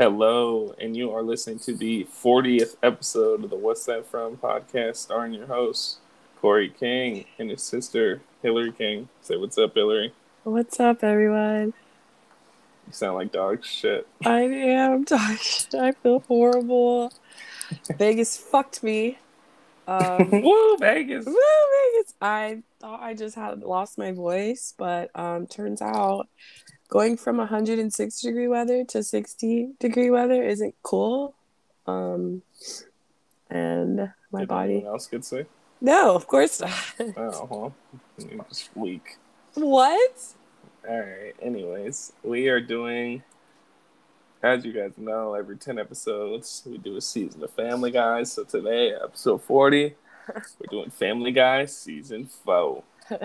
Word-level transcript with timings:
Hello, 0.00 0.74
and 0.80 0.96
you 0.96 1.12
are 1.14 1.22
listening 1.22 1.58
to 1.58 1.74
the 1.74 2.04
40th 2.04 2.76
episode 2.82 3.44
of 3.44 3.50
the 3.50 3.56
What's 3.56 3.84
That 3.84 4.06
From 4.06 4.38
podcast, 4.38 4.96
starring 4.96 5.34
your 5.34 5.46
host, 5.46 5.98
Correy 6.42 6.74
King, 6.74 7.26
and 7.38 7.50
his 7.50 7.62
sister, 7.62 8.22
Hilary 8.40 8.72
King. 8.72 9.10
Say 9.20 9.36
what's 9.36 9.58
up, 9.58 9.74
Hilary. 9.74 10.14
What's 10.44 10.80
up, 10.80 11.04
everyone? 11.04 11.74
You 12.86 12.92
sound 12.92 13.16
like 13.16 13.30
dog 13.30 13.62
shit. 13.62 14.08
I 14.24 14.40
am 14.40 15.04
dog 15.04 15.36
shit. 15.36 15.74
I 15.74 15.92
feel 15.92 16.20
horrible. 16.20 17.12
Vegas 17.98 18.38
fucked 18.38 18.82
me. 18.82 19.18
Um, 19.86 20.30
Woo, 20.42 20.78
Vegas. 20.78 21.26
woo, 21.26 21.34
Vegas. 21.34 22.14
I 22.22 22.62
thought 22.80 23.02
I 23.02 23.12
just 23.12 23.34
had 23.34 23.60
lost 23.60 23.98
my 23.98 24.12
voice, 24.12 24.72
but 24.78 25.10
um, 25.14 25.46
turns 25.46 25.82
out 25.82 26.26
going 26.90 27.16
from 27.16 27.38
106 27.38 28.20
degree 28.20 28.48
weather 28.48 28.84
to 28.84 29.02
60 29.02 29.70
degree 29.78 30.10
weather 30.10 30.42
isn't 30.42 30.74
cool. 30.82 31.34
Um, 31.86 32.42
and 33.48 34.12
my 34.30 34.40
Did 34.40 34.48
body. 34.48 34.72
anyone 34.74 34.92
else 34.92 35.06
get 35.06 35.24
sick? 35.24 35.48
No, 35.80 36.14
of 36.14 36.26
course 36.26 36.60
not. 36.60 36.70
Oh, 37.16 37.48
well, 37.50 37.74
just 38.48 38.68
weak. 38.76 39.16
what? 39.54 40.34
All 40.88 40.98
right. 41.00 41.32
Anyways, 41.40 42.12
we 42.22 42.48
are 42.48 42.60
doing, 42.60 43.22
as 44.42 44.64
you 44.64 44.72
guys 44.72 44.92
know, 44.96 45.34
every 45.34 45.56
10 45.56 45.78
episodes, 45.78 46.62
we 46.66 46.76
do 46.78 46.96
a 46.96 47.00
season 47.00 47.42
of 47.42 47.50
Family 47.52 47.90
Guy. 47.90 48.24
So 48.24 48.44
today, 48.44 48.92
episode 48.94 49.42
40, 49.42 49.94
we're 50.28 50.42
doing 50.70 50.90
Family 50.90 51.32
Guy 51.32 51.64
season 51.66 52.26
4. 52.44 52.82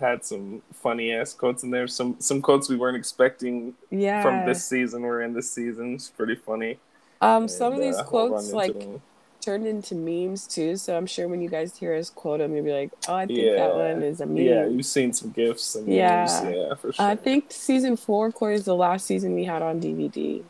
Had 0.00 0.24
some 0.24 0.62
funny 0.72 1.12
ass 1.12 1.32
quotes 1.34 1.62
in 1.62 1.70
there. 1.70 1.86
Some 1.86 2.16
some 2.18 2.42
quotes 2.42 2.68
we 2.68 2.76
weren't 2.76 2.96
expecting 2.96 3.74
Yeah. 3.90 4.22
from 4.22 4.46
this 4.46 4.64
season 4.66 5.02
were 5.02 5.22
in 5.22 5.32
this 5.34 5.50
season. 5.50 5.94
It's 5.94 6.08
pretty 6.10 6.34
funny. 6.34 6.78
um, 7.20 7.46
some 7.48 7.72
of 7.72 7.78
these 7.80 7.96
uh, 7.96 8.02
quotes 8.04 8.52
like 8.52 8.76
them. 8.78 9.00
turned 9.40 9.66
into 9.66 9.94
memes 9.94 10.46
too. 10.46 10.76
So 10.76 10.96
I'm 10.96 11.06
sure 11.06 11.28
when 11.28 11.40
you 11.40 11.48
guys 11.48 11.76
hear 11.76 11.94
us 11.94 12.10
quote 12.10 12.38
them, 12.40 12.54
you'll 12.54 12.64
be 12.64 12.72
like, 12.72 12.90
"Oh, 13.08 13.14
I 13.14 13.26
think 13.26 13.56
that 13.56 13.74
one 13.74 14.02
is 14.02 14.20
a 14.20 14.26
meme." 14.26 14.36
Yeah, 14.38 14.66
you've 14.66 14.86
seen 14.86 15.12
some 15.12 15.30
gifs 15.30 15.74
and 15.76 15.86
Yeah. 15.86 16.26
memes. 16.42 16.56
Yeah, 16.56 16.74
for 16.74 16.92
sure. 16.92 17.04
I 17.06 17.14
think 17.14 17.46
season 17.52 17.96
four, 17.96 18.32
Correy, 18.32 18.54
is 18.54 18.64
the 18.64 18.74
last 18.74 19.06
season 19.06 19.34
we 19.34 19.44
had 19.44 19.62
on 19.62 19.80
DVD, 19.80 20.42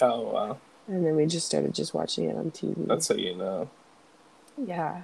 Oh 0.00 0.20
wow, 0.32 0.58
and 0.86 1.04
then 1.04 1.14
we 1.16 1.26
just 1.26 1.46
started 1.46 1.74
just 1.74 1.92
watching 1.92 2.24
it 2.30 2.36
on 2.36 2.50
TV. 2.52 2.86
that's 2.86 3.08
how 3.08 3.16
you 3.16 3.34
know. 3.34 3.68
yeah. 4.56 5.02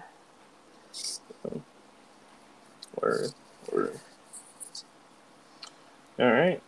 Word, 3.03 3.33
word. 3.73 4.01
All 6.19 6.33
right, 6.33 6.61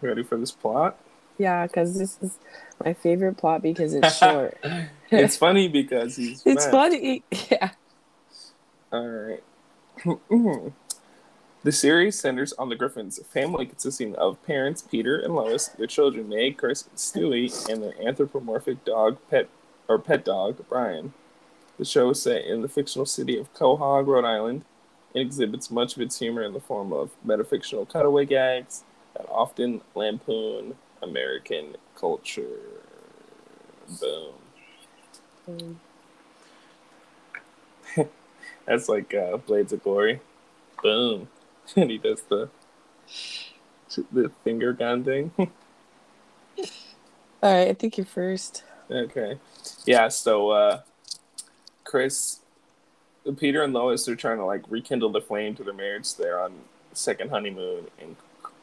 ready 0.00 0.22
for 0.22 0.36
this 0.36 0.52
plot? 0.52 0.98
Yeah, 1.38 1.66
because 1.66 1.98
this 1.98 2.18
is 2.20 2.38
my 2.84 2.94
favorite 2.94 3.36
plot 3.36 3.62
because 3.62 3.94
it's 3.94 4.18
short. 4.18 4.58
it's 5.10 5.36
funny 5.36 5.68
because 5.68 6.16
he's. 6.16 6.42
it's 6.44 6.66
mad. 6.66 6.70
funny. 6.70 7.22
Yeah. 7.50 7.70
All 8.92 9.06
right. 9.06 9.42
the 11.64 11.72
series 11.72 12.18
centers 12.18 12.52
on 12.54 12.68
the 12.68 12.76
Griffins, 12.76 13.18
a 13.18 13.24
family 13.24 13.66
consisting 13.66 14.14
of 14.16 14.42
parents 14.44 14.82
Peter 14.82 15.18
and 15.18 15.34
Lois, 15.34 15.68
their 15.68 15.86
children 15.86 16.28
Meg, 16.28 16.56
Chris, 16.56 16.84
and 16.86 16.96
Stewie, 16.96 17.68
and 17.68 17.82
their 17.82 18.00
anthropomorphic 18.06 18.84
dog 18.84 19.18
pet 19.30 19.48
or 19.88 19.98
pet 19.98 20.24
dog 20.24 20.64
Brian. 20.68 21.12
The 21.78 21.84
show 21.84 22.10
is 22.10 22.22
set 22.22 22.44
in 22.44 22.62
the 22.62 22.68
fictional 22.68 23.06
city 23.06 23.38
of 23.38 23.52
Quahog, 23.54 24.06
Rhode 24.06 24.24
Island, 24.24 24.64
and 25.14 25.22
exhibits 25.26 25.70
much 25.70 25.96
of 25.96 26.02
its 26.02 26.18
humor 26.18 26.42
in 26.42 26.52
the 26.52 26.60
form 26.60 26.92
of 26.92 27.10
metafictional 27.26 27.90
cutaway 27.90 28.24
gags 28.24 28.84
that 29.14 29.26
often 29.30 29.80
lampoon 29.94 30.76
American 31.02 31.76
culture. 31.96 32.60
Boom. 34.00 34.34
Um, 35.46 35.80
That's 38.66 38.88
like 38.88 39.14
uh, 39.14 39.38
Blades 39.38 39.72
of 39.72 39.82
Glory. 39.82 40.20
Boom. 40.82 41.28
And 41.76 41.90
he 41.90 41.98
does 41.98 42.22
the 42.22 42.48
the 44.10 44.30
finger 44.42 44.72
gun 44.72 45.04
thing. 45.04 45.32
all 45.38 45.48
right, 47.42 47.68
I 47.68 47.74
think 47.74 47.98
you're 47.98 48.06
first. 48.06 48.64
okay. 48.90 49.38
Yeah, 49.84 50.08
so 50.08 50.48
uh 50.48 50.80
Chris 51.84 52.40
Peter 53.38 53.62
and 53.62 53.72
Lois 53.72 54.08
are 54.08 54.16
trying 54.16 54.38
to 54.38 54.44
like 54.44 54.62
rekindle 54.68 55.10
the 55.10 55.20
flame 55.20 55.54
to 55.56 55.64
their 55.64 55.74
marriage. 55.74 56.14
They're 56.14 56.40
on 56.40 56.52
second 56.92 57.30
honeymoon 57.30 57.86
and 58.00 58.16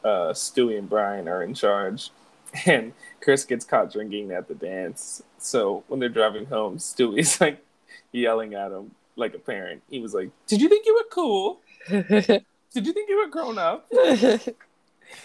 uh 0.04 0.32
Stewie 0.32 0.78
and 0.78 0.88
Brian 0.88 1.28
are 1.28 1.42
in 1.42 1.54
charge. 1.54 2.10
And 2.64 2.92
Chris 3.20 3.44
gets 3.44 3.66
caught 3.66 3.92
drinking 3.92 4.30
at 4.30 4.48
the 4.48 4.54
dance. 4.54 5.20
So 5.36 5.84
when 5.88 6.00
they're 6.00 6.08
driving 6.08 6.46
home, 6.46 6.78
Stewie's 6.78 7.38
like 7.40 7.62
yelling 8.12 8.54
at 8.54 8.72
him 8.72 8.92
like 9.16 9.34
a 9.34 9.38
parent. 9.38 9.82
He 9.90 10.00
was 10.00 10.14
like, 10.14 10.30
Did 10.46 10.62
you 10.62 10.68
think 10.68 10.86
you 10.86 10.94
were 10.94 11.06
cool? 11.10 11.60
Did 11.88 12.86
you 12.86 12.92
think 12.92 13.10
you 13.10 13.18
were 13.18 13.28
grown 13.28 13.58
up? 13.58 13.90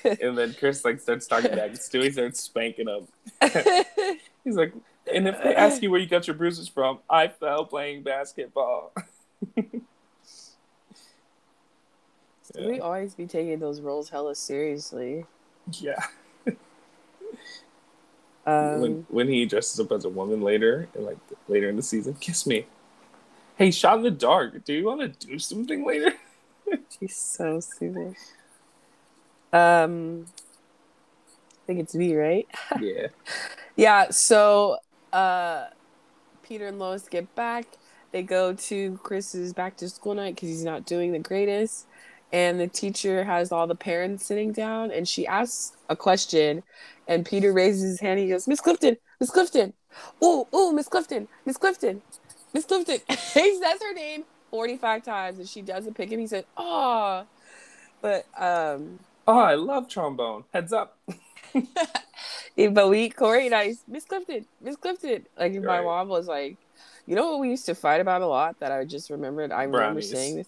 And 0.04 0.38
then 0.38 0.54
Chris 0.54 0.84
like 0.84 1.00
starts 1.00 1.28
talking 1.28 1.52
back. 1.52 1.72
Stewie 1.72 2.12
starts 2.12 2.42
spanking 2.42 2.88
him. 2.88 3.08
He's 4.44 4.56
like, 4.56 4.74
and 5.14 5.28
if 5.28 5.42
they 5.44 5.56
ask 5.56 5.82
you 5.82 5.92
where 5.92 6.00
you 6.00 6.08
got 6.08 6.28
your 6.28 6.36
bruises 6.36 6.68
from, 6.68 7.00
I 7.10 7.28
fell 7.28 7.66
playing 7.66 8.04
basketball. 8.04 8.94
we 12.56 12.80
always 12.80 13.16
be 13.16 13.26
taking 13.26 13.60
those 13.60 13.82
roles 13.82 14.10
hella 14.10 14.36
seriously. 14.36 15.26
Yeah. 15.72 16.04
Um, 18.46 18.82
when 18.82 19.06
when 19.10 19.28
he 19.28 19.46
dresses 19.46 19.80
up 19.80 19.92
as 19.92 20.06
a 20.06 20.10
woman 20.10 20.42
later, 20.42 20.88
and 20.96 21.06
like 21.06 21.18
later 21.48 21.70
in 21.70 21.76
the 21.76 21.84
season, 21.84 22.16
kiss 22.16 22.48
me. 22.48 22.66
Hey, 23.56 23.70
shot 23.70 23.98
in 23.98 24.04
the 24.04 24.12
dark. 24.12 24.64
Do 24.66 24.74
you 24.74 24.86
want 24.86 25.02
to 25.02 25.28
do 25.28 25.38
something 25.38 25.86
later? 25.86 26.14
She's 27.00 27.16
so 27.16 27.60
stupid. 27.60 28.16
Um, 29.54 30.26
I 31.52 31.68
think 31.68 31.80
it's 31.82 31.94
me, 31.94 32.16
right? 32.16 32.48
yeah. 32.82 33.08
Yeah. 33.76 34.10
So, 34.10 34.78
uh, 35.14 35.68
Peter 36.42 36.68
and 36.68 36.80
Lois 36.80 37.08
get 37.08 37.34
back. 37.36 37.68
They 38.12 38.24
go 38.24 38.54
to 38.54 38.98
Chris's 39.04 39.54
back 39.54 39.78
to 39.78 39.90
school 39.90 40.16
night 40.16 40.36
because 40.36 40.50
he's 40.50 40.66
not 40.66 40.86
doing 40.86 41.12
the 41.12 41.20
greatest. 41.20 41.88
And 42.34 42.60
the 42.60 42.68
teacher 42.68 43.24
has 43.26 43.52
all 43.52 43.68
the 43.68 43.76
parents 43.76 44.26
sitting 44.26 44.54
down, 44.54 44.90
and 44.90 45.06
she 45.08 45.28
asks 45.28 45.76
a 45.90 45.98
question, 45.98 46.64
and 47.08 47.26
Peter 47.26 47.52
raises 47.52 47.82
his 47.82 48.00
hand. 48.00 48.20
And 48.20 48.22
He 48.22 48.34
goes, 48.34 48.48
"Miss 48.48 48.62
Clifton, 48.62 48.96
Miss 49.20 49.30
Clifton, 49.30 49.74
oh, 50.22 50.48
oh, 50.54 50.72
Miss 50.72 50.88
Clifton, 50.88 51.28
Miss 51.46 51.58
Clifton, 51.58 52.02
Miss 52.54 52.64
Clifton." 52.64 53.00
he 53.10 53.60
says 53.60 53.82
her 53.82 53.94
name 53.94 54.24
forty-five 54.50 55.04
times, 55.04 55.40
and 55.40 55.50
she 55.50 55.62
doesn't 55.62 55.96
pick 55.96 56.10
him. 56.10 56.22
He 56.22 56.28
said, 56.28 56.46
"Oh," 56.56 57.26
but 58.02 58.26
um, 58.38 59.00
Oh, 59.28 59.40
I 59.40 59.56
love 59.56 59.88
trombone. 59.88 60.46
Heads 60.54 60.74
up. 60.74 60.98
But 62.56 62.90
we 62.90 63.10
Correy 63.10 63.46
and 63.46 63.56
I 63.56 63.76
Miss 63.88 64.06
Clifton, 64.06 64.46
Miss 64.62 64.76
Clifton. 64.76 65.26
Like 65.38 65.54
if 65.54 65.64
my 65.64 65.82
mom 65.82 66.10
was 66.10 66.28
like, 66.28 66.58
you 67.08 67.16
know 67.16 67.32
what 67.32 67.40
we 67.40 67.50
used 67.50 67.66
to 67.66 67.76
fight 67.76 68.02
about 68.02 68.22
a 68.22 68.28
lot 68.28 68.60
that 68.60 68.72
I 68.72 68.86
just 68.86 69.10
remembered. 69.10 69.52
I 69.52 69.64
remember 69.64 69.78
Brownies. 69.80 70.12
saying 70.12 70.36
this. 70.38 70.48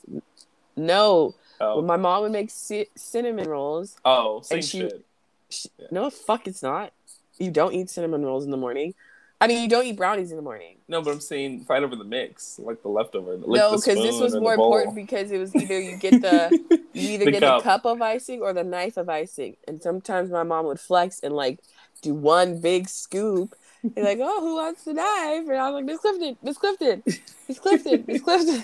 No, 0.76 1.36
Oh, 1.62 1.82
my 1.82 1.98
mom 1.98 2.24
would 2.24 2.32
make 2.32 2.50
ci- 2.52 2.88
cinnamon 2.96 3.48
rolls. 3.48 3.96
oh, 4.04 4.42
same 4.42 4.58
and 4.58 4.66
she- 4.66 4.80
shit. 4.82 5.06
She, 5.50 5.70
Yeah. 5.78 5.88
No, 5.92 6.10
fuck, 6.10 6.48
it's 6.48 6.64
not. 6.64 6.92
You 7.38 7.52
don't 7.52 7.74
eat 7.74 7.90
cinnamon 7.90 8.26
rolls 8.26 8.44
in 8.44 8.52
the 8.52 8.58
morning. 8.58 8.96
I 9.40 9.48
mean, 9.48 9.62
you 9.62 9.68
don't 9.70 9.86
eat 9.86 9.98
brownies 9.98 10.32
in 10.32 10.38
the 10.38 10.42
morning. 10.44 10.78
No, 10.88 11.02
but 11.02 11.12
I'm 11.12 11.20
saying 11.20 11.66
fight 11.66 11.84
over 11.84 11.96
the 11.96 12.04
mix, 12.06 12.58
like 12.60 12.82
the 12.82 12.88
leftover. 12.90 13.36
Like 13.38 13.48
no, 13.60 13.72
because 13.76 13.96
this 13.96 14.20
was 14.20 14.36
more 14.36 14.54
important 14.54 14.96
because 14.96 15.32
it 15.32 15.38
was 15.38 15.54
either 15.56 15.80
you 15.80 15.98
get 15.98 16.22
the 16.22 16.50
you 16.94 17.10
either 17.12 17.26
The 17.26 17.32
get 17.32 17.42
cup. 17.42 17.60
the 17.60 17.64
cup 17.64 17.86
of 17.86 18.02
icing 18.02 18.42
or 18.42 18.54
the 18.54 18.64
knife 18.64 18.96
of 18.98 19.10
icing. 19.10 19.58
And 19.68 19.82
sometimes 19.82 20.30
my 20.32 20.44
mom 20.44 20.66
would 20.68 20.80
flex 20.80 21.20
and 21.22 21.36
like 21.36 21.60
do 22.02 22.14
one 22.14 22.60
big 22.62 22.88
scoop. 22.90 23.56
And 23.84 24.06
like, 24.06 24.20
oh, 24.22 24.40
who 24.42 24.56
wants 24.56 24.84
the 24.86 24.94
knife? 24.94 25.48
And 25.48 25.58
I 25.58 25.70
was 25.70 25.76
like, 25.76 25.86
Miss 25.86 26.00
Clifton, 26.00 26.38
Miss 26.42 26.58
Clifton, 26.58 27.04
Miss 27.48 27.60
Clifton, 27.60 28.04
Miss 28.08 28.22
Clifton. 28.24 28.64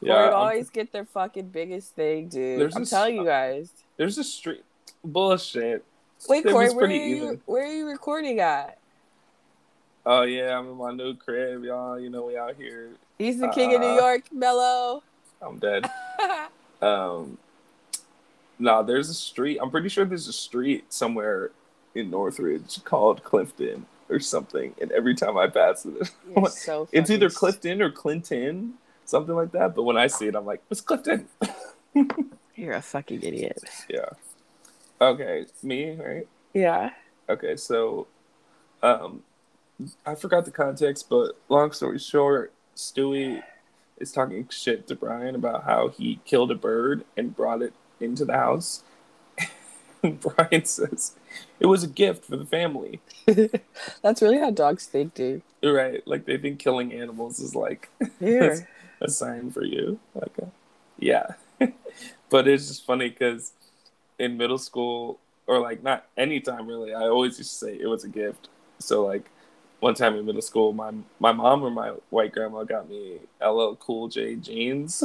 Yeah, 0.00 0.28
or 0.28 0.32
always 0.32 0.70
get 0.70 0.92
their 0.92 1.04
fucking 1.04 1.48
biggest 1.48 1.94
thing, 1.94 2.28
dude. 2.28 2.72
I'm 2.74 2.80
this- 2.82 2.90
telling 2.90 3.16
you 3.16 3.24
guys. 3.24 3.70
there's 3.96 4.18
a 4.18 4.24
street 4.24 4.64
bullshit. 5.04 5.84
Wait, 6.28 6.44
it 6.46 6.52
Correy, 6.52 6.74
where 6.74 6.86
are 6.86 6.90
you? 6.90 7.16
even. 7.16 7.40
Where 7.46 7.64
are 7.64 7.72
you 7.72 7.86
recording 7.86 8.40
at? 8.40 8.78
Oh 10.06 10.22
yeah, 10.22 10.56
I'm 10.58 10.68
in 10.70 10.76
my 10.76 10.92
new 10.92 11.14
crib, 11.14 11.64
y'all. 11.64 11.98
You 11.98 12.08
know 12.10 12.24
we 12.26 12.36
out 12.38 12.56
here. 12.56 12.90
He's 13.18 13.38
the 13.40 13.48
king 13.48 13.74
of 13.74 13.80
New 13.80 13.88
Uh, 13.88 13.96
York, 13.96 14.22
Mello. 14.32 15.02
I'm 15.42 15.58
dead. 15.58 15.88
Um, 16.82 17.38
no, 18.58 18.82
there's 18.82 19.08
a 19.08 19.14
street. 19.14 19.58
I'm 19.62 19.70
pretty 19.70 19.88
sure 19.88 20.04
there's 20.04 20.28
a 20.28 20.32
street 20.32 20.92
somewhere 20.92 21.50
in 21.96 22.10
Northridge 22.10 22.82
called 22.84 23.24
Clifton 23.24 23.86
or 24.08 24.20
something. 24.20 24.74
And 24.80 24.92
every 24.92 25.14
time 25.14 25.36
I 25.36 25.48
pass 25.48 25.84
it, 25.86 26.10
You're 26.28 26.46
so 26.50 26.88
it's 26.92 27.10
either 27.10 27.30
Clifton 27.30 27.82
or 27.82 27.90
Clinton, 27.90 28.74
something 29.04 29.34
like 29.34 29.52
that. 29.52 29.74
But 29.74 29.84
when 29.84 29.96
I 29.96 30.06
see 30.06 30.26
it, 30.26 30.36
I'm 30.36 30.46
like, 30.46 30.62
it's 30.70 30.80
Clifton. 30.80 31.28
You're 32.54 32.74
a 32.74 32.82
fucking 32.82 33.22
idiot. 33.22 33.62
Yeah. 33.88 34.10
Okay, 35.00 35.46
me, 35.62 35.94
right? 35.96 36.26
Yeah. 36.54 36.90
Okay, 37.28 37.56
so 37.56 38.06
um 38.82 39.22
I 40.06 40.14
forgot 40.14 40.46
the 40.46 40.50
context, 40.50 41.08
but 41.10 41.32
long 41.48 41.72
story 41.72 41.98
short, 41.98 42.52
Stewie 42.74 43.42
is 43.98 44.12
talking 44.12 44.48
shit 44.50 44.86
to 44.86 44.94
Brian 44.94 45.34
about 45.34 45.64
how 45.64 45.88
he 45.88 46.20
killed 46.24 46.50
a 46.50 46.54
bird 46.54 47.04
and 47.16 47.36
brought 47.36 47.62
it 47.62 47.74
into 48.00 48.24
the 48.24 48.34
house. 48.34 48.82
And 50.02 50.20
Brian 50.36 50.64
says 50.64 51.16
it 51.60 51.66
was 51.66 51.82
a 51.82 51.88
gift 51.88 52.24
for 52.24 52.36
the 52.36 52.46
family. 52.46 53.00
That's 54.02 54.22
really 54.22 54.38
how 54.38 54.50
dogs 54.50 54.86
think, 54.86 55.14
dude. 55.14 55.42
Right. 55.62 56.06
Like 56.06 56.26
they 56.26 56.36
think 56.36 56.58
killing 56.58 56.92
animals 56.92 57.38
is 57.38 57.54
like 57.54 57.88
Here. 58.20 58.68
a 59.00 59.10
sign 59.10 59.50
for 59.50 59.64
you. 59.64 59.98
Like 60.14 60.36
a, 60.38 60.48
yeah. 60.98 61.34
but 62.30 62.48
it's 62.48 62.68
just 62.68 62.84
funny 62.84 63.10
because 63.10 63.52
in 64.18 64.36
middle 64.36 64.58
school 64.58 65.18
or 65.46 65.60
like 65.60 65.82
not 65.82 66.06
any 66.16 66.40
time 66.40 66.66
really, 66.66 66.94
I 66.94 67.02
always 67.02 67.38
used 67.38 67.58
to 67.58 67.66
say 67.66 67.78
it 67.78 67.86
was 67.86 68.04
a 68.04 68.08
gift. 68.08 68.48
So 68.78 69.04
like 69.04 69.30
one 69.80 69.94
time 69.94 70.16
in 70.16 70.26
middle 70.26 70.42
school, 70.42 70.72
my 70.72 70.92
my 71.18 71.32
mom 71.32 71.62
or 71.62 71.70
my 71.70 71.90
white 72.10 72.32
grandma 72.32 72.64
got 72.64 72.88
me 72.88 73.18
LL 73.40 73.74
Cool 73.78 74.08
J 74.08 74.36
jeans, 74.36 75.04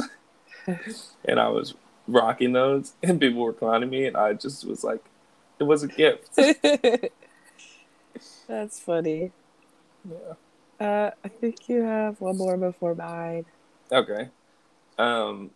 and 0.66 1.38
I 1.40 1.48
was 1.48 1.74
rocking 2.08 2.52
those, 2.52 2.92
and 3.02 3.20
people 3.20 3.42
were 3.42 3.52
clowning 3.52 3.90
me, 3.90 4.06
and 4.06 4.16
I 4.16 4.32
just 4.32 4.66
was 4.66 4.84
like, 4.84 5.04
it 5.62 5.66
was 5.66 5.82
a 5.84 5.86
gift. 5.86 6.36
That's 8.48 8.80
funny. 8.80 9.30
yeah. 10.08 10.34
Uh, 10.80 11.10
I 11.24 11.28
think 11.28 11.68
you 11.68 11.82
have 11.82 12.20
one 12.20 12.36
more 12.36 12.56
before 12.56 12.96
mine. 12.96 13.44
Okay. 13.92 14.28
Um. 14.98 15.50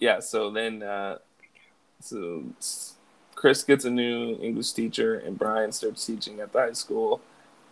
Yeah. 0.00 0.18
So 0.18 0.50
then, 0.50 0.82
uh, 0.82 1.18
so 2.00 2.42
Chris 3.36 3.62
gets 3.62 3.84
a 3.84 3.90
new 3.90 4.36
English 4.42 4.72
teacher, 4.72 5.14
and 5.14 5.38
Brian 5.38 5.70
starts 5.70 6.04
teaching 6.04 6.40
at 6.40 6.52
the 6.52 6.58
high 6.58 6.72
school. 6.72 7.20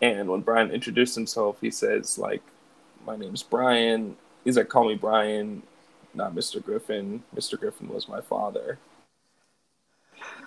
And 0.00 0.28
when 0.28 0.42
Brian 0.42 0.70
introduced 0.70 1.16
himself, 1.16 1.60
he 1.60 1.72
says 1.72 2.18
like, 2.18 2.42
"My 3.04 3.16
name's 3.16 3.42
Brian." 3.42 4.16
He's 4.44 4.56
like, 4.56 4.68
"Call 4.68 4.86
me 4.88 4.94
Brian, 4.94 5.64
not 6.14 6.36
Mr. 6.36 6.64
Griffin. 6.64 7.24
Mr. 7.34 7.58
Griffin 7.58 7.88
was 7.88 8.06
my 8.08 8.20
father." 8.20 8.78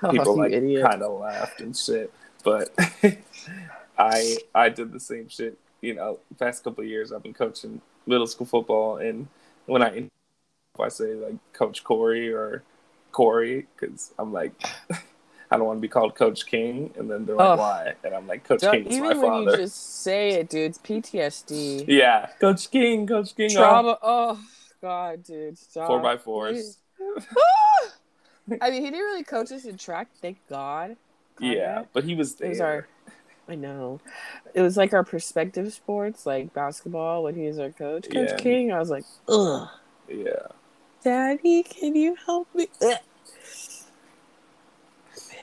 People 0.09 0.29
oh, 0.29 0.33
like 0.33 0.51
kind 0.51 1.03
of 1.03 1.19
laughed 1.19 1.61
and 1.61 1.77
shit, 1.77 2.11
but 2.43 2.73
I 3.97 4.37
I 4.55 4.69
did 4.69 4.91
the 4.91 4.99
same 4.99 5.29
shit. 5.29 5.57
You 5.81 5.95
know, 5.95 6.19
past 6.39 6.63
couple 6.63 6.83
years 6.83 7.11
I've 7.11 7.23
been 7.23 7.33
coaching 7.33 7.81
middle 8.07 8.27
school 8.27 8.47
football, 8.47 8.97
and 8.97 9.27
when 9.67 9.83
I 9.83 9.89
if 9.89 10.09
I 10.79 10.87
say 10.87 11.13
like 11.13 11.35
Coach 11.53 11.83
Correy 11.83 12.33
or 12.33 12.63
Correy, 13.11 13.65
because 13.75 14.11
I'm 14.17 14.33
like 14.33 14.53
I 15.51 15.57
don't 15.57 15.65
want 15.65 15.77
to 15.77 15.81
be 15.81 15.89
called 15.89 16.15
Coach 16.15 16.45
King, 16.45 16.93
and 16.97 17.11
then 17.11 17.25
they're 17.25 17.35
like, 17.35 17.49
Ugh. 17.49 17.59
why? 17.59 17.93
And 18.05 18.15
I'm 18.15 18.25
like, 18.25 18.45
Coach 18.45 18.61
Don't- 18.61 18.71
King 18.71 18.87
is 18.87 18.97
my 18.97 19.05
even 19.07 19.21
when 19.21 19.29
father. 19.29 19.51
you 19.51 19.57
just 19.57 20.01
say 20.01 20.31
it, 20.31 20.49
dude, 20.49 20.71
it's 20.71 20.77
PTSD. 20.77 21.85
Yeah, 21.87 22.29
Coach 22.39 22.71
King, 22.71 23.05
Coach 23.05 23.35
King, 23.35 23.49
oh. 23.51 23.55
Trauma. 23.55 23.97
Oh, 24.01 24.39
God, 24.81 25.23
dude. 25.23 25.57
Stop. 25.57 25.87
four 25.87 25.99
by 25.99 26.17
fours. 26.17 26.77
I 28.61 28.69
mean, 28.69 28.81
he 28.81 28.89
didn't 28.89 29.05
really 29.05 29.23
coach 29.23 29.51
us 29.51 29.65
in 29.65 29.77
track, 29.77 30.09
thank 30.21 30.37
God. 30.49 30.97
Yeah, 31.39 31.83
but 31.93 32.03
he 32.03 32.15
was 32.15 32.39
It 32.39 32.49
was 32.49 32.61
our, 32.61 32.87
I 33.47 33.55
know. 33.55 33.99
It 34.53 34.61
was 34.61 34.77
like 34.77 34.93
our 34.93 35.03
perspective 35.03 35.71
sports, 35.73 36.25
like 36.25 36.53
basketball, 36.53 37.23
when 37.23 37.35
he 37.35 37.47
was 37.47 37.59
our 37.59 37.71
coach, 37.71 38.09
Coach 38.09 38.29
Yeah. 38.31 38.37
King. 38.37 38.71
I 38.71 38.79
was 38.79 38.89
like, 38.89 39.05
ugh. 39.27 39.67
Yeah, 40.07 40.47
Daddy, 41.03 41.63
can 41.63 41.95
you 41.95 42.15
help 42.25 42.47
me? 42.53 42.67
Ugh. 42.81 42.97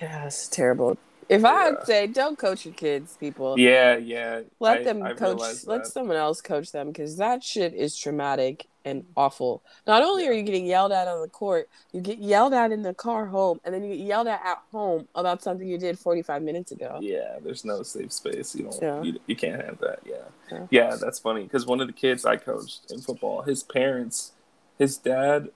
Yeah, 0.00 0.26
it's 0.26 0.48
terrible. 0.48 0.98
If 1.28 1.44
I 1.44 1.64
Yeah. 1.64 1.70
would 1.70 1.84
say, 1.86 2.06
don't 2.06 2.38
coach 2.38 2.64
your 2.64 2.74
kids, 2.74 3.16
people. 3.18 3.58
yeah, 3.58 3.96
yeah. 3.96 4.42
Let 4.60 4.78
I- 4.78 4.84
them 4.84 5.02
I 5.02 5.12
coach. 5.12 5.40
Let 5.66 5.86
someone 5.86 6.16
else 6.16 6.40
coach 6.40 6.72
them 6.72 6.88
because 6.88 7.16
that 7.18 7.44
shit 7.44 7.74
is 7.74 7.96
traumatic 7.96 8.66
and 8.84 9.04
awful. 9.14 9.62
Not 9.86 10.02
only 10.02 10.26
are 10.26 10.32
you 10.32 10.42
getting 10.42 10.64
yelled 10.64 10.92
at 10.92 11.06
on 11.06 11.20
the 11.20 11.28
court, 11.28 11.68
you 11.92 12.00
get 12.00 12.18
yelled 12.18 12.54
at 12.54 12.72
in 12.72 12.80
the 12.82 12.94
car 12.94 13.26
home, 13.26 13.60
and 13.62 13.74
then 13.74 13.82
you 13.84 13.94
get 13.94 14.02
yelled 14.06 14.26
at 14.28 14.40
at 14.42 14.58
home 14.72 15.06
about 15.14 15.42
something 15.42 15.68
you 15.68 15.76
did 15.76 15.98
45 15.98 16.42
minutes 16.42 16.72
ago. 16.72 16.96
Yeah, 17.02 17.38
there's 17.42 17.64
no 17.66 17.82
safe 17.82 18.10
space. 18.12 18.54
You 18.54 18.64
don't. 18.64 18.80
Yeah. 18.82 19.02
You, 19.02 19.20
you 19.26 19.36
can't 19.36 19.62
have 19.62 19.78
that. 19.80 19.98
Yeah. 20.06 20.14
Yeah. 20.50 20.66
Yeah, 20.70 20.96
that's 20.96 21.18
funny 21.18 21.42
because 21.42 21.66
one 21.66 21.82
of 21.82 21.86
the 21.88 21.92
kids 21.92 22.24
I 22.24 22.36
coached 22.38 22.90
in 22.90 23.00
football, 23.02 23.42
his 23.42 23.62
parents, 23.62 24.32
his 24.78 24.96
dad, 24.96 25.50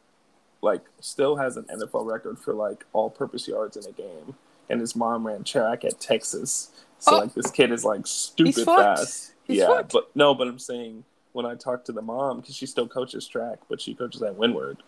like 0.61 0.83
still 1.01 1.37
has 1.37 1.57
an 1.57 1.65
NFL 1.65 2.05
record 2.05 2.39
for 2.39 2.53
like 2.53 2.85
all-purpose 2.93 3.49
yards 3.49 3.77
in 3.79 3.87
a 3.87 3.93
game, 3.93 4.35
and 4.71 4.81
his 4.81 4.95
mom 4.97 5.27
ran 5.27 5.45
track 5.45 5.85
at 5.85 6.01
Texas. 6.01 6.71
So 6.99 7.17
Oh. 7.17 7.19
like 7.21 7.35
this 7.35 7.51
kid 7.51 7.73
is 7.73 7.85
like 7.85 8.07
stupid 8.07 8.55
fast. 8.65 9.33
He's 9.45 9.59
yeah, 9.59 9.67
fucked. 9.67 9.93
but 9.93 10.11
no, 10.15 10.35
but 10.35 10.47
I'm 10.49 10.59
saying 10.59 11.05
when 11.33 11.47
I 11.47 11.55
talk 11.55 11.85
to 11.87 11.93
the 11.93 12.03
mom 12.03 12.41
because 12.41 12.55
she 12.55 12.67
still 12.67 12.87
coaches 12.89 13.27
track, 13.27 13.59
but 13.69 13.81
she 13.81 13.95
coaches 13.95 14.23
at 14.23 14.37
Windward. 14.37 14.83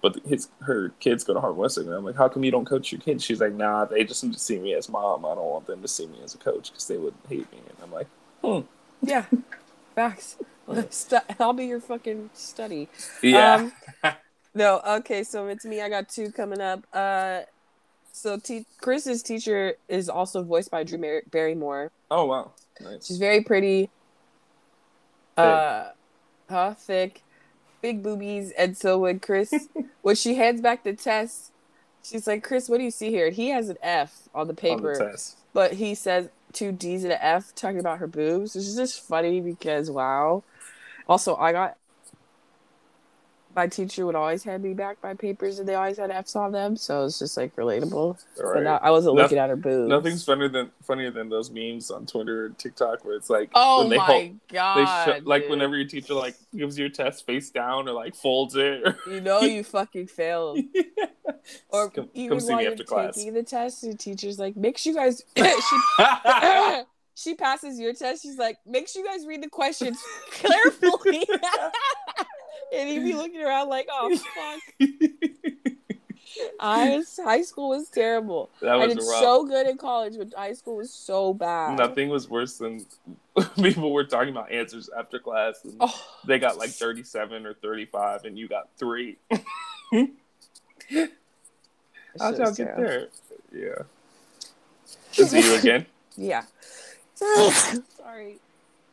But 0.00 0.16
his 0.24 0.48
her 0.60 0.90
kids 1.00 1.24
go 1.24 1.34
to 1.34 1.40
Harvard 1.40 1.58
Westlake. 1.58 1.86
And 1.86 1.94
I'm 1.96 2.04
like, 2.04 2.14
how 2.16 2.28
come 2.28 2.44
you 2.44 2.52
don't 2.52 2.64
coach 2.64 2.92
your 2.92 3.00
kids? 3.00 3.24
She's 3.24 3.40
like, 3.40 3.52
nah, 3.52 3.84
they 3.84 4.04
just 4.04 4.22
need 4.22 4.32
to 4.32 4.38
see 4.38 4.58
me 4.58 4.72
as 4.74 4.88
mom. 4.88 5.26
I 5.26 5.34
don't 5.34 5.44
want 5.44 5.66
them 5.66 5.82
to 5.82 5.88
see 5.88 6.06
me 6.06 6.18
as 6.22 6.34
a 6.34 6.38
coach 6.38 6.70
because 6.70 6.86
they 6.86 6.96
would 6.96 7.14
hate 7.28 7.50
me. 7.52 7.58
And 7.68 7.76
I'm 7.82 7.90
like, 7.92 8.06
hmm. 8.44 8.60
Yeah, 9.02 9.24
facts. 9.94 10.36
I'll 11.40 11.52
be 11.52 11.66
your 11.66 11.80
fucking 11.80 12.30
study. 12.32 12.88
yeah, 13.22 13.68
Um, 14.04 14.12
no, 14.54 14.80
okay, 14.86 15.24
so 15.24 15.48
it's 15.48 15.64
me. 15.64 15.80
I 15.80 15.88
got 15.88 16.08
two 16.08 16.30
coming 16.30 16.60
up. 16.60 16.86
Uh, 16.92 17.40
so 18.18 18.38
te- 18.38 18.66
Chris's 18.80 19.22
teacher 19.22 19.74
is 19.88 20.08
also 20.08 20.42
voiced 20.42 20.70
by 20.70 20.84
Drew 20.84 20.98
Mar- 20.98 21.22
Barrymore. 21.30 21.90
oh 22.10 22.26
wow, 22.26 22.52
nice. 22.80 23.06
She's 23.06 23.18
very 23.18 23.42
pretty. 23.42 23.90
Uh, 25.36 25.90
huh, 26.50 26.74
thick, 26.74 27.22
big 27.80 28.02
boobies, 28.02 28.50
and 28.52 28.76
so 28.76 28.98
when 28.98 29.20
Chris, 29.20 29.68
when 30.02 30.16
she 30.16 30.34
hands 30.34 30.60
back 30.60 30.82
the 30.82 30.94
test, 30.94 31.52
she's 32.02 32.26
like, 32.26 32.42
"Chris, 32.42 32.68
what 32.68 32.78
do 32.78 32.84
you 32.84 32.90
see 32.90 33.10
here?" 33.10 33.26
And 33.26 33.36
he 33.36 33.50
has 33.50 33.68
an 33.68 33.78
F 33.82 34.28
on 34.34 34.48
the 34.48 34.52
on 34.52 34.56
paper, 34.56 34.94
the 34.98 35.10
test. 35.10 35.36
but 35.52 35.74
he 35.74 35.94
says 35.94 36.28
two 36.52 36.72
D's 36.72 37.04
and 37.04 37.12
an 37.12 37.18
F, 37.22 37.54
talking 37.54 37.78
about 37.78 37.98
her 37.98 38.06
boobs. 38.06 38.54
Which 38.54 38.64
is 38.64 38.76
just 38.76 39.00
funny 39.06 39.40
because 39.40 39.90
wow. 39.90 40.42
Also, 41.08 41.36
I 41.36 41.52
got 41.52 41.76
my 43.58 43.66
teacher 43.66 44.06
would 44.06 44.14
always 44.14 44.44
hand 44.44 44.62
me 44.62 44.72
back 44.72 44.98
my 45.02 45.14
papers, 45.14 45.58
and 45.58 45.68
they 45.68 45.74
always 45.74 45.96
had 45.96 46.12
F's 46.12 46.36
on 46.36 46.52
them, 46.52 46.76
so 46.76 47.04
it's 47.04 47.18
just 47.18 47.36
like 47.36 47.56
relatable. 47.56 48.16
Right. 48.40 48.64
I 48.66 48.92
wasn't 48.92 49.16
Noth- 49.16 49.24
looking 49.24 49.38
at 49.38 49.50
her 49.50 49.56
boobs. 49.56 49.88
Nothing's 49.88 50.24
funnier 50.24 50.48
than 50.48 50.70
funnier 50.84 51.10
than 51.10 51.28
those 51.28 51.50
memes 51.50 51.90
on 51.90 52.06
Twitter 52.06 52.44
or 52.46 52.48
TikTok 52.50 53.04
where 53.04 53.16
it's 53.16 53.28
like 53.28 53.50
Oh 53.54 53.80
when 53.80 53.90
they 53.90 53.96
my 53.96 54.04
hold- 54.04 54.38
god! 54.52 54.76
they 55.06 55.12
show, 55.18 55.20
like 55.24 55.48
whenever 55.48 55.76
your 55.76 55.88
teacher 55.88 56.14
like 56.14 56.36
gives 56.56 56.78
you 56.78 56.86
a 56.86 56.90
test 56.90 57.26
face 57.26 57.50
down 57.50 57.88
or 57.88 57.92
like 57.92 58.14
folds 58.14 58.54
it 58.54 58.82
or 58.86 58.96
you 59.10 59.20
know 59.20 59.40
you 59.40 59.64
fucking 59.76 60.06
failed. 60.06 60.60
Or 61.70 61.90
come, 61.90 62.08
even 62.14 62.30
come 62.30 62.40
see 62.40 62.48
while 62.52 62.58
me 62.58 62.64
you're 62.64 62.76
class. 62.76 63.16
taking 63.16 63.32
the 63.34 63.42
test, 63.42 63.82
your 63.82 63.94
teacher's 63.94 64.38
like, 64.38 64.56
make 64.56 64.76
sure 64.78 64.92
you 64.92 64.98
guys. 64.98 65.22
she, 65.36 66.82
she 67.14 67.34
passes 67.34 67.78
your 67.78 67.92
test. 67.94 68.22
She's 68.22 68.38
like, 68.38 68.56
make 68.66 68.88
sure 68.88 69.02
you 69.02 69.08
guys 69.08 69.26
read 69.26 69.42
the 69.42 69.48
questions 69.48 69.98
carefully. 70.32 71.24
And 72.74 72.88
you'd 72.88 73.04
be 73.04 73.14
looking 73.14 73.42
around 73.42 73.68
like, 73.68 73.86
oh 73.90 74.16
fuck. 74.16 74.60
I 76.60 76.96
was, 76.96 77.18
high 77.22 77.42
school 77.42 77.68
was 77.70 77.88
terrible. 77.88 78.48
that 78.60 78.76
I 78.76 78.86
did 78.86 78.98
rough. 78.98 79.20
so 79.20 79.44
good 79.44 79.66
in 79.66 79.76
college, 79.76 80.14
but 80.16 80.32
high 80.34 80.52
school 80.52 80.76
was 80.76 80.92
so 80.92 81.34
bad. 81.34 81.76
Nothing 81.78 82.10
was 82.10 82.28
worse 82.28 82.58
than 82.58 82.84
people 83.56 83.90
were 83.92 84.04
talking 84.04 84.28
about 84.30 84.52
answers 84.52 84.88
after 84.96 85.18
class 85.18 85.64
and 85.64 85.74
Oh, 85.80 86.00
they 86.26 86.38
got 86.38 86.56
like 86.58 86.70
37 86.70 87.44
or 87.46 87.54
35 87.54 88.24
and 88.24 88.38
you 88.38 88.46
got 88.48 88.68
three. 88.76 89.16
How'd 89.30 89.40
y'all 92.38 92.52
get 92.52 92.76
there? 92.76 93.08
Yeah. 93.52 93.82
Is 95.16 95.32
it 95.32 95.44
you 95.44 95.54
again? 95.56 95.86
Yeah. 96.16 96.44
Sorry. 97.14 98.38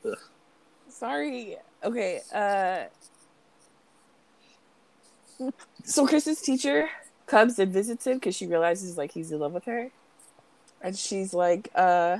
Ugh. 0.05 0.17
Sorry. 0.89 1.57
Okay. 1.83 2.21
Uh. 2.33 2.85
So 5.83 6.07
Chris's 6.07 6.41
teacher 6.41 6.89
comes 7.27 7.59
and 7.59 7.71
visits 7.71 8.07
him 8.07 8.15
because 8.15 8.35
she 8.35 8.47
realizes 8.47 8.97
like 8.97 9.11
he's 9.11 9.31
in 9.31 9.39
love 9.39 9.53
with 9.53 9.65
her, 9.65 9.91
and 10.81 10.97
she's 10.97 11.33
like, 11.33 11.69
"Uh, 11.75 12.19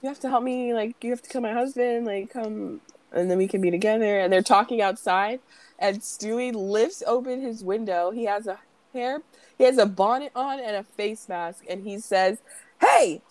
you 0.00 0.08
have 0.08 0.20
to 0.20 0.28
help 0.28 0.42
me. 0.42 0.74
Like, 0.74 1.02
you 1.02 1.10
have 1.10 1.22
to 1.22 1.28
kill 1.28 1.40
my 1.40 1.52
husband. 1.52 2.06
Like, 2.06 2.30
come, 2.30 2.80
and 3.12 3.30
then 3.30 3.38
we 3.38 3.48
can 3.48 3.60
be 3.60 3.70
together." 3.70 4.18
And 4.18 4.32
they're 4.32 4.42
talking 4.42 4.80
outside, 4.80 5.40
and 5.78 6.00
Stewie 6.00 6.54
lifts 6.54 7.02
open 7.06 7.40
his 7.40 7.62
window. 7.62 8.10
He 8.10 8.24
has 8.24 8.46
a 8.46 8.58
hair, 8.92 9.22
he 9.56 9.64
has 9.64 9.78
a 9.78 9.86
bonnet 9.86 10.32
on 10.34 10.60
and 10.60 10.76
a 10.76 10.82
face 10.82 11.28
mask, 11.28 11.64
and 11.68 11.84
he 11.84 11.98
says, 11.98 12.38
"Hey, 12.80 13.22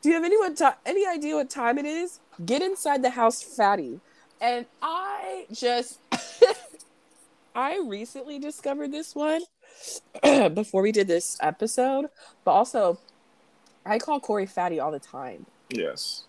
do 0.00 0.08
you 0.08 0.14
have 0.14 0.24
anyone 0.24 0.54
ti 0.54 0.66
any 0.84 1.06
idea 1.06 1.36
what 1.36 1.50
time 1.50 1.78
it 1.78 1.86
is? 1.86 2.20
Get 2.44 2.62
inside 2.62 3.02
the 3.02 3.10
house, 3.10 3.42
fatty." 3.42 4.00
And 4.40 4.66
I 4.82 5.46
just, 5.50 5.98
I 7.56 7.82
recently 7.84 8.38
discovered 8.38 8.92
this 8.92 9.14
one 9.14 9.42
before 10.54 10.82
we 10.82 10.92
did 10.92 11.08
this 11.08 11.38
episode, 11.40 12.06
but 12.44 12.52
also 12.52 13.00
I 13.84 13.98
call 13.98 14.20
Correy 14.20 14.48
fatty 14.48 14.78
all 14.78 14.92
the 14.92 15.00
time. 15.00 15.46
Yes, 15.70 16.24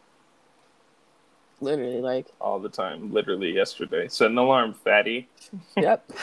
Literally, 1.59 2.01
like, 2.01 2.27
all 2.39 2.59
the 2.59 2.69
time. 2.69 3.11
Literally 3.11 3.51
yesterday. 3.51 4.07
Set 4.07 4.29
an 4.29 4.37
alarm, 4.37 4.73
fatty. 4.73 5.27
yep. 5.77 6.09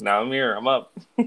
Now 0.00 0.20
I'm 0.20 0.30
here. 0.30 0.54
I'm 0.54 0.68
up. 0.68 0.92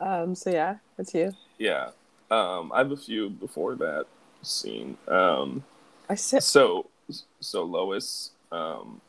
um. 0.00 0.34
So 0.36 0.50
yeah, 0.50 0.76
that's 0.96 1.12
you. 1.12 1.32
Yeah. 1.58 1.88
Um, 2.30 2.70
I 2.72 2.78
have 2.78 2.92
a 2.92 2.96
few 2.96 3.30
before 3.30 3.74
that 3.74 4.06
scene. 4.42 4.96
Um, 5.08 5.64
I 6.08 6.14
said. 6.14 6.44
so 6.44 6.88
so 7.40 7.64
Lois, 7.64 8.30
um, 8.52 9.00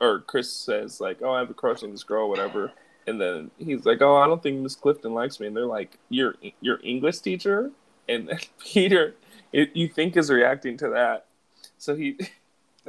or 0.00 0.20
Chris 0.20 0.52
says 0.52 1.00
like, 1.00 1.22
"Oh, 1.22 1.32
I 1.32 1.40
have 1.40 1.50
a 1.50 1.54
crush 1.54 1.82
on 1.82 1.90
this 1.90 2.04
girl, 2.04 2.28
whatever." 2.28 2.72
And 3.06 3.20
then 3.20 3.50
he's 3.58 3.84
like, 3.86 4.02
"Oh, 4.02 4.16
I 4.16 4.26
don't 4.26 4.42
think 4.42 4.60
Miss 4.60 4.76
Clifton 4.76 5.14
likes 5.14 5.40
me." 5.40 5.46
And 5.46 5.56
they're 5.56 5.66
like, 5.66 5.98
"Your 6.08 6.34
your 6.60 6.80
English 6.82 7.18
teacher?" 7.20 7.70
And 8.08 8.28
then 8.28 8.38
Peter, 8.58 9.14
it, 9.52 9.74
you 9.74 9.88
think 9.88 10.16
is 10.16 10.30
reacting 10.30 10.76
to 10.78 10.88
that. 10.90 11.26
So 11.78 11.94
he, 11.94 12.18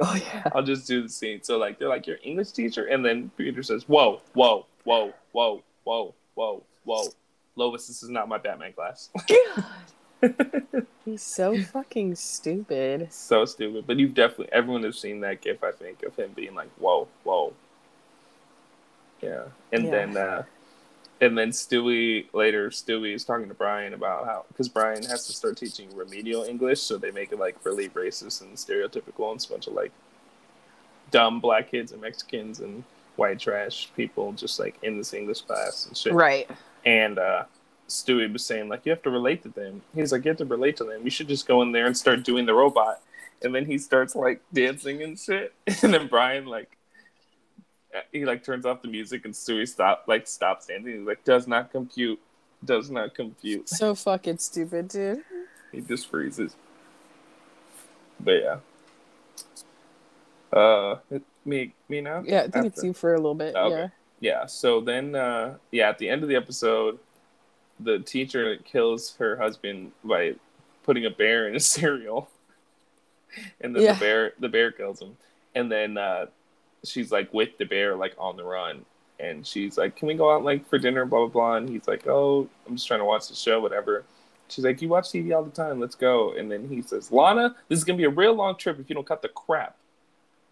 Oh 0.00 0.14
yeah. 0.14 0.44
I'll 0.54 0.62
just 0.62 0.86
do 0.86 1.02
the 1.02 1.08
scene. 1.08 1.42
So 1.42 1.58
like 1.58 1.78
they're 1.78 1.88
like 1.88 2.06
your 2.06 2.16
English 2.22 2.52
teacher, 2.52 2.86
and 2.86 3.04
then 3.04 3.30
Peter 3.36 3.62
says, 3.62 3.84
"Whoa, 3.86 4.22
whoa, 4.32 4.66
whoa, 4.84 5.12
whoa, 5.32 5.62
whoa, 5.84 6.14
whoa, 6.34 6.62
whoa, 6.84 7.08
Lois, 7.56 7.86
this 7.86 8.02
is 8.02 8.08
not 8.08 8.28
my 8.28 8.38
Batman 8.38 8.72
class." 8.72 9.10
He's 11.04 11.22
so 11.22 11.60
fucking 11.62 12.14
stupid. 12.16 13.12
so 13.12 13.44
stupid. 13.44 13.86
But 13.86 13.96
you've 13.98 14.14
definitely 14.14 14.48
everyone 14.52 14.82
has 14.84 14.98
seen 14.98 15.20
that 15.20 15.40
gif. 15.40 15.62
I 15.64 15.72
think 15.72 16.02
of 16.02 16.14
him 16.16 16.32
being 16.34 16.54
like, 16.54 16.68
"Whoa, 16.78 17.08
whoa." 17.24 17.52
Yeah, 19.20 19.44
and 19.72 19.84
Yeah. 19.84 19.90
then 19.90 20.16
uh, 20.16 20.42
and 21.20 21.36
then 21.36 21.50
Stewie 21.50 22.26
later. 22.32 22.70
Stewie 22.70 23.14
is 23.14 23.24
talking 23.24 23.48
to 23.48 23.54
Brian 23.54 23.94
about 23.94 24.24
how 24.26 24.44
because 24.48 24.68
Brian 24.68 25.02
has 25.04 25.26
to 25.26 25.32
start 25.32 25.56
teaching 25.56 25.94
remedial 25.94 26.44
English, 26.44 26.80
so 26.80 26.96
they 26.96 27.10
make 27.10 27.32
it 27.32 27.38
like 27.38 27.56
really 27.64 27.88
racist 27.90 28.40
and 28.42 28.54
stereotypical, 28.56 29.30
and 29.30 29.36
it's 29.36 29.46
a 29.46 29.50
bunch 29.50 29.66
of 29.66 29.74
like 29.74 29.92
dumb 31.10 31.40
black 31.40 31.70
kids 31.70 31.92
and 31.92 32.00
Mexicans 32.00 32.60
and 32.60 32.84
white 33.16 33.38
trash 33.38 33.90
people 33.96 34.32
just 34.32 34.58
like 34.60 34.76
in 34.82 34.96
this 34.96 35.12
English 35.12 35.42
class 35.42 35.86
and 35.86 35.96
shit. 35.96 36.12
Right. 36.14 36.48
And 36.86 37.18
uh, 37.18 37.44
Stewie 37.90 38.32
was 38.32 38.44
saying 38.44 38.68
like 38.68 38.86
you 38.86 38.90
have 38.90 39.02
to 39.02 39.10
relate 39.10 39.42
to 39.42 39.48
them. 39.48 39.82
He's 39.94 40.12
like 40.12 40.24
you 40.24 40.30
have 40.30 40.38
to 40.38 40.44
relate 40.44 40.76
to 40.78 40.84
them. 40.84 41.02
You 41.04 41.10
should 41.10 41.28
just 41.28 41.46
go 41.46 41.62
in 41.62 41.72
there 41.72 41.86
and 41.86 41.96
start 41.96 42.24
doing 42.24 42.46
the 42.46 42.54
robot. 42.54 43.02
And 43.42 43.54
then 43.54 43.66
he 43.66 43.78
starts 43.78 44.14
like 44.14 44.40
dancing 44.52 45.02
and 45.02 45.18
shit. 45.18 45.52
And 45.82 45.92
then 45.92 46.06
Brian 46.08 46.46
like 46.46 46.76
he 48.12 48.24
like 48.24 48.44
turns 48.44 48.64
off 48.64 48.82
the 48.82 48.88
music 48.88 49.24
and 49.24 49.34
Stewie 49.34 49.68
stop 49.68 50.04
like 50.06 50.26
stops 50.26 50.66
dancing. 50.66 50.98
He's 50.98 51.06
like 51.06 51.24
does 51.24 51.46
not 51.46 51.70
compute, 51.72 52.20
does 52.64 52.90
not 52.90 53.14
compute. 53.14 53.68
So 53.68 53.94
fucking 53.94 54.38
stupid, 54.38 54.88
dude. 54.88 55.22
He 55.72 55.80
just 55.80 56.08
freezes. 56.08 56.54
But 58.18 58.42
yeah. 58.42 58.56
Uh, 60.52 60.98
me 61.44 61.72
me 61.88 62.00
now. 62.00 62.22
Yeah, 62.24 62.42
I 62.42 62.48
think 62.48 62.66
it's 62.66 62.82
you 62.82 62.92
for 62.92 63.14
a 63.14 63.16
little 63.16 63.34
bit. 63.34 63.54
Okay. 63.54 63.76
Yeah. 63.76 63.88
Yeah, 64.20 64.44
so 64.44 64.82
then, 64.82 65.14
uh, 65.14 65.56
yeah, 65.72 65.88
at 65.88 65.98
the 65.98 66.08
end 66.08 66.22
of 66.22 66.28
the 66.28 66.36
episode, 66.36 66.98
the 67.82 67.98
teacher 68.00 68.56
kills 68.64 69.16
her 69.16 69.36
husband 69.36 69.92
by 70.04 70.34
putting 70.82 71.06
a 71.06 71.10
bear 71.10 71.48
in 71.48 71.54
a 71.56 71.60
cereal, 71.76 72.28
and 73.60 73.74
then 73.74 73.82
Yeah. 73.82 73.92
the 73.94 74.00
bear 74.00 74.32
the 74.38 74.48
bear 74.48 74.70
kills 74.72 75.00
him, 75.00 75.16
and 75.54 75.70
then 75.70 75.96
uh, 75.98 76.26
she's 76.84 77.12
like 77.12 77.32
with 77.32 77.56
the 77.58 77.64
bear 77.64 77.96
like 77.96 78.14
on 78.18 78.36
the 78.36 78.44
run, 78.44 78.84
and 79.18 79.46
she's 79.46 79.78
like, 79.78 79.96
"Can 79.96 80.08
we 80.08 80.14
go 80.14 80.32
out 80.34 80.44
like 80.44 80.68
for 80.68 80.78
dinner?" 80.78 81.04
Blah 81.06 81.20
blah 81.20 81.28
blah, 81.28 81.54
and 81.56 81.68
he's 81.68 81.86
like, 81.88 82.06
"Oh, 82.06 82.48
I'm 82.66 82.76
just 82.76 82.86
trying 82.88 83.00
to 83.00 83.04
watch 83.06 83.28
the 83.28 83.34
show, 83.34 83.60
whatever." 83.60 84.04
She's 84.48 84.64
like, 84.64 84.82
"You 84.82 84.88
watch 84.88 85.10
TV 85.10 85.32
all 85.34 85.44
the 85.44 85.50
time. 85.50 85.78
Let's 85.78 85.94
go." 85.94 86.32
And 86.32 86.50
then 86.50 86.68
he 86.68 86.82
says, 86.82 87.12
"Lana, 87.12 87.54
this 87.68 87.78
is 87.78 87.84
gonna 87.84 87.96
be 87.98 88.04
a 88.04 88.10
real 88.10 88.34
long 88.34 88.56
trip 88.56 88.78
if 88.80 88.88
you 88.88 88.94
don't 88.94 89.06
cut 89.06 89.22
the 89.22 89.28
crap." 89.28 89.76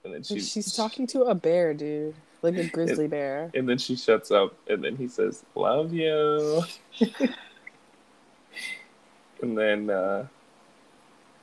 And 0.04 0.14
then 0.14 0.22
Like, 0.30 0.40
she's 0.40 0.72
talking 0.74 1.06
to 1.08 1.22
a 1.24 1.34
bear, 1.34 1.74
dude. 1.74 2.14
Like 2.42 2.56
a 2.56 2.68
grizzly 2.70 3.08
bear. 3.08 3.50
and 3.54 3.68
then 3.68 3.78
she 3.78 3.96
shuts 3.96 4.30
up, 4.30 4.54
and 4.68 4.82
then 4.84 4.96
he 4.96 5.08
says, 5.08 5.44
"Love 5.56 5.92
you." 5.92 6.62
and 9.42 9.56
then 9.58 9.90
uh, 9.90 10.26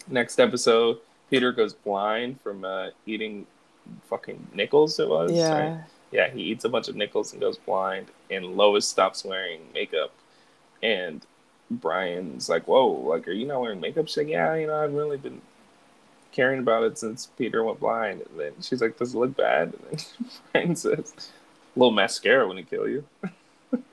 next 0.07 0.39
episode, 0.39 0.99
Peter 1.29 1.51
goes 1.51 1.73
blind 1.73 2.39
from 2.41 2.63
uh, 2.65 2.87
eating 3.05 3.45
fucking 4.09 4.47
nickels. 4.53 4.99
It 4.99 5.09
was 5.09 5.31
Yeah. 5.31 5.51
right? 5.75 5.83
yeah. 6.11 6.29
He 6.29 6.41
eats 6.43 6.65
a 6.65 6.69
bunch 6.69 6.87
of 6.87 6.95
nickels 6.95 7.31
and 7.33 7.41
goes 7.41 7.57
blind. 7.57 8.07
And 8.31 8.55
Lois 8.57 8.87
stops 8.87 9.23
wearing 9.25 9.61
makeup, 9.73 10.11
and 10.81 11.25
Brian's 11.69 12.47
like, 12.49 12.67
"Whoa, 12.67 12.87
like, 12.87 13.27
are 13.27 13.31
you 13.33 13.47
not 13.47 13.61
wearing 13.61 13.79
makeup?" 13.81 14.07
She's 14.07 14.17
like, 14.17 14.27
"Yeah, 14.27 14.55
you 14.55 14.67
know, 14.67 14.81
I've 14.81 14.93
really 14.93 15.17
been." 15.17 15.41
Caring 16.35 16.59
about 16.59 16.83
it 16.83 16.97
since 16.97 17.27
Peter 17.37 17.63
went 17.63 17.79
blind, 17.79 18.21
and 18.21 18.37
then 18.37 18.51
she's 18.61 18.81
like, 18.81 18.97
"Does 18.97 19.15
it 19.15 19.17
look 19.17 19.37
bad?" 19.37 19.73
And 19.73 19.83
then 19.89 20.05
Brian 20.51 20.75
says, 20.75 21.13
a 21.75 21.79
little 21.79 21.91
mascara 21.91 22.45
wouldn't 22.45 22.69
kill 22.69 22.89
you. 22.89 23.05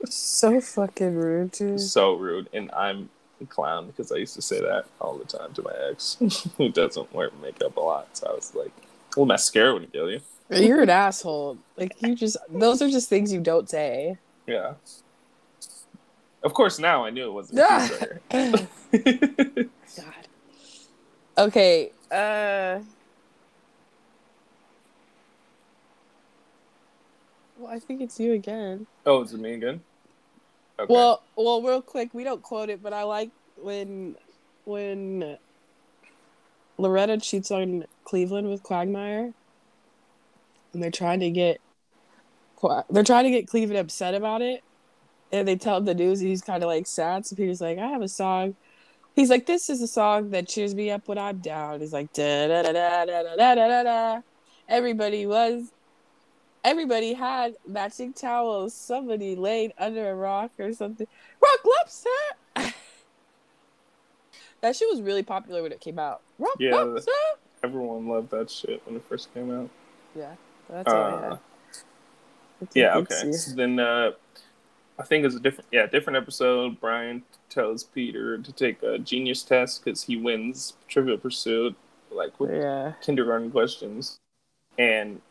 So 0.05 0.59
fucking 0.61 1.15
rude, 1.15 1.51
dude. 1.51 1.79
So 1.79 2.15
rude. 2.15 2.49
And 2.53 2.69
I'm 2.71 3.09
a 3.41 3.45
clown 3.45 3.87
because 3.87 4.11
I 4.11 4.17
used 4.17 4.35
to 4.35 4.41
say 4.41 4.59
that 4.59 4.85
all 4.99 5.17
the 5.17 5.25
time 5.25 5.53
to 5.53 5.61
my 5.61 5.73
ex 5.89 6.17
who 6.57 6.69
doesn't 6.69 7.13
wear 7.13 7.29
makeup 7.41 7.77
a 7.77 7.79
lot. 7.79 8.07
So 8.17 8.27
I 8.27 8.33
was 8.33 8.53
like, 8.53 8.67
a 8.67 9.09
little 9.11 9.25
mascara 9.25 9.73
wouldn't 9.73 9.93
kill 9.93 10.11
you. 10.11 10.21
You're 10.49 10.81
an 10.81 10.89
asshole. 10.89 11.57
Like 11.77 11.95
you 12.01 12.15
just 12.15 12.37
those 12.49 12.81
are 12.81 12.89
just 12.89 13.09
things 13.09 13.31
you 13.31 13.39
don't 13.39 13.69
say. 13.69 14.17
Yeah. 14.45 14.73
Of 16.43 16.53
course, 16.53 16.77
now 16.77 17.05
I 17.05 17.09
knew 17.09 17.27
it 17.27 17.31
wasn't 17.31 17.59
God. 19.97 20.27
Okay. 21.37 21.91
Uh 22.13 22.79
Well, 27.57 27.71
I 27.71 27.79
think 27.79 28.01
it's 28.01 28.19
you 28.19 28.33
again. 28.33 28.87
oh, 29.05 29.21
is 29.23 29.33
it 29.33 29.39
me 29.39 29.53
again? 29.53 29.81
Okay. 30.79 30.93
Well, 30.93 31.21
well, 31.35 31.61
real 31.61 31.81
quick, 31.81 32.13
we 32.13 32.23
don't 32.23 32.41
quote 32.41 32.69
it, 32.69 32.83
but 32.83 32.93
I 32.93 33.03
like 33.03 33.31
when 33.61 34.15
when 34.65 35.37
Loretta 36.77 37.17
cheats 37.17 37.51
on 37.51 37.85
Cleveland 38.03 38.49
with 38.49 38.63
Quagmire, 38.63 39.33
and 40.73 40.83
they're 40.83 40.91
trying 40.91 41.19
to 41.21 41.29
get 41.29 41.61
they're 42.89 43.03
trying 43.03 43.25
to 43.25 43.29
get 43.31 43.47
Cleveland 43.47 43.79
upset 43.79 44.13
about 44.13 44.41
it, 44.41 44.63
and 45.31 45.47
they 45.47 45.55
tell 45.55 45.77
him 45.77 45.85
the 45.85 45.93
news, 45.93 46.19
and 46.21 46.29
he's 46.29 46.41
kind 46.41 46.63
of 46.63 46.67
like 46.67 46.87
sad. 46.87 47.25
So 47.25 47.35
Peter's 47.35 47.61
like, 47.61 47.77
"I 47.77 47.87
have 47.87 48.01
a 48.01 48.07
song." 48.07 48.55
He's 49.15 49.29
like, 49.29 49.45
"This 49.45 49.69
is 49.69 49.81
a 49.81 49.87
song 49.87 50.31
that 50.31 50.47
cheers 50.47 50.73
me 50.73 50.89
up 50.89 51.07
when 51.07 51.17
I'm 51.17 51.37
down." 51.39 51.81
He's 51.81 51.93
like, 51.93 52.11
"Da 52.13 52.47
da 52.47 52.63
da 52.63 52.71
da 52.71 53.05
da 53.05 53.35
da 53.35 53.55
da 53.55 53.67
da 53.67 53.83
da." 53.83 54.21
Everybody 54.67 55.25
was 55.27 55.71
everybody 56.63 57.13
had 57.13 57.53
matching 57.67 58.13
towels. 58.13 58.73
Somebody 58.75 59.35
laid 59.35 59.73
under 59.77 60.09
a 60.09 60.15
rock 60.15 60.51
or 60.59 60.73
something. 60.73 61.05
Rock 61.41 61.59
lobster. 61.65 62.09
that 64.61 64.75
shit 64.75 64.87
was 64.89 65.01
really 65.01 65.23
popular 65.23 65.61
when 65.61 65.71
it 65.71 65.81
came 65.81 65.99
out. 65.99 66.21
Rock 66.39 66.55
Yeah. 66.59 66.75
lobster. 66.75 67.11
Everyone 67.63 68.07
loved 68.07 68.31
that 68.31 68.49
shit 68.49 68.81
when 68.85 68.95
it 68.95 69.03
first 69.07 69.33
came 69.33 69.51
out. 69.51 69.69
Yeah, 70.15 70.35
that's 70.69 70.91
all 70.91 71.01
I 71.01 71.11
Uh, 71.11 71.21
had. 71.21 71.33
I 71.33 71.39
think 72.59 72.71
Yeah, 72.75 72.97
okay. 72.97 73.31
So 73.31 73.55
then 73.55 73.79
uh 73.79 74.11
I 74.99 75.03
think 75.03 75.25
it's 75.25 75.35
a 75.35 75.39
different 75.39 75.67
yeah, 75.71 75.87
different 75.87 76.17
episode. 76.17 76.79
Brian 76.79 77.23
tells 77.49 77.83
Peter 77.83 78.37
to 78.37 78.51
take 78.51 78.81
a 78.83 78.99
genius 78.99 79.43
test 79.43 79.83
because 79.83 80.03
he 80.03 80.17
wins 80.17 80.73
Trivial 80.87 81.17
Pursuit, 81.17 81.75
like 82.11 82.39
with 82.39 82.51
Yeah. 82.51 82.93
kindergarten 83.01 83.51
questions. 83.51 84.19
And 84.77 85.21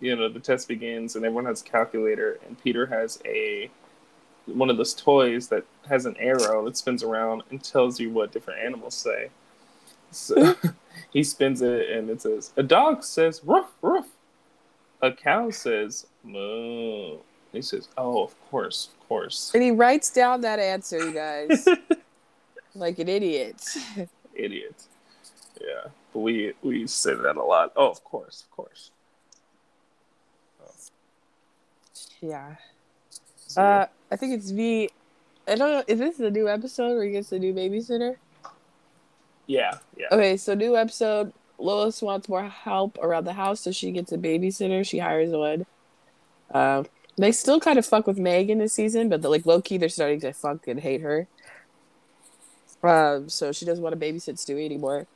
you 0.00 0.16
know, 0.16 0.28
the 0.28 0.40
test 0.40 0.68
begins 0.68 1.16
and 1.16 1.24
everyone 1.24 1.44
has 1.46 1.62
a 1.62 1.64
calculator 1.64 2.38
and 2.46 2.60
Peter 2.62 2.86
has 2.86 3.20
a 3.24 3.70
one 4.46 4.68
of 4.68 4.76
those 4.76 4.92
toys 4.92 5.48
that 5.48 5.64
has 5.88 6.04
an 6.06 6.16
arrow 6.18 6.64
that 6.64 6.76
spins 6.76 7.02
around 7.02 7.42
and 7.50 7.62
tells 7.62 7.98
you 7.98 8.10
what 8.10 8.32
different 8.32 8.60
animals 8.60 8.94
say. 8.94 9.30
So 10.10 10.54
he 11.12 11.22
spins 11.22 11.62
it 11.62 11.88
and 11.90 12.10
it 12.10 12.22
says 12.22 12.52
a 12.56 12.62
dog 12.62 13.04
says 13.04 13.40
ruff 13.44 13.70
ruff. 13.80 14.08
A 15.02 15.12
cow 15.12 15.50
says 15.50 16.06
moo. 16.22 17.18
He 17.54 17.62
says, 17.62 17.88
"Oh, 17.96 18.22
of 18.24 18.34
course, 18.50 18.88
of 18.92 19.08
course." 19.08 19.50
And 19.54 19.62
he 19.62 19.70
writes 19.70 20.10
down 20.10 20.40
that 20.42 20.58
answer, 20.58 20.98
you 20.98 21.12
guys, 21.12 21.66
like 22.74 22.98
an 22.98 23.08
idiot. 23.08 23.62
Idiot. 24.34 24.74
Yeah, 25.60 25.90
but 26.12 26.20
we 26.20 26.52
we 26.62 26.86
say 26.86 27.14
that 27.14 27.36
a 27.36 27.42
lot. 27.42 27.72
Oh, 27.76 27.88
of 27.90 28.02
course, 28.04 28.42
of 28.42 28.50
course. 28.50 28.90
Yeah. 32.20 32.56
So, 33.36 33.62
Uh, 33.62 33.86
I 34.10 34.16
think 34.16 34.34
it's 34.34 34.50
V. 34.50 34.90
I 35.46 35.54
don't 35.56 35.70
know. 35.72 35.84
Is 35.86 35.98
this 35.98 36.18
a 36.20 36.30
new 36.30 36.48
episode 36.48 36.94
where 36.96 37.04
he 37.04 37.12
gets 37.12 37.30
a 37.32 37.38
new 37.38 37.52
babysitter? 37.54 38.16
yeah, 39.46 39.78
yeah. 39.96 40.06
Okay, 40.10 40.36
so 40.38 40.54
new 40.54 40.76
episode. 40.76 41.32
Lois 41.58 42.00
wants 42.02 42.28
more 42.28 42.48
help 42.48 42.98
around 42.98 43.24
the 43.26 43.34
house, 43.34 43.60
so 43.60 43.70
she 43.70 43.92
gets 43.92 44.10
a 44.10 44.16
babysitter. 44.18 44.84
She 44.86 44.98
hires 44.98 45.30
one. 45.30 45.66
Um, 46.50 46.86
They 47.16 47.32
still 47.32 47.60
kind 47.60 47.78
of 47.78 47.86
fuck 47.86 48.06
with 48.06 48.18
Meg 48.18 48.50
in 48.50 48.58
this 48.58 48.72
season, 48.72 49.08
but 49.08 49.22
the, 49.22 49.28
like 49.28 49.46
low 49.46 49.60
key, 49.60 49.78
they're 49.78 49.88
starting 49.88 50.20
to 50.20 50.32
fuck 50.32 50.66
and 50.66 50.80
hate 50.80 51.00
her. 51.00 51.28
Um, 52.82 53.28
so 53.28 53.52
she 53.52 53.64
doesn't 53.64 53.82
want 53.82 53.98
to 53.98 54.06
babysit 54.06 54.34
Stewie 54.34 54.64
anymore. 54.64 55.06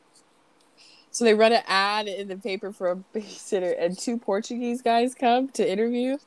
So 1.10 1.24
they 1.24 1.34
run 1.34 1.52
an 1.52 1.62
ad 1.66 2.06
in 2.06 2.28
the 2.28 2.36
paper 2.36 2.72
for 2.72 2.90
a 2.90 2.96
babysitter, 2.96 3.74
and 3.78 3.98
two 3.98 4.18
Portuguese 4.18 4.82
guys 4.82 5.14
come 5.14 5.48
to 5.50 5.68
interview. 5.68 6.18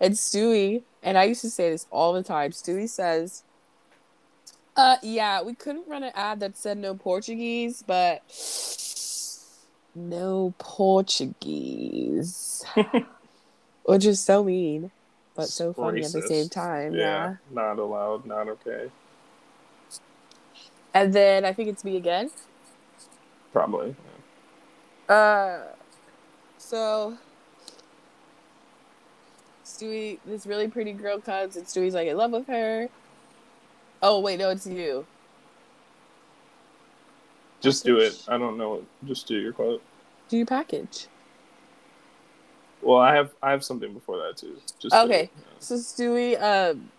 And 0.00 0.14
Stewie, 0.14 0.82
and 1.02 1.16
I 1.16 1.24
used 1.24 1.42
to 1.42 1.50
say 1.50 1.70
this 1.70 1.86
all 1.90 2.12
the 2.12 2.22
time, 2.22 2.50
Stewie 2.50 2.88
says, 2.88 3.44
uh, 4.76 4.96
yeah, 5.02 5.42
we 5.42 5.54
couldn't 5.54 5.88
run 5.88 6.02
an 6.02 6.12
ad 6.14 6.40
that 6.40 6.56
said 6.56 6.78
no 6.78 6.94
Portuguese, 6.94 7.84
but 7.86 8.22
no 9.94 10.54
Portuguese. 10.58 12.64
Which 13.84 14.04
is 14.04 14.20
so 14.20 14.44
mean, 14.44 14.90
but 15.34 15.48
so 15.48 15.72
funny 15.72 16.04
at 16.04 16.12
the 16.12 16.22
same 16.22 16.48
time. 16.48 16.94
Yeah, 16.94 17.00
yeah. 17.00 17.36
Not 17.50 17.78
allowed, 17.78 18.26
not 18.26 18.48
okay. 18.48 18.90
And 20.92 21.12
then 21.12 21.44
I 21.44 21.52
think 21.52 21.68
it's 21.68 21.84
me 21.84 21.96
again. 21.96 22.30
Probably. 23.52 23.94
Uh, 25.08 25.60
so 26.58 27.16
Stewie, 29.64 30.18
this 30.26 30.46
really 30.46 30.68
pretty 30.68 30.92
girl 30.92 31.20
comes, 31.20 31.56
and 31.56 31.66
Stewie's 31.66 31.94
like 31.94 32.08
in 32.08 32.16
love 32.16 32.32
with 32.32 32.46
her. 32.46 32.88
Oh 34.02 34.20
wait, 34.20 34.38
no, 34.38 34.50
it's 34.50 34.66
you. 34.66 35.06
Just 37.60 37.84
do 37.84 37.98
it. 37.98 38.24
I 38.28 38.38
don't 38.38 38.56
know. 38.56 38.84
Just 39.04 39.26
do 39.26 39.36
your 39.36 39.52
quote. 39.52 39.82
Do 40.28 40.36
your 40.38 40.46
package. 40.46 41.08
Well, 42.82 42.98
I 42.98 43.14
have 43.14 43.30
I 43.42 43.50
have 43.50 43.64
something 43.64 43.92
before 43.92 44.18
that 44.18 44.36
too. 44.36 44.56
Just 44.78 44.94
okay. 44.94 45.30
yeah. 45.34 45.44
So 45.58 45.76
Stewie, 45.76 46.40
um, 46.40 46.90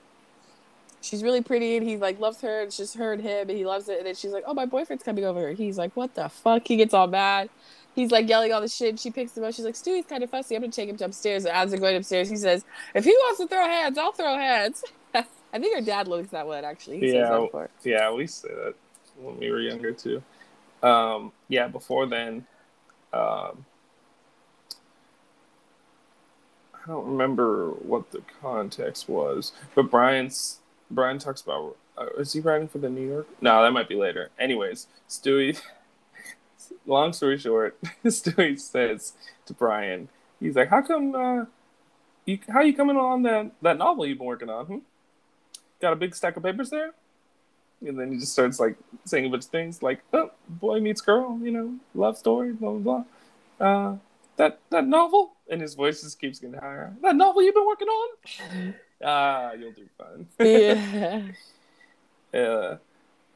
she's 1.02 1.24
really 1.24 1.42
pretty, 1.42 1.78
and 1.78 1.88
he 1.88 1.98
like 1.98 2.20
loves 2.20 2.42
her. 2.42 2.62
It's 2.62 2.78
just 2.78 2.98
her 2.98 3.14
and 3.14 3.22
him, 3.22 3.50
and 3.50 3.58
he 3.58 3.66
loves 3.66 3.90
it. 3.90 3.98
And 3.98 4.08
then 4.08 4.16
she's 4.16 4.32
like, 4.32 4.44
"Oh, 4.46 4.54
my 4.54 4.66
boyfriend's 4.66 5.04
coming 5.04 5.26
over." 5.26 5.52
He's 5.54 5.78
like, 5.78 5.96
"What 5.96 6.16
the 6.16 6.30
fuck?" 6.30 6.68
He 6.68 6.76
gets 6.76 6.94
all 6.94 7.08
mad 7.08 7.50
he's 7.96 8.12
like 8.12 8.28
yelling 8.28 8.52
all 8.52 8.62
the 8.62 8.68
shit. 8.68 9.00
She 9.00 9.12
picks 9.12 9.38
him 9.38 9.44
up. 9.44 9.54
She's 9.54 9.66
like, 9.66 9.76
Stewie's 9.76 10.06
kind 10.06 10.24
of 10.24 10.30
fussy. 10.30 10.56
I'm 10.56 10.62
gonna 10.62 10.72
take 10.72 10.90
him 10.90 10.98
to 10.98 11.06
upstairs. 11.06 11.46
And 11.46 11.56
as 11.56 11.72
they're 11.72 11.80
going 11.80 11.96
upstairs, 11.96 12.30
he 12.30 12.36
says, 12.36 12.66
If 12.94 13.04
he 13.04 13.12
wants 13.12 13.40
to 13.40 13.48
throw 13.48 13.66
hands, 13.66 13.98
I'll 13.98 14.12
throw 14.12 14.36
hands. 14.36 14.84
I 15.14 15.60
think 15.60 15.76
her 15.76 15.82
dad 15.82 16.08
looks 16.08 16.30
that 16.30 16.48
one 16.48 16.64
actually. 16.64 17.00
He 17.00 17.14
yeah, 17.14 17.46
yeah, 17.84 18.12
we 18.12 18.28
say 18.28 18.50
that 18.50 18.76
when 19.20 19.38
we 19.38 19.52
were 19.52 19.60
younger 19.60 19.92
too. 19.92 20.22
Um, 20.82 21.32
yeah, 21.48 21.68
before 21.68 22.08
then, 22.08 22.46
um, 23.14 23.66
I 26.84 26.88
don't 26.88 27.06
remember 27.06 27.70
what 27.70 28.12
the 28.12 28.24
context 28.42 29.08
was, 29.08 29.52
but 29.76 29.92
Brian's 29.92 30.60
Brian 30.90 31.20
talks 31.20 31.42
about. 31.42 31.78
Uh, 31.98 32.08
is 32.18 32.34
he 32.34 32.40
writing 32.40 32.68
for 32.68 32.80
the 32.80 32.90
New 32.90 33.08
York? 33.08 33.28
No, 33.42 33.62
that 33.62 33.72
might 33.72 33.90
be 33.90 33.96
later. 33.96 34.30
Anyways, 34.40 34.88
Stewie 35.10 35.62
long 36.86 37.14
story 37.14 37.38
short, 37.38 37.78
Stewie 38.06 38.60
says 38.60 39.14
to 39.46 39.54
Brian, 39.54 40.10
he's 40.40 40.56
like, 40.56 40.70
"How 40.70 40.82
come? 40.82 41.16
Uh, 41.16 41.46
you 42.26 42.40
how 42.50 42.62
you 42.62 42.74
coming 42.74 42.98
on 42.98 43.24
that 43.24 43.52
that 43.62 43.78
novel 43.78 44.06
you've 44.06 44.18
been 44.18 44.28
working 44.28 44.50
on? 44.50 44.66
Hmm? 44.66 44.78
Got 45.82 45.94
a 45.94 45.98
big 45.98 46.16
stack 46.16 46.38
of 46.38 46.44
papers 46.44 46.70
there?" 46.70 46.92
And 47.86 48.00
then 48.00 48.12
he 48.12 48.20
just 48.20 48.34
starts 48.34 48.60
like 48.60 48.76
saying 49.06 49.26
a 49.26 49.30
bunch 49.30 49.46
of 49.46 49.52
things 49.52 49.82
like, 49.84 50.02
"Oh, 50.14 50.32
boy 50.48 50.80
meets 50.80 51.02
girl, 51.02 51.40
you 51.42 51.52
know, 51.52 51.76
love 51.94 52.18
story, 52.18 52.54
blah 52.54 52.72
blah 52.72 53.04
blah." 53.60 53.66
Uh, 53.68 53.98
that 54.41 54.60
that 54.71 54.88
novel, 54.88 55.33
and 55.51 55.62
his 55.62 55.75
voice 55.75 56.01
just 56.01 56.19
keeps 56.19 56.39
getting 56.39 56.60
higher. 56.60 56.91
That 57.03 57.15
novel 57.15 57.43
you've 57.43 57.53
been 57.53 57.65
working 57.65 57.88
on? 57.88 58.74
Ah, 59.03 59.53
you'll 59.53 59.71
do 59.71 59.89
fine. 59.98 60.27
yeah. 60.39 61.24
uh, 62.39 62.77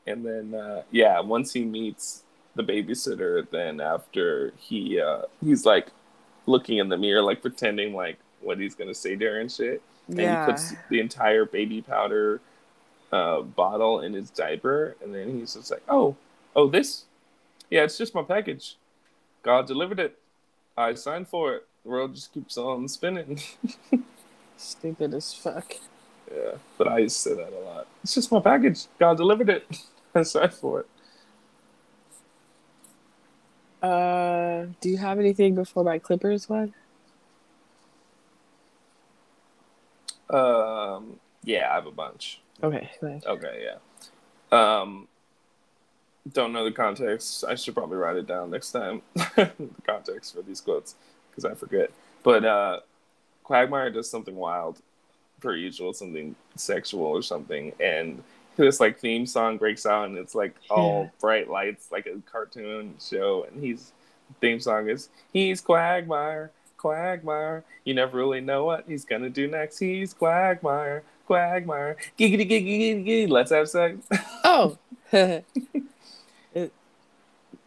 and 0.06 0.24
then 0.24 0.54
uh, 0.54 0.84
yeah, 0.92 1.20
once 1.22 1.54
he 1.54 1.66
meets 1.66 2.22
the 2.54 2.64
babysitter 2.64 3.50
then 3.50 3.82
after 3.82 4.54
he 4.58 5.02
uh 5.02 5.24
he's 5.44 5.66
like 5.66 5.88
looking 6.46 6.78
in 6.78 6.88
the 6.88 6.98
mirror 6.98 7.22
like 7.22 7.42
pretending 7.42 7.94
like 7.94 8.18
what 8.42 8.58
he's 8.58 8.76
gonna 8.76 8.94
say 8.94 9.16
to 9.16 9.26
her 9.26 9.40
and 9.40 9.52
shit 9.52 9.82
and 10.08 10.20
yeah. 10.20 10.46
he 10.46 10.52
puts 10.52 10.74
the 10.90 11.02
entire 11.02 11.44
baby 11.44 11.82
powder 11.82 12.40
uh 13.12 13.42
bottle 13.42 14.00
in 14.00 14.14
his 14.14 14.30
diaper 14.30 14.96
and 15.04 15.14
then 15.14 15.38
he's 15.38 15.56
just 15.56 15.70
like 15.70 15.84
oh 15.90 16.16
oh 16.56 16.70
this 16.70 17.04
yeah 17.70 17.82
it's 17.82 17.98
just 17.98 18.16
my 18.16 18.24
package 18.24 18.78
god 19.44 19.68
delivered 19.68 20.00
it 20.00 20.18
i 20.78 20.94
signed 20.94 21.28
for 21.28 21.56
it 21.56 21.68
the 21.84 21.90
world 21.90 22.16
just 22.16 22.34
keeps 22.34 22.58
on 22.58 22.88
spinning 22.88 23.40
stupid 24.58 25.14
as 25.14 25.34
fuck 25.34 25.74
yeah 26.34 26.54
but 26.78 26.88
i 26.88 27.00
used 27.00 27.16
to 27.24 27.30
say 27.30 27.36
that 27.36 27.54
a 27.54 27.60
lot 27.60 27.88
it's 28.04 28.14
just 28.14 28.32
my 28.32 28.40
package 28.40 28.86
god 29.00 29.18
delivered 29.18 29.50
it 29.50 29.66
i 30.16 30.24
signed 30.24 30.54
for 30.54 30.82
it 30.82 30.88
uh, 33.86 34.66
do 34.82 34.90
you 34.90 34.98
have 34.98 35.20
anything 35.20 35.54
before 35.54 35.84
my 35.84 36.00
Clippers 36.00 36.50
one? 36.50 36.74
Um, 40.28 41.20
yeah, 41.44 41.70
I 41.72 41.76
have 41.76 41.86
a 41.86 41.92
bunch. 41.92 42.42
Okay. 42.64 42.90
Okay, 43.04 43.64
yeah. 43.64 43.78
Um, 44.52 45.08
don't 46.32 46.54
know 46.54 46.64
the 46.64 46.72
context. 46.72 47.44
I 47.48 47.56
should 47.56 47.76
probably 47.76 47.98
write 47.98 48.16
it 48.16 48.28
down 48.28 48.52
next 48.52 48.72
time. 48.72 49.02
the 49.14 49.70
context 49.86 50.36
for 50.36 50.42
these 50.42 50.62
quotes 50.62 50.96
because 51.30 51.46
I 51.46 51.54
forget. 51.54 51.92
But 52.24 52.46
uh, 52.46 52.80
Quagmire 53.44 53.92
does 53.92 54.10
something 54.10 54.36
wild, 54.36 54.80
per 55.40 55.56
usual, 55.56 55.94
something 55.94 56.36
sexual 56.56 57.06
or 57.06 57.22
something, 57.22 57.74
and 57.80 58.24
this 58.64 58.80
like 58.80 59.00
theme 59.00 59.26
song 59.26 59.58
breaks 59.58 59.86
out 59.86 60.08
and 60.08 60.18
it's 60.18 60.36
like 60.36 60.56
all 60.70 61.04
yeah. 61.04 61.10
bright 61.20 61.50
lights 61.50 61.92
like 61.92 62.06
a 62.06 62.20
cartoon 62.30 62.96
show 63.00 63.46
and 63.50 63.62
he's 63.62 63.92
theme 64.42 64.60
song 64.60 64.90
is 64.90 65.10
he's 65.34 65.62
quagmire 65.62 66.52
quagmire 66.78 67.64
you 67.84 67.94
never 67.94 68.18
really 68.18 68.42
know 68.42 68.66
what 68.66 68.86
he's 68.88 69.06
gonna 69.06 69.30
do 69.30 69.48
next 69.48 69.78
he's 69.80 70.14
quagmire 70.14 71.04
quagmire 71.28 71.98
giggity 72.18 72.50
giggity 72.50 73.06
giggity 73.06 73.30
let's 73.30 73.52
have 73.52 73.68
sex 73.68 74.08
oh 74.44 74.78
it, 76.56 76.74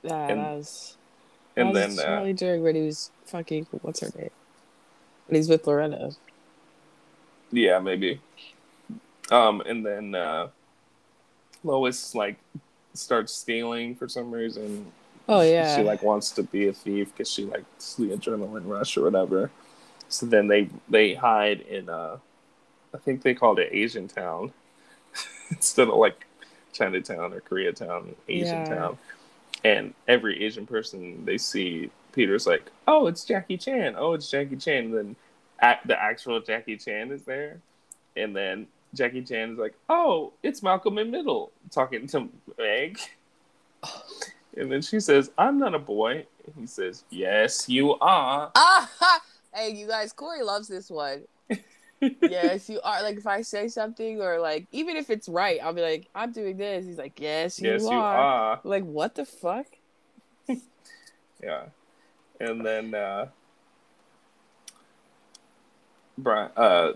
yeah, 0.03 0.29
and, 0.29 0.41
that 0.41 0.57
was 0.57 0.97
and 1.57 1.77
that 1.77 1.89
was 1.89 1.97
then 1.97 2.07
probably 2.07 2.33
uh, 2.33 2.37
during 2.37 2.63
when 2.63 2.75
he 2.75 2.83
was 2.83 3.11
fucking 3.27 3.67
what's 3.83 4.01
her 4.01 4.11
name 4.17 4.31
when 5.27 5.37
he's 5.37 5.49
with 5.49 5.67
Lorena 5.67 6.11
yeah 7.51 7.79
maybe 7.79 8.21
um 9.31 9.61
and 9.63 9.85
then 9.87 10.15
uh 10.15 10.49
Lois 11.65 12.15
like 12.15 12.39
starts 12.95 13.33
stealing 13.33 13.95
for 13.95 14.09
some 14.09 14.31
reason. 14.31 14.91
Oh 15.29 15.41
yeah. 15.41 15.77
She 15.77 15.83
like 15.83 16.03
wants 16.03 16.31
to 16.33 16.43
be 16.43 16.69
a 16.69 16.73
thief 16.73 17.13
because 17.13 17.31
she 17.31 17.45
likes 17.45 17.95
the 17.95 18.11
adrenaline 18.11 18.67
rush 18.67 18.97
or 18.97 19.03
whatever. 19.03 19.51
So 20.09 20.27
then 20.27 20.49
they 20.49 20.69
they 20.89 21.15
hide 21.15 21.61
in 21.61 21.89
uh, 21.89 22.19
I 22.95 22.99
think 22.99 23.23
they 23.23 23.35
called 23.35 23.59
it 23.59 23.69
Asian 23.73 24.09
Town 24.09 24.53
instead 25.51 25.89
of 25.89 25.95
like 25.95 26.27
Chinatown 26.73 27.33
or 27.33 27.41
Koreatown, 27.41 28.15
Asian 28.29 28.59
yeah. 28.61 28.65
Town. 28.65 28.99
And 29.65 29.95
every 30.07 30.45
Asian 30.45 30.67
person 30.67 31.25
they 31.25 31.39
see, 31.39 31.91
Peter's 32.13 32.47
like, 32.47 32.71
"Oh, 32.87 33.07
it's 33.07 33.25
Jackie 33.25 33.57
Chan. 33.57 33.95
Oh, 33.97 34.13
it's 34.13 34.31
Jackie 34.31 34.57
Chan." 34.57 34.85
And 34.85 34.95
then 34.95 35.17
at, 35.59 35.81
the 35.87 36.01
actual 36.01 36.41
Jackie 36.41 36.77
Chan 36.77 37.11
is 37.11 37.23
there, 37.23 37.59
and 38.17 38.35
then 38.35 38.67
Jackie 38.95 39.23
Chan 39.23 39.53
is 39.53 39.59
like, 39.59 39.75
"Oh, 39.89 40.33
it's 40.43 40.63
Malcolm 40.63 40.99
in 40.99 41.11
Middle," 41.11 41.51
talking 41.71 42.07
to 42.09 42.29
Meg, 42.57 42.99
and 44.57 44.71
then 44.71 44.83
she 44.83 45.01
says, 45.01 45.31
"I'm 45.37 45.59
not 45.59 45.75
a 45.75 45.79
boy." 45.79 46.27
And 46.47 46.55
he 46.57 46.67
says, 46.67 47.05
"Yes, 47.11 47.69
you 47.69 47.95
are." 48.01 48.53
Ah, 48.55 49.21
hey, 49.55 49.71
you 49.71 49.87
guys, 49.87 50.13
Correy 50.13 50.45
loves 50.45 50.69
this 50.69 50.91
one. 50.91 51.25
yes, 52.01 52.69
you 52.69 52.81
are. 52.83 53.03
Like 53.03 53.17
if 53.17 53.27
I 53.27 53.43
say 53.43 53.69
something 53.69 54.21
or 54.21 54.41
like 54.41 54.67
even 54.73 54.97
if 54.97 55.11
it's 55.11 55.29
right, 55.29 55.61
I'll 55.63 55.73
be 55.73 55.83
like, 55.83 56.09
"I'm 56.15 56.33
doing 56.33 56.57
this." 56.57 56.87
He's 56.87 56.99
like, 56.99 57.21
"Yes, 57.21 57.61
you, 57.61 57.71
yes, 57.71 57.85
are. 57.85 57.93
you 57.93 57.99
are." 57.99 58.61
Like 58.65 58.85
what 58.85 59.15
the 59.15 59.25
fuck? 59.25 59.67
yeah, 61.43 61.67
and 62.41 62.65
then 62.65 62.95
uh, 62.95 63.27
Brian, 66.19 66.51
uh, 66.57 66.93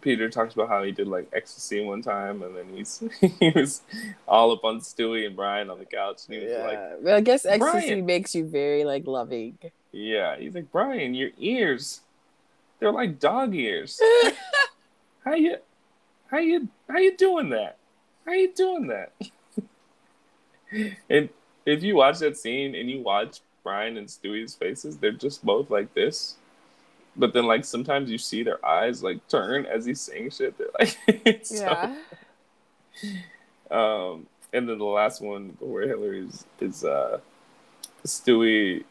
Peter 0.00 0.28
talks 0.28 0.54
about 0.54 0.68
how 0.68 0.82
he 0.82 0.92
did 0.92 1.06
like 1.06 1.28
ecstasy 1.32 1.82
one 1.84 2.02
time, 2.02 2.42
and 2.42 2.56
then 2.56 2.66
he's 2.74 3.02
he 3.40 3.50
was 3.50 3.82
all 4.26 4.52
up 4.52 4.64
on 4.64 4.80
Stewie 4.80 5.26
and 5.26 5.36
Brian 5.36 5.70
on 5.70 5.78
the 5.78 5.84
couch, 5.84 6.22
and 6.26 6.36
he 6.36 6.44
was 6.44 6.52
yeah. 6.52 6.66
like, 6.66 6.78
well, 7.00 7.16
"I 7.16 7.20
guess 7.20 7.46
ecstasy 7.46 7.88
Brian. 7.88 8.06
makes 8.06 8.34
you 8.34 8.46
very 8.46 8.84
like 8.84 9.06
loving." 9.06 9.58
Yeah, 9.92 10.36
he's 10.36 10.54
like, 10.54 10.70
"Brian, 10.72 11.14
your 11.14 11.30
ears, 11.38 12.00
they're 12.78 12.92
like 12.92 13.18
dog 13.18 13.54
ears. 13.54 14.00
how 15.24 15.34
you, 15.34 15.56
how 16.30 16.38
you, 16.38 16.68
how 16.88 16.98
you 16.98 17.16
doing 17.16 17.50
that? 17.50 17.78
How 18.26 18.32
you 18.32 18.52
doing 18.52 18.88
that?" 18.88 19.12
and 21.08 21.28
if 21.66 21.82
you 21.82 21.96
watch 21.96 22.18
that 22.18 22.36
scene 22.36 22.74
and 22.74 22.90
you 22.90 23.00
watch 23.00 23.40
Brian 23.62 23.96
and 23.96 24.08
Stewie's 24.08 24.54
faces, 24.54 24.98
they're 24.98 25.12
just 25.12 25.44
both 25.44 25.70
like 25.70 25.94
this 25.94 26.36
but 27.16 27.32
then 27.32 27.46
like 27.46 27.64
sometimes 27.64 28.10
you 28.10 28.18
see 28.18 28.42
their 28.42 28.64
eyes 28.64 29.02
like 29.02 29.26
turn 29.28 29.66
as 29.66 29.84
he's 29.84 30.00
saying 30.00 30.30
shit. 30.30 30.56
They're 30.58 30.68
like, 30.78 31.40
so, 31.44 31.64
Yeah. 31.64 31.96
Um, 33.70 34.26
and 34.52 34.68
then 34.68 34.78
the 34.78 34.84
last 34.84 35.20
one 35.20 35.56
where 35.60 35.86
Hilary 35.86 36.26
is, 36.26 36.44
is 36.60 36.84
uh, 36.84 37.18
Stewie 38.06 38.84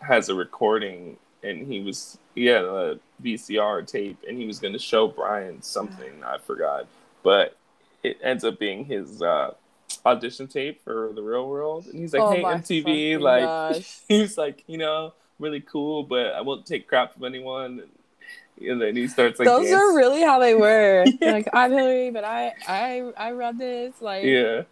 has 0.00 0.28
a 0.28 0.34
recording 0.34 1.16
and 1.42 1.66
he 1.66 1.80
was 1.80 2.18
he 2.34 2.46
had 2.46 2.64
a 2.64 2.98
VCR 3.22 3.86
tape 3.86 4.18
and 4.28 4.38
he 4.38 4.46
was 4.46 4.58
going 4.58 4.72
to 4.72 4.78
show 4.78 5.06
Brian 5.08 5.62
something 5.62 6.22
I 6.24 6.38
forgot, 6.38 6.86
but 7.22 7.56
it 8.02 8.18
ends 8.22 8.44
up 8.44 8.58
being 8.58 8.84
his 8.84 9.22
uh, 9.22 9.54
audition 10.04 10.46
tape 10.46 10.82
for 10.84 11.10
the 11.14 11.22
Real 11.22 11.48
World, 11.48 11.86
and 11.86 11.98
he's 11.98 12.12
like, 12.12 12.22
Oh 12.22 12.32
"Hey 12.32 12.42
MTV, 12.42 13.20
like 13.20 13.42
gosh. 13.42 14.00
he 14.08 14.20
was 14.20 14.36
like, 14.36 14.64
you 14.66 14.78
know, 14.78 15.14
really 15.38 15.60
cool, 15.60 16.02
but 16.02 16.32
I 16.32 16.42
won't 16.42 16.66
take 16.66 16.86
crap 16.86 17.14
from 17.14 17.24
anyone." 17.24 17.80
And, 17.80 18.68
and 18.68 18.80
then 18.80 18.94
he 18.94 19.08
starts 19.08 19.38
like, 19.38 19.46
Those 19.46 19.72
are 19.72 19.96
really 19.96 20.22
how 20.22 20.38
they 20.38 20.54
were. 20.54 21.04
Yeah. 21.20 21.32
Like 21.32 21.48
I'm 21.52 21.72
Hilary, 21.72 22.10
but 22.10 22.24
I 22.24 22.54
I 22.68 23.12
I 23.16 23.32
run 23.32 23.58
this. 23.58 24.00
Like 24.00 24.24
yeah. 24.24 24.62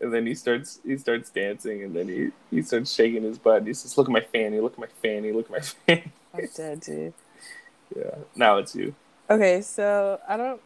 And 0.00 0.12
then 0.12 0.26
he 0.26 0.34
starts 0.34 0.78
he 0.84 0.96
starts 0.98 1.30
dancing, 1.30 1.82
and 1.82 1.94
then 1.94 2.08
he 2.08 2.30
he 2.50 2.62
starts 2.62 2.92
shaking 2.92 3.22
his 3.22 3.38
butt. 3.38 3.58
And 3.58 3.66
he 3.66 3.74
says, 3.74 3.96
"Look 3.96 4.08
at 4.08 4.12
my 4.12 4.20
fanny, 4.20 4.60
look 4.60 4.74
at 4.74 4.78
my 4.78 4.88
fanny, 5.02 5.32
look 5.32 5.46
at 5.46 5.52
my 5.52 5.60
fanny." 5.86 6.12
I'm 6.38 6.48
dead, 6.54 6.80
dude. 6.80 7.14
yeah. 7.96 8.14
Now 8.34 8.58
it's 8.58 8.74
you. 8.74 8.94
Okay, 9.30 9.60
so 9.62 10.20
I 10.28 10.36
don't. 10.36 10.60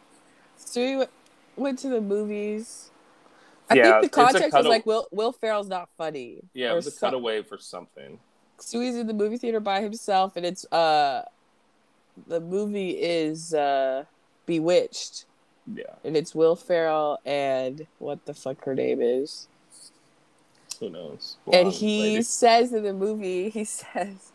Stewie 0.59 0.97
went, 0.99 1.09
went 1.55 1.79
to 1.79 1.89
the 1.89 2.01
movies. 2.01 2.89
I 3.69 3.75
Yeah, 3.75 3.99
think 4.01 4.03
the 4.03 4.09
context 4.09 4.51
cuddle- 4.51 4.69
like 4.69 4.85
Will 4.85 5.07
Will 5.11 5.31
Ferrell's 5.31 5.67
not 5.69 5.89
funny. 5.97 6.41
Yeah, 6.53 6.71
it 6.71 6.75
was 6.75 6.87
a 6.87 6.91
some- 6.91 7.09
cutaway 7.11 7.41
for 7.41 7.57
something. 7.57 8.19
Stewie's 8.59 8.95
in 8.95 9.07
the 9.07 9.13
movie 9.13 9.37
theater 9.37 9.59
by 9.59 9.81
himself, 9.81 10.35
and 10.35 10.45
it's 10.45 10.71
uh, 10.71 11.23
the 12.27 12.39
movie 12.39 12.91
is 12.91 13.53
uh, 13.55 14.03
Bewitched, 14.45 15.25
Yeah. 15.73 15.85
and 16.03 16.15
it's 16.15 16.35
Will 16.35 16.55
Ferrell 16.55 17.19
and 17.25 17.87
what 17.97 18.25
the 18.25 18.33
fuck 18.35 18.63
her 18.65 18.75
name 18.75 19.01
is. 19.01 19.47
Who 20.79 20.89
knows? 20.89 21.37
and 21.51 21.71
he 21.71 22.01
lady. 22.01 22.21
says 22.23 22.73
in 22.73 22.83
the 22.83 22.93
movie, 22.93 23.49
he 23.49 23.63
says, 23.65 24.30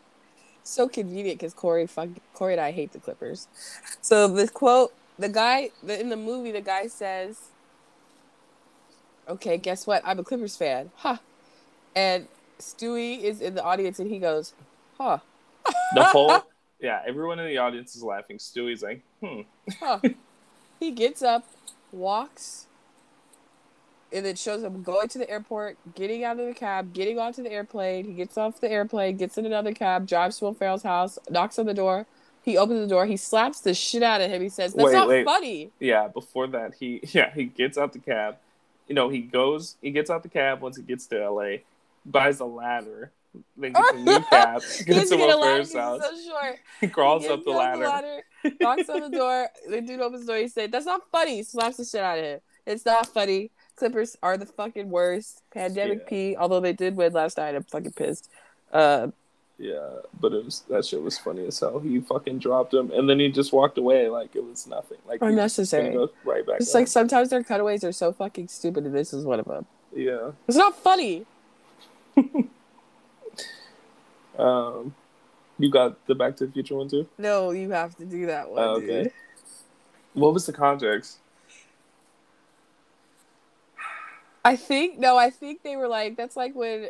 so 0.67 0.87
convenient 0.87 1.39
because 1.39 1.53
Correy, 1.53 1.89
fuck, 1.89 2.09
Correy 2.35 2.53
and 2.53 2.61
I 2.61 2.71
hate 2.71 2.91
the 2.91 2.99
Clippers. 2.99 3.47
So 4.01 4.27
the 4.27 4.47
quote, 4.47 4.93
the 5.17 5.29
guy 5.29 5.71
the, 5.83 5.99
in 5.99 6.09
the 6.09 6.17
movie, 6.17 6.51
the 6.51 6.61
guy 6.61 6.87
says, 6.87 7.49
"Okay, 9.27 9.57
guess 9.57 9.87
what? 9.87 10.01
I'm 10.05 10.19
a 10.19 10.23
Clippers 10.23 10.55
fan." 10.55 10.91
Huh. 10.97 11.17
And 11.95 12.27
Stewie 12.59 13.21
is 13.21 13.41
in 13.41 13.55
the 13.55 13.63
audience, 13.63 13.99
and 13.99 14.09
he 14.09 14.19
goes, 14.19 14.53
"Huh." 14.97 15.19
the 15.93 16.03
whole 16.05 16.43
yeah, 16.79 17.01
everyone 17.07 17.39
in 17.39 17.47
the 17.47 17.57
audience 17.57 17.95
is 17.95 18.03
laughing. 18.03 18.37
Stewie's 18.37 18.83
like, 18.83 19.01
hmm. 19.21 19.41
Huh. 19.79 19.99
he 20.79 20.91
gets 20.91 21.21
up, 21.21 21.45
walks, 21.91 22.66
and 24.13 24.25
then 24.25 24.35
shows 24.35 24.63
him 24.63 24.83
going 24.83 25.07
to 25.09 25.17
the 25.17 25.29
airport, 25.29 25.77
getting 25.95 26.23
out 26.23 26.39
of 26.39 26.45
the 26.47 26.53
cab, 26.53 26.93
getting 26.93 27.19
onto 27.19 27.43
the 27.43 27.51
airplane. 27.51 28.05
He 28.05 28.13
gets 28.13 28.37
off 28.37 28.61
the 28.61 28.71
airplane, 28.71 29.17
gets 29.17 29.37
in 29.37 29.45
another 29.45 29.73
cab, 29.73 30.07
drives 30.07 30.37
to 30.39 30.45
Will 30.45 30.53
Ferrell's 30.53 30.83
house, 30.83 31.19
knocks 31.29 31.59
on 31.59 31.65
the 31.65 31.73
door. 31.73 32.05
He 32.43 32.57
opens 32.57 32.79
the 32.79 32.87
door. 32.87 33.05
He 33.05 33.17
slaps 33.17 33.59
the 33.59 33.73
shit 33.73 34.01
out 34.03 34.21
of 34.21 34.31
him. 34.31 34.41
He 34.41 34.47
says, 34.49 34.73
"That's 34.73 34.85
Wait, 34.85 34.93
not 34.93 35.07
wait. 35.09 35.25
funny." 35.25 35.71
Yeah, 35.79 36.07
before 36.07 36.47
that 36.47 36.75
he 36.79 37.01
yeah, 37.11 37.33
he 37.33 37.45
gets 37.45 37.77
out 37.77 37.91
the 37.91 37.99
cab. 37.99 38.37
You 38.87 38.95
know, 38.95 39.09
he 39.09 39.19
goes 39.19 39.75
he 39.81 39.91
gets 39.91 40.09
out 40.09 40.23
the 40.23 40.29
cab 40.29 40.61
once 40.61 40.77
he 40.77 40.83
gets 40.83 41.05
to 41.07 41.29
LA, 41.29 41.57
buys 42.05 42.39
a 42.39 42.45
ladder, 42.45 43.11
then 43.57 43.73
gets 43.73 43.91
a 43.91 43.95
new 43.97 44.19
cab, 44.29 44.61
gets 44.85 45.09
to 45.09 45.17
Will 45.17 45.41
ladder 45.41 45.65
Ferrell's 45.65 45.73
house, 45.73 46.01
so 46.01 46.29
short. 46.31 46.55
he 46.79 46.87
crawls 46.87 47.23
He 47.25 47.29
up 47.29 47.43
the 47.43 47.51
gets 47.51 47.79
ladder. 47.79 48.23
knocks 48.61 48.87
on 48.87 49.01
the 49.01 49.09
door. 49.09 49.49
The 49.69 49.81
dude 49.81 49.99
opens 49.99 50.25
the 50.25 50.31
door. 50.31 50.41
He 50.41 50.47
says, 50.47 50.69
"That's 50.71 50.85
not 50.85 51.01
funny." 51.11 51.43
Slaps 51.43 51.75
the 51.75 51.83
shit 51.83 51.99
out 52.01 52.17
of 52.17 52.23
him. 52.23 52.39
It's 52.65 52.85
not 52.85 53.07
funny. 53.07 53.51
Clippers 53.77 54.17
are 54.21 54.37
the 54.37 54.45
fucking 54.45 54.89
worst. 54.89 55.41
Pandemic 55.53 55.99
Yeah. 56.03 56.09
P. 56.09 56.35
Although 56.35 56.59
they 56.59 56.73
did 56.73 56.95
win 56.97 57.13
last 57.13 57.37
night, 57.37 57.55
I'm 57.55 57.63
fucking 57.63 57.93
pissed. 57.93 58.29
Uh, 58.73 59.07
Yeah, 59.59 59.89
but 60.19 60.33
it 60.33 60.45
was 60.45 60.63
that 60.69 60.85
shit 60.85 61.01
was 61.01 61.17
funny 61.17 61.47
as 61.47 61.59
hell. 61.59 61.79
He 61.79 61.99
fucking 62.01 62.37
dropped 62.39 62.73
him, 62.73 62.91
and 62.91 63.09
then 63.09 63.19
he 63.19 63.31
just 63.31 63.51
walked 63.53 63.77
away 63.79 64.07
like 64.09 64.35
it 64.35 64.43
was 64.43 64.67
nothing. 64.67 64.97
Like 65.07 65.21
Unnecessary. 65.21 65.93
Go 65.93 66.09
right 66.25 66.45
back. 66.45 66.57
it's 66.59 66.73
like 66.75 66.87
sometimes 66.87 67.29
their 67.29 67.43
cutaways 67.43 67.83
are 67.83 67.91
so 67.91 68.11
fucking 68.13 68.49
stupid, 68.49 68.85
and 68.85 68.93
this 68.93 69.13
is 69.13 69.25
one 69.25 69.39
of 69.39 69.45
them. 69.45 69.65
yeah. 69.95 70.31
It's 70.47 70.57
not 70.57 70.75
funny. 70.77 71.25
Um, 74.37 74.93
you 75.57 75.71
got 75.71 76.05
the 76.05 76.13
Back 76.13 76.35
to 76.37 76.45
the 76.45 76.51
Future 76.51 76.75
one 76.75 76.87
too. 76.87 77.07
No, 77.17 77.49
you 77.51 77.71
have 77.71 77.95
to 77.97 78.05
do 78.05 78.27
that 78.27 78.49
one, 78.51 78.63
Oh, 78.63 78.75
okay. 78.75 79.03
dude. 79.05 79.11
What 80.13 80.33
was 80.33 80.45
the 80.45 80.53
context? 80.53 81.17
I 84.47 84.55
think 84.55 84.97
no, 84.99 85.17
I 85.17 85.29
think 85.29 85.63
they 85.63 85.75
were 85.75 85.87
like 85.87 86.15
that's 86.15 86.35
like 86.37 86.55
when 86.55 86.89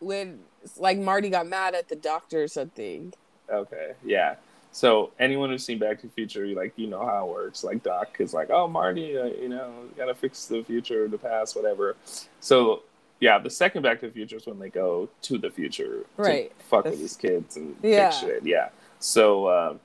when 0.00 0.40
like 0.76 0.98
Marty 0.98 1.30
got 1.30 1.46
mad 1.46 1.74
at 1.74 1.88
the 1.88 1.96
doctor 1.96 2.42
or 2.42 2.48
something. 2.48 3.12
Okay, 3.50 3.92
yeah. 4.04 4.36
So 4.72 5.10
anyone 5.18 5.48
who's 5.50 5.64
seen 5.64 5.78
Back 5.78 6.00
to 6.00 6.06
the 6.06 6.12
Future, 6.12 6.44
you 6.44 6.54
like 6.54 6.72
you 6.76 6.86
know 6.86 7.04
how 7.04 7.26
it 7.26 7.32
works. 7.32 7.64
Like 7.64 7.82
Doc 7.82 8.16
is 8.20 8.34
like, 8.34 8.50
oh 8.50 8.68
Marty, 8.68 9.16
uh, 9.18 9.24
you 9.26 9.48
know, 9.48 9.72
gotta 9.96 10.14
fix 10.14 10.46
the 10.46 10.62
future, 10.62 11.08
the 11.08 11.18
past, 11.18 11.56
whatever. 11.56 11.96
So 12.40 12.82
yeah, 13.20 13.38
the 13.38 13.50
second 13.50 13.82
Back 13.82 14.00
to 14.00 14.06
the 14.08 14.12
Future 14.12 14.36
is 14.36 14.46
when 14.46 14.58
they 14.58 14.68
go 14.68 15.08
to 15.22 15.38
the 15.38 15.50
future, 15.50 16.00
to 16.00 16.06
Right. 16.22 16.52
fuck 16.58 16.84
The 16.84 16.90
with 16.90 16.98
these 17.00 17.16
kids 17.16 17.56
and 17.56 17.74
Yeah. 17.82 18.10
fix 18.10 18.20
shit. 18.20 18.44
Yeah. 18.46 18.68
So 19.00 19.48
um, 19.48 19.80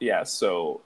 yeah, 0.00 0.24
so 0.24 0.80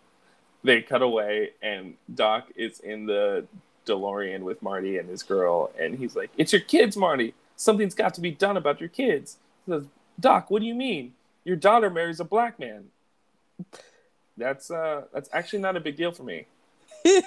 they 0.67 0.83
cut 0.83 1.03
away, 1.03 1.51
and 1.63 1.95
Doc 2.15 2.49
is 2.57 2.81
in 2.81 3.07
the 3.07 3.47
DeLorean 3.87 4.41
with 4.41 4.61
Marty 4.63 4.99
and 4.99 5.09
his 5.09 5.23
girl, 5.23 5.71
and 5.79 5.97
he's 5.99 6.15
like, 6.17 6.31
"It's 6.37 6.53
your 6.53 6.61
kids, 6.63 6.97
Marty. 6.97 7.35
Something's 7.57 7.95
got 7.95 8.15
to 8.15 8.21
be 8.21 8.31
done 8.33 8.57
about 8.57 8.81
your 8.81 8.89
kids." 8.91 9.39
He 9.65 9.73
says, 9.73 9.85
"Doc, 10.21 10.51
what 10.51 10.61
do 10.61 10.67
you 10.67 10.75
mean? 10.75 11.15
Your 11.45 11.57
daughter 11.57 11.89
marries 11.89 12.21
a 12.21 12.25
black 12.25 12.59
man." 12.59 12.87
That's 14.37 14.71
uh, 14.71 15.05
that's 15.15 15.31
actually 15.33 15.61
not 15.61 15.77
a 15.77 15.81
big 15.81 15.97
deal 15.97 16.13
for 16.13 16.25
me. 16.25 16.47
And 17.05 17.23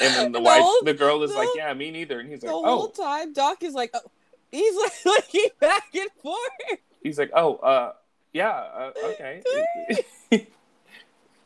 then 0.00 0.32
the, 0.32 0.38
The 0.38 0.40
wife, 0.40 0.62
whole- 0.62 0.82
the 0.84 0.94
girl 0.94 1.22
is 1.22 1.30
the 1.32 1.38
like, 1.38 1.48
"Yeah, 1.54 1.72
me 1.74 1.90
neither." 1.90 2.18
And 2.20 2.28
he's 2.28 2.42
like, 2.42 2.50
the 2.50 2.56
like, 2.56 2.66
whole 2.66 2.92
"Oh," 2.96 3.02
time 3.04 3.32
Doc 3.32 3.62
is 3.62 3.74
like, 3.74 3.90
oh, 3.94 4.10
he's 4.50 4.74
like 4.76 4.92
looking 5.04 5.48
back 5.60 5.94
and 5.94 6.10
forth. 6.22 6.78
he's 7.02 7.18
like, 7.18 7.30
"Oh, 7.34 7.56
uh, 7.56 7.92
yeah, 8.32 8.50
uh, 8.50 8.90
okay." 9.04 9.42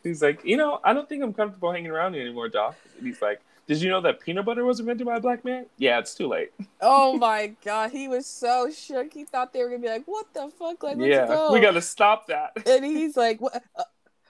he's 0.09 0.23
like, 0.23 0.45
"You 0.45 0.57
know, 0.57 0.81
I 0.85 0.93
don't 0.93 1.09
think 1.09 1.23
I'm 1.23 1.33
comfortable 1.33 1.73
hanging 1.73 1.91
around 1.91 2.15
you 2.15 2.21
anymore, 2.21 2.49
Doc." 2.49 2.77
And 2.99 3.07
he's 3.07 3.21
like, 3.23 3.41
"Did 3.67 3.81
you 3.83 3.91
know 3.91 4.01
that 4.03 4.21
peanut 4.21 4.45
butter 4.45 4.65
was 4.65 4.81
invented 4.81 5.07
by 5.07 5.17
a 5.17 5.21
black 5.21 5.45
man?" 5.45 5.67
Yeah, 5.79 5.99
it's 5.99 6.15
too 6.15 6.29
late. 6.29 6.53
Oh 6.81 7.17
my 7.19 7.53
god, 7.65 7.91
he 7.91 8.09
was 8.09 8.27
so 8.27 8.71
shook. 8.71 9.13
He 9.13 9.25
thought 9.25 9.53
they 9.53 9.63
were 9.63 9.69
gonna 9.69 9.83
be 9.83 9.89
like, 9.89 10.05
"What 10.07 10.33
the 10.35 10.51
fuck? 10.59 10.83
Like, 10.83 10.97
let's 10.97 11.09
yeah, 11.09 11.27
go." 11.27 11.53
we 11.53 11.61
got 11.61 11.73
to 11.73 11.83
stop 11.83 12.27
that. 12.29 12.53
And 12.67 12.85
he's 12.85 13.17
like, 13.17 13.41
"What? 13.41 13.63
Uh, 13.77 13.85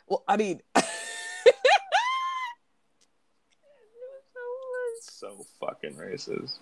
well, 0.08 0.24
I 0.26 0.36
mean." 0.36 0.62
so 5.00 5.46
fucking 5.60 5.94
racist. 5.94 6.58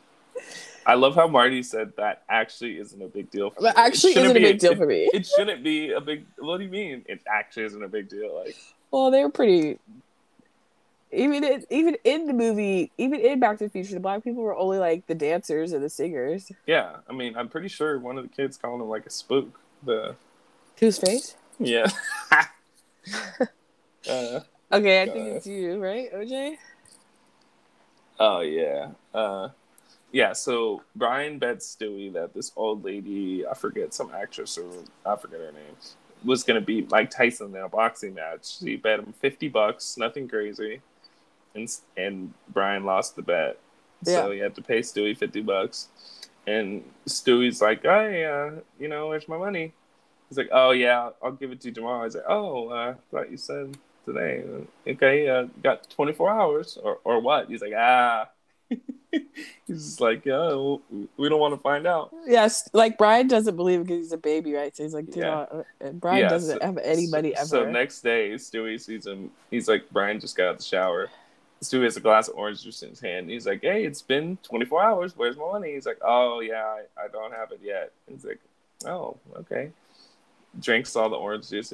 I 0.87 0.95
love 0.95 1.15
how 1.15 1.27
Marty 1.27 1.63
said 1.63 1.93
that 1.97 2.23
actually 2.29 2.79
isn't 2.79 3.01
a 3.01 3.09
big 3.09 3.31
deal 3.31 3.51
for 3.51 3.63
me. 3.63 3.71
Actually, 3.75 4.11
It 4.11 4.15
shouldn't 4.15 4.37
isn't 4.37 4.37
a 4.37 4.53
big 4.53 4.59
deal 4.59 4.77
for 4.77 4.87
me. 4.87 5.09
It 5.13 5.27
shouldn't 5.27 5.65
be 5.65 5.93
a 5.93 6.01
big. 6.01 6.27
What 6.39 6.59
do 6.59 6.65
you 6.65 6.71
mean? 6.71 7.05
It 7.09 7.23
actually 7.27 7.65
isn't 7.65 7.83
a 7.83 7.89
big 7.89 8.09
deal. 8.09 8.35
Like, 8.35 8.57
Well, 8.95 9.11
they 9.11 9.25
were 9.25 9.29
pretty. 9.31 9.81
Even 11.11 11.43
in, 11.43 11.65
even 11.69 11.97
in 12.05 12.29
the 12.29 12.33
movie, 12.33 12.93
even 12.97 13.19
in 13.19 13.41
Back 13.41 13.59
to 13.59 13.65
the 13.65 13.71
Future, 13.71 13.95
the 13.95 13.99
black 13.99 14.23
people 14.23 14.45
were 14.45 14.55
only 14.55 14.79
like 14.79 15.09
the 15.09 15.17
dancers 15.17 15.73
and 15.73 15.83
the 15.83 15.91
singers. 15.91 16.53
yeah, 16.65 16.99
I 17.11 17.13
mean, 17.13 17.37
I'm 17.37 17.49
pretty 17.49 17.67
sure 17.67 17.99
one 17.99 18.19
of 18.19 18.23
the 18.23 18.29
kids 18.29 18.57
called 18.57 18.81
him 18.81 18.89
like 18.89 19.05
a 19.05 19.11
spook. 19.11 19.59
The 19.83 20.15
Whose 20.79 20.99
face? 20.99 21.35
yeah. 21.59 21.89
uh, 22.31 22.47
Okay, 24.71 25.03
I 25.03 25.07
think 25.07 25.27
Uh, 25.33 25.37
it's 25.39 25.47
you, 25.49 25.77
right, 25.83 26.13
OJ? 26.15 26.57
oh 28.21 28.43
yeah. 28.43 28.91
Uh, 29.13 29.49
yeah. 30.13 30.33
So 30.35 30.85
Brian 30.95 31.41
bet 31.41 31.59
Stewie 31.59 32.13
that 32.13 32.33
this 32.33 32.53
old 32.55 32.85
lady, 32.85 33.45
I 33.45 33.55
forget 33.55 33.93
some 33.93 34.13
actress 34.15 34.57
or 34.57 34.71
I 35.05 35.17
forget 35.17 35.41
her 35.41 35.51
name, 35.51 35.77
was 36.25 36.43
gonna 36.43 36.61
beat 36.61 36.91
Mike 36.91 37.11
Tyson 37.11 37.55
in 37.55 37.63
a 37.63 37.69
boxing 37.69 38.15
match. 38.15 38.59
She 38.59 38.77
bet 38.77 39.01
him 39.01 39.13
fifty 39.21 39.49
bucks, 39.49 39.97
nothing 39.97 40.29
crazy, 40.29 40.81
and 41.55 41.69
and 41.97 42.33
Brian 42.53 42.85
lost 42.85 43.17
the 43.17 43.23
bet, 43.23 43.59
so 44.05 44.31
he 44.31 44.39
had 44.39 44.55
to 44.57 44.63
pay 44.63 44.81
Stewie 44.81 45.17
fifty 45.17 45.41
bucks. 45.43 45.89
And 46.47 46.85
Stewie's 47.07 47.63
like, 47.63 47.83
"Hey, 47.83 48.25
uh, 48.25 48.61
you 48.79 48.89
know, 48.89 49.09
where's 49.09 49.29
my 49.29 49.39
money?" 49.39 49.73
He's 50.29 50.39
like, 50.39 50.51
"Oh 50.53 50.73
yeah, 50.73 51.11
I'll 51.23 51.33
give 51.33 51.53
it 51.53 51.61
to 51.63 51.69
you 51.69 51.75
tomorrow." 51.75 52.03
I 52.03 52.05
was 52.05 52.15
like, 52.15 52.25
"Oh, 52.29 52.69
uh, 52.69 52.95
thought 53.11 53.31
you 53.31 53.37
said 53.37 53.77
today. 54.05 54.45
Okay, 54.87 55.29
uh, 55.29 55.47
got 55.63 55.89
twenty 55.91 56.13
four 56.13 56.31
hours 56.31 56.79
or 56.83 56.99
or 57.05 57.21
what?" 57.21 57.49
He's 57.49 57.63
like, 57.63 57.73
"Ah." 57.77 58.29
He's 59.11 59.23
just 59.69 60.01
like, 60.01 60.25
yeah, 60.27 60.37
well, 60.49 60.81
we 61.17 61.29
don't 61.29 61.41
want 61.41 61.55
to 61.55 61.61
find 61.61 61.87
out. 61.87 62.15
Yes, 62.27 62.69
like 62.73 62.99
Brian 62.99 63.29
doesn't 63.29 63.57
believe 63.57 63.83
because 63.83 63.99
he's 63.99 64.13
a 64.13 64.17
baby, 64.19 64.53
right? 64.55 64.75
So 64.77 64.83
he's 64.83 64.95
like, 64.95 65.15
Yeah. 65.15 65.25
yeah. 65.25 65.59
Uh, 65.59 65.63
uh, 65.85 65.91
Brian 65.93 66.21
Yeah, 66.21 66.29
doesn't 66.29 66.61
so- 66.61 66.67
have 66.67 66.79
anybody 66.79 67.33
so, 67.35 67.41
ever. 67.41 67.47
So 67.67 67.71
next 67.71 68.01
day, 68.03 68.31
Stewie 68.35 68.81
sees 68.81 69.07
him. 69.07 69.31
He's 69.51 69.69
like, 69.69 69.89
Brian 69.91 70.21
just 70.21 70.37
got 70.37 70.45
out 70.45 70.51
of 70.53 70.59
the 70.59 70.65
shower. 70.65 71.11
Stewie 71.63 71.85
has 71.85 71.97
a 71.97 72.01
glass 72.01 72.29
of 72.29 72.37
orange 72.37 72.63
juice 72.63 72.83
in 72.83 72.91
his 72.91 73.01
hand. 73.01 73.31
He's 73.31 73.47
like, 73.47 73.63
hey, 73.63 73.85
it's 73.85 74.03
been 74.03 74.37
24 74.43 74.83
hours. 74.83 75.17
Where's 75.17 75.37
my 75.37 75.45
money? 75.47 75.73
He's 75.75 75.87
like, 75.87 75.99
oh, 76.03 76.41
yeah, 76.41 76.63
I, 76.65 77.05
I 77.05 77.09
don't 77.09 77.33
have 77.33 77.53
it 77.53 77.61
yet. 77.63 77.93
He's 78.07 78.25
like, 78.25 78.41
oh, 78.87 79.17
okay. 79.37 79.71
Drinks 80.61 80.95
all 80.95 81.09
the 81.09 81.17
orange 81.17 81.49
juice. 81.49 81.73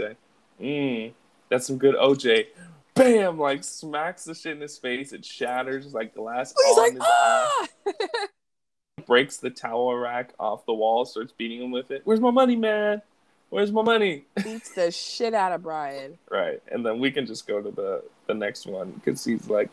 Mmm, 0.61 1.13
that's 1.49 1.67
some 1.67 1.77
good 1.79 1.97
OJ. 1.97 2.47
Bam! 2.94 3.38
Like, 3.38 3.64
smacks 3.64 4.24
the 4.24 4.35
shit 4.35 4.53
in 4.53 4.61
his 4.61 4.79
face. 4.79 5.12
It 5.12 5.24
shatters 5.24 5.94
like 5.94 6.14
glass 6.14 6.55
he's 6.66 6.76
like, 6.76 6.96
ah! 7.00 7.66
breaks 9.07 9.38
the 9.38 9.50
towel 9.50 9.94
rack 9.96 10.33
off 10.38 10.64
the 10.66 10.74
wall, 10.74 11.05
starts 11.05 11.33
beating 11.33 11.62
him 11.62 11.70
with 11.70 11.90
it. 11.90 12.03
Where's 12.05 12.20
my 12.20 12.31
money, 12.31 12.57
man? 12.57 13.03
Where's 13.48 13.72
my 13.72 13.83
money? 13.83 14.24
Beats 14.44 14.70
the 14.74 14.92
shit 14.92 15.35
out 15.35 15.50
of 15.50 15.64
Brian. 15.64 16.16
Right, 16.31 16.62
and 16.70 16.87
then 16.87 17.00
we 17.00 17.11
can 17.11 17.26
just 17.26 17.48
go 17.48 17.61
to 17.61 17.70
the 17.70 18.05
the 18.29 18.35
next 18.35 18.66
one 18.66 18.92
because 18.92 19.24
he's 19.24 19.48
like 19.50 19.70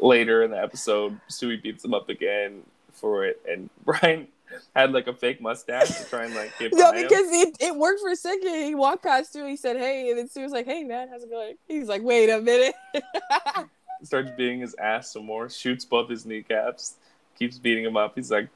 later 0.00 0.42
in 0.42 0.50
the 0.50 0.60
episode, 0.60 1.20
Stewie 1.30 1.62
beats 1.62 1.84
him 1.84 1.94
up 1.94 2.08
again 2.08 2.62
for 2.92 3.24
it, 3.24 3.40
and 3.48 3.70
Brian 3.84 4.26
had 4.74 4.92
like 4.92 5.06
a 5.06 5.12
fake 5.12 5.40
mustache 5.40 5.98
to 5.98 6.04
try 6.04 6.24
and 6.24 6.34
like 6.34 6.56
get 6.58 6.72
No, 6.74 6.92
because 6.92 7.26
it, 7.30 7.56
it 7.60 7.76
worked 7.76 8.00
for 8.00 8.10
a 8.10 8.16
second. 8.16 8.64
He 8.64 8.74
walked 8.74 9.02
past 9.02 9.30
Stu. 9.30 9.46
He 9.46 9.56
said, 9.56 9.76
"Hey," 9.76 10.10
and 10.10 10.18
then 10.18 10.28
Stu 10.28 10.42
was 10.42 10.52
like, 10.52 10.66
"Hey, 10.66 10.84
man, 10.84 11.08
how's 11.08 11.22
it 11.22 11.30
going?" 11.30 11.56
He's 11.66 11.88
like, 11.88 12.02
"Wait 12.02 12.30
a 12.30 12.40
minute." 12.40 12.74
starts 14.02 14.30
beating 14.36 14.60
his 14.60 14.74
ass 14.78 15.12
some 15.12 15.26
more, 15.26 15.48
shoots 15.50 15.84
both 15.84 16.08
his 16.08 16.24
kneecaps, 16.24 16.96
keeps 17.38 17.58
beating 17.58 17.84
him 17.84 17.96
up. 17.96 18.12
He's 18.14 18.30
like, 18.30 18.48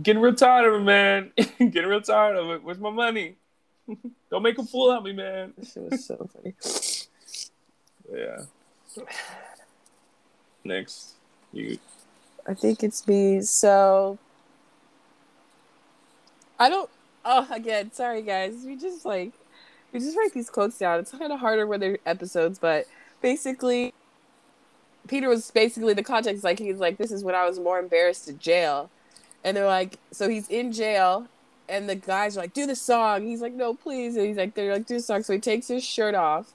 getting 0.00 0.22
real 0.22 0.34
tired 0.34 0.72
of 0.72 0.80
it, 0.80 0.84
man. 0.84 1.32
getting 1.58 1.86
real 1.86 2.00
tired 2.00 2.36
of 2.36 2.50
it. 2.50 2.62
Where's 2.62 2.78
my 2.78 2.90
money? 2.90 3.36
Don't 4.30 4.42
make 4.42 4.58
a 4.58 4.64
fool 4.64 4.92
out 4.92 4.98
of 4.98 5.04
me, 5.04 5.12
man. 5.12 5.52
Shit 5.62 5.90
was 5.90 6.06
so 6.06 6.28
funny. 6.32 6.54
Yeah. 8.12 8.44
Next, 10.64 11.14
you. 11.52 11.78
I 12.46 12.54
think 12.54 12.82
it's 12.82 13.06
me. 13.06 13.40
So 13.42 14.18
I 16.58 16.68
don't. 16.68 16.90
Oh, 17.24 17.46
again, 17.50 17.92
sorry 17.92 18.22
guys. 18.22 18.64
We 18.64 18.76
just 18.76 19.04
like 19.04 19.32
we 19.92 20.00
just 20.00 20.16
write 20.16 20.32
these 20.32 20.50
quotes 20.50 20.78
down. 20.78 21.00
It's 21.00 21.10
kind 21.12 21.32
of 21.32 21.40
harder 21.40 21.66
when 21.66 21.80
they're 21.80 21.98
episodes, 22.06 22.58
but 22.58 22.86
basically, 23.20 23.94
Peter 25.08 25.28
was 25.28 25.50
basically 25.50 25.94
the 25.94 26.02
context. 26.02 26.44
Like 26.44 26.58
he's 26.58 26.78
like, 26.78 26.96
this 26.98 27.12
is 27.12 27.22
when 27.22 27.34
I 27.34 27.46
was 27.46 27.58
more 27.58 27.78
embarrassed 27.78 28.28
in 28.28 28.38
jail, 28.38 28.90
and 29.44 29.56
they're 29.56 29.66
like, 29.66 29.98
so 30.10 30.28
he's 30.28 30.48
in 30.48 30.72
jail. 30.72 31.28
And 31.68 31.88
the 31.88 31.94
guys 31.94 32.36
are 32.36 32.40
like, 32.40 32.52
do 32.52 32.66
the 32.66 32.76
song. 32.76 33.24
He's 33.24 33.40
like, 33.40 33.54
no, 33.54 33.72
please. 33.72 34.16
And 34.16 34.26
he's 34.26 34.36
like, 34.36 34.54
they're 34.54 34.72
like, 34.72 34.86
do 34.86 34.96
the 34.96 35.00
song. 35.00 35.22
So 35.22 35.32
he 35.32 35.38
takes 35.38 35.68
his 35.68 35.82
shirt 35.82 36.14
off. 36.14 36.52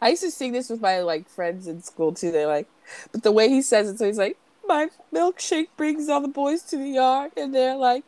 I 0.00 0.10
used 0.10 0.22
to 0.22 0.30
sing 0.30 0.52
this 0.52 0.68
with 0.68 0.80
my 0.80 1.00
like 1.00 1.28
friends 1.28 1.66
in 1.66 1.82
school 1.82 2.12
too. 2.12 2.30
They're 2.30 2.46
like, 2.46 2.68
but 3.10 3.22
the 3.22 3.32
way 3.32 3.48
he 3.48 3.62
says 3.62 3.88
it, 3.88 3.98
so 3.98 4.06
he's 4.06 4.18
like, 4.18 4.36
my 4.66 4.90
milkshake 5.12 5.68
brings 5.76 6.08
all 6.08 6.20
the 6.20 6.28
boys 6.28 6.62
to 6.64 6.76
the 6.76 6.88
yard, 6.90 7.32
and 7.36 7.54
they're 7.54 7.76
like, 7.76 8.04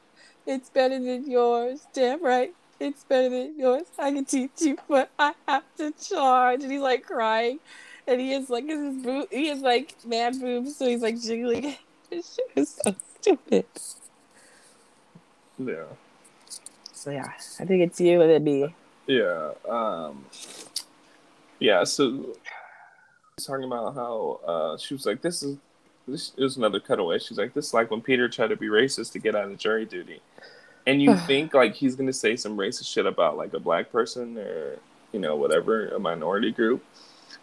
it's 0.47 0.71
better 0.71 0.99
than 0.99 1.31
yours. 1.31 1.87
Damn 1.93 2.25
right, 2.25 2.55
it's 2.79 3.05
better 3.05 3.29
than 3.29 3.59
yours. 3.59 3.85
I 3.99 4.11
can 4.13 4.25
teach 4.25 4.51
you, 4.61 4.79
but 4.89 5.11
I 5.19 5.35
have 5.47 5.65
to 5.79 5.93
charge. 5.93 6.63
And 6.63 6.73
he's 6.73 6.81
like 6.81 7.05
crying, 7.05 7.61
and 8.07 8.21
he 8.21 8.33
is 8.33 8.51
like, 8.51 8.67
his 8.67 9.03
boob, 9.03 9.29
he 9.31 9.49
is 9.49 9.61
like 9.61 9.95
man 10.05 10.39
boobs, 10.39 10.77
so 10.77 10.87
he's 10.87 11.03
like 11.03 11.21
jiggling. 11.21 11.77
This 12.11 12.35
shit 12.35 12.51
is 12.57 12.81
so 12.85 12.93
stupid. 13.21 13.67
Yeah. 15.65 15.85
So 16.93 17.13
yeah, 17.13 17.31
I 17.61 17.65
think 17.65 17.83
it's 17.83 18.01
you 18.01 18.21
and 18.21 18.31
then 18.31 18.43
me. 18.43 18.75
Yeah. 19.07 19.53
Um. 19.69 20.25
Yeah. 21.61 21.85
So, 21.85 22.35
talking 23.41 23.65
about 23.65 23.95
how 23.95 24.41
uh, 24.45 24.77
she 24.77 24.95
was 24.95 25.07
like, 25.07 25.23
"This 25.23 25.45
is 25.45 25.57
this 26.11 26.33
is 26.37 26.57
another 26.57 26.81
cutaway." 26.81 27.19
She's 27.19 27.39
like, 27.39 27.55
"This 27.55 27.69
is 27.69 27.75
like 27.75 27.91
when 27.91 28.01
Peter 28.01 28.29
tried 28.29 28.49
to 28.49 28.57
be 28.57 28.69
racist 28.69 29.13
to 29.13 29.19
get 29.19 29.35
out 29.35 29.51
of 29.51 29.59
jury 29.59 29.85
duty," 29.85 30.21
and 30.87 31.03
you 31.03 31.17
think 31.17 31.55
like 31.55 31.75
he's 31.75 31.97
gonna 31.97 32.13
say 32.13 32.37
some 32.37 32.57
racist 32.57 32.93
shit 32.93 33.07
about 33.07 33.37
like 33.37 33.55
a 33.55 33.61
black 33.61 33.91
person 33.91 34.37
or 34.39 34.79
you 35.13 35.21
know 35.21 35.37
whatever 35.37 35.89
a 35.89 35.99
minority 35.99 36.51
group, 36.53 36.85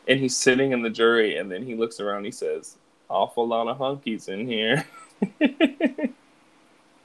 and 0.07 0.19
he's 0.19 0.35
sitting 0.35 0.71
in 0.71 0.81
the 0.81 0.89
jury, 0.89 1.37
and 1.37 1.51
then 1.51 1.63
he 1.63 1.75
looks 1.75 1.99
around, 1.99 2.25
he 2.25 2.31
says, 2.31 2.77
"Awful 3.09 3.47
lot 3.47 3.67
of 3.67 3.77
hunkies 3.77 4.29
in 4.29 4.47
here." 4.47 4.85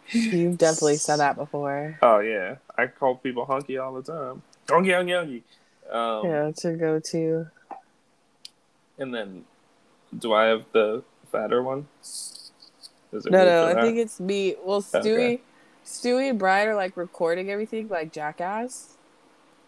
You've 0.08 0.58
definitely 0.58 0.96
said 0.96 1.16
that 1.16 1.36
before. 1.36 1.98
Oh 2.02 2.18
yeah, 2.20 2.56
I 2.76 2.86
call 2.86 3.16
people 3.16 3.46
hunky 3.46 3.78
all 3.78 3.94
the 3.94 4.02
time. 4.02 4.42
Hunky, 4.68 4.92
hunky, 4.92 5.12
hunky. 5.12 5.42
Um, 5.90 6.26
Yeah, 6.26 6.46
it's 6.48 6.64
your 6.64 6.76
go-to. 6.76 7.48
And 8.98 9.14
then, 9.14 9.44
do 10.16 10.34
I 10.34 10.44
have 10.44 10.64
the 10.72 11.02
fatter 11.32 11.62
one? 11.62 11.88
Is 12.02 12.52
it 13.12 13.30
No, 13.30 13.44
no, 13.44 13.66
I 13.66 13.80
think 13.82 13.98
it's 13.98 14.20
me. 14.20 14.54
Well, 14.64 14.80
Stewie, 14.82 15.00
Okay. 15.34 15.40
Stewie 15.84 16.30
and 16.30 16.38
Brian 16.38 16.68
are 16.68 16.74
like 16.74 16.96
recording 16.96 17.50
everything 17.50 17.88
like 17.88 18.12
Jackass. 18.12 18.96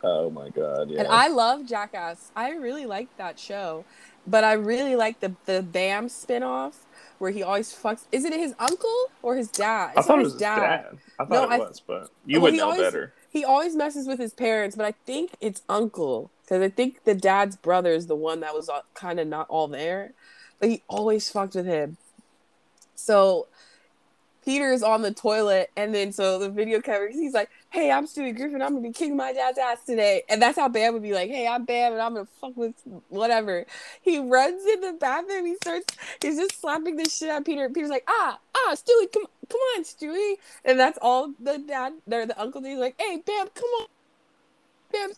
Oh 0.03 0.31
my 0.31 0.51
god! 0.51 0.91
Yeah. 0.91 1.01
And 1.01 1.09
I 1.09 1.29
love 1.29 1.67
Jackass. 1.67 2.31
I 2.37 2.51
really 2.51 2.85
like 2.87 3.15
that 3.17 3.39
show. 3.39 3.85
But 4.27 4.45
I 4.45 4.53
really 4.55 4.97
like 4.97 5.21
the 5.21 5.35
the 5.47 5.63
Bam 5.63 6.09
spinoff 6.09 6.75
where 7.19 7.31
he 7.31 7.43
always 7.43 7.73
fucks 7.75 8.05
is 8.13 8.25
it 8.25 8.33
his 8.33 8.55
uncle 8.59 9.11
or 9.23 9.37
his 9.37 9.49
dad? 9.49 9.93
I 9.97 10.01
It's 10.01 10.07
thought 10.07 10.17
not 10.17 10.21
it 10.21 10.25
was 10.25 10.33
his 10.35 10.41
dad. 10.41 10.99
I 11.19 11.25
thought 11.25 11.31
No, 11.31 11.43
it 11.45 11.51
I- 11.51 11.59
was, 11.59 11.81
but 11.87 12.11
you 12.27 12.41
Well, 12.41 12.51
would 12.53 12.59
know 12.59 12.65
always- 12.71 12.81
better. 12.81 13.13
He 13.31 13.45
always 13.45 13.75
messes 13.75 14.07
with 14.07 14.21
his 14.21 14.33
parents, 14.33 14.77
but 14.77 14.87
I 14.87 14.93
think 15.07 15.33
it's 15.41 15.63
uncle 15.69 16.31
because 16.43 16.63
I 16.63 16.69
think 16.69 17.03
the 17.05 17.15
dad's 17.17 17.57
brother 17.57 17.91
is 17.93 18.07
the 18.07 18.15
one 18.15 18.39
that 18.41 18.55
was 18.55 18.71
kind 18.95 19.19
of 19.19 19.27
not 19.27 19.47
all 19.49 19.67
there, 19.69 20.13
he 20.65 20.83
always 20.89 21.31
fucked 21.31 21.55
with 21.55 21.67
him. 21.67 21.97
So 22.95 23.49
Peter's 24.45 24.83
on 24.83 25.03
the 25.03 25.13
toilet, 25.13 25.71
and 25.77 25.95
then 25.95 26.13
so 26.13 26.39
the 26.39 26.51
video 26.51 26.81
camera, 26.81 27.11
he's 27.11 27.33
like, 27.33 27.49
"Hey, 27.71 27.91
I'm 27.91 28.07
Stewie 28.07 28.37
Griffin. 28.37 28.61
I'm 28.61 28.75
gonna 28.75 28.81
be 28.81 28.93
kicking 28.93 29.17
my 29.17 29.33
dad's 29.33 29.59
ass 29.59 29.79
today," 29.87 30.23
and 30.29 30.41
that's 30.41 30.59
how 30.59 30.69
Bam 30.69 30.93
would 30.93 31.03
be 31.03 31.15
like, 31.15 31.31
"Hey, 31.31 31.47
I'm 31.47 31.65
Bam, 31.65 31.93
and 31.93 32.03
I'm 32.03 32.15
gonna 32.15 32.29
fuck 32.41 32.57
with 32.57 32.75
whatever." 33.09 33.65
He 34.03 34.19
runs 34.19 34.65
in 34.67 34.81
the 34.83 34.93
bathroom. 34.93 35.47
He 35.47 35.57
starts. 35.57 35.97
He's 36.21 36.37
just 36.37 36.61
slapping 36.61 36.97
the 36.97 37.09
shit 37.09 37.31
out 37.31 37.47
Peter. 37.47 37.69
Peter's 37.71 37.91
like, 37.91 38.05
"Ah, 38.07 38.39
ah, 38.55 38.75
Stewie, 38.75 39.11
come, 39.13 39.27
come 39.49 39.61
on, 39.77 39.85
Stewie," 39.85 40.37
and 40.65 40.79
that's 40.79 40.99
all 41.01 41.33
the 41.41 41.59
dad, 41.59 41.95
or 42.11 42.27
the 42.27 42.41
uncle. 42.41 42.63
He's 42.63 42.79
like, 42.79 43.01
"Hey, 43.01 43.17
Bam, 43.17 43.49
come 43.55 43.71
on." 43.81 43.87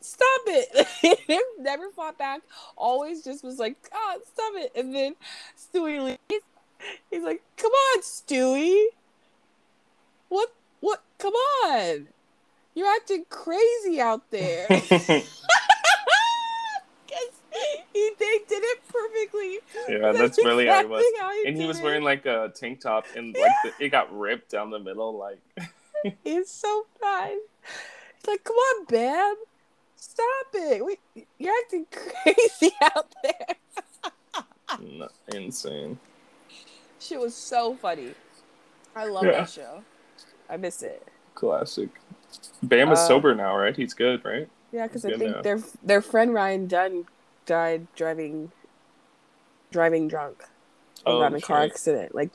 Stop 0.01 0.41
it. 0.47 1.41
Never 1.59 1.91
fought 1.91 2.19
back. 2.19 2.43
Always 2.77 3.23
just 3.23 3.45
was 3.45 3.59
like, 3.59 3.77
ah, 3.93 4.17
stop 4.33 4.53
it. 4.57 4.73
And 4.77 4.95
then 4.95 5.15
Stewie 5.57 6.03
leaves. 6.03 6.45
He's 7.11 7.23
like, 7.23 7.43
come 7.57 7.73
on, 7.73 8.03
Stewie. 8.03 8.87
What? 10.29 10.53
What? 10.81 11.03
Come 11.19 11.35
on. 11.35 12.09
You're 12.75 12.95
acting 12.95 13.25
crazy 13.31 14.01
out 14.01 14.31
there. 14.31 14.67
He 17.93 18.11
they 18.19 18.39
did 18.47 18.63
it 18.63 18.81
perfectly. 18.89 19.59
yeah, 19.89 20.13
that's 20.13 20.37
really 20.45 20.67
how 20.67 20.83
he 20.83 20.87
was. 20.87 21.05
how 21.19 21.33
he 21.33 21.49
And 21.49 21.57
he 21.57 21.67
was 21.67 21.79
it. 21.79 21.83
wearing 21.85 22.03
like 22.03 22.27
a 22.27 22.53
tank 22.55 22.81
top, 22.81 23.07
and 23.17 23.35
like 23.35 23.53
the, 23.65 23.85
it 23.87 23.89
got 23.89 24.15
ripped 24.17 24.51
down 24.51 24.71
the 24.71 24.79
middle. 24.79 25.17
Like, 25.17 25.41
He's 26.25 26.51
so 26.51 26.85
fine. 27.01 27.39
It's 28.19 28.29
like, 28.29 28.45
come 28.45 28.57
on, 28.57 28.85
Bam. 28.85 29.35
Stop 30.09 30.47
it. 30.55 30.85
We, 30.85 30.99
you're 31.39 31.53
acting 31.65 31.87
crazy 31.91 32.73
out 32.95 33.13
there. 33.23 34.79
insane. 35.35 35.99
Shit 37.01 37.21
was 37.21 37.35
so 37.35 37.75
funny. 37.75 38.15
I 38.95 39.07
love 39.07 39.25
Yeah. 39.25 39.33
that 39.33 39.51
show. 39.51 39.83
I 40.49 40.57
miss 40.57 40.83
it. 40.83 41.07
Classic. 41.35 41.89
Bam 42.63 42.93
is 42.93 42.99
Uh, 43.01 43.09
sober 43.09 43.35
now, 43.35 43.57
right? 43.57 43.77
He's 43.77 43.95
good, 43.95 44.25
right? 44.25 44.49
Yeah, 44.73 44.87
because 44.87 45.05
I 45.05 45.17
think 45.17 45.37
now. 45.37 45.43
their 45.43 45.59
their 45.83 46.01
friend 46.03 46.33
Ryan 46.33 46.67
Dunn 46.67 47.07
died 47.45 47.87
driving 47.95 48.53
driving 49.71 50.09
drunk. 50.09 50.45
Oh, 51.05 51.21
got 51.21 51.33
in 51.33 51.39
a 51.39 51.41
car 51.41 51.63
shit. 51.65 51.73
accident. 51.73 52.15
Like 52.15 52.31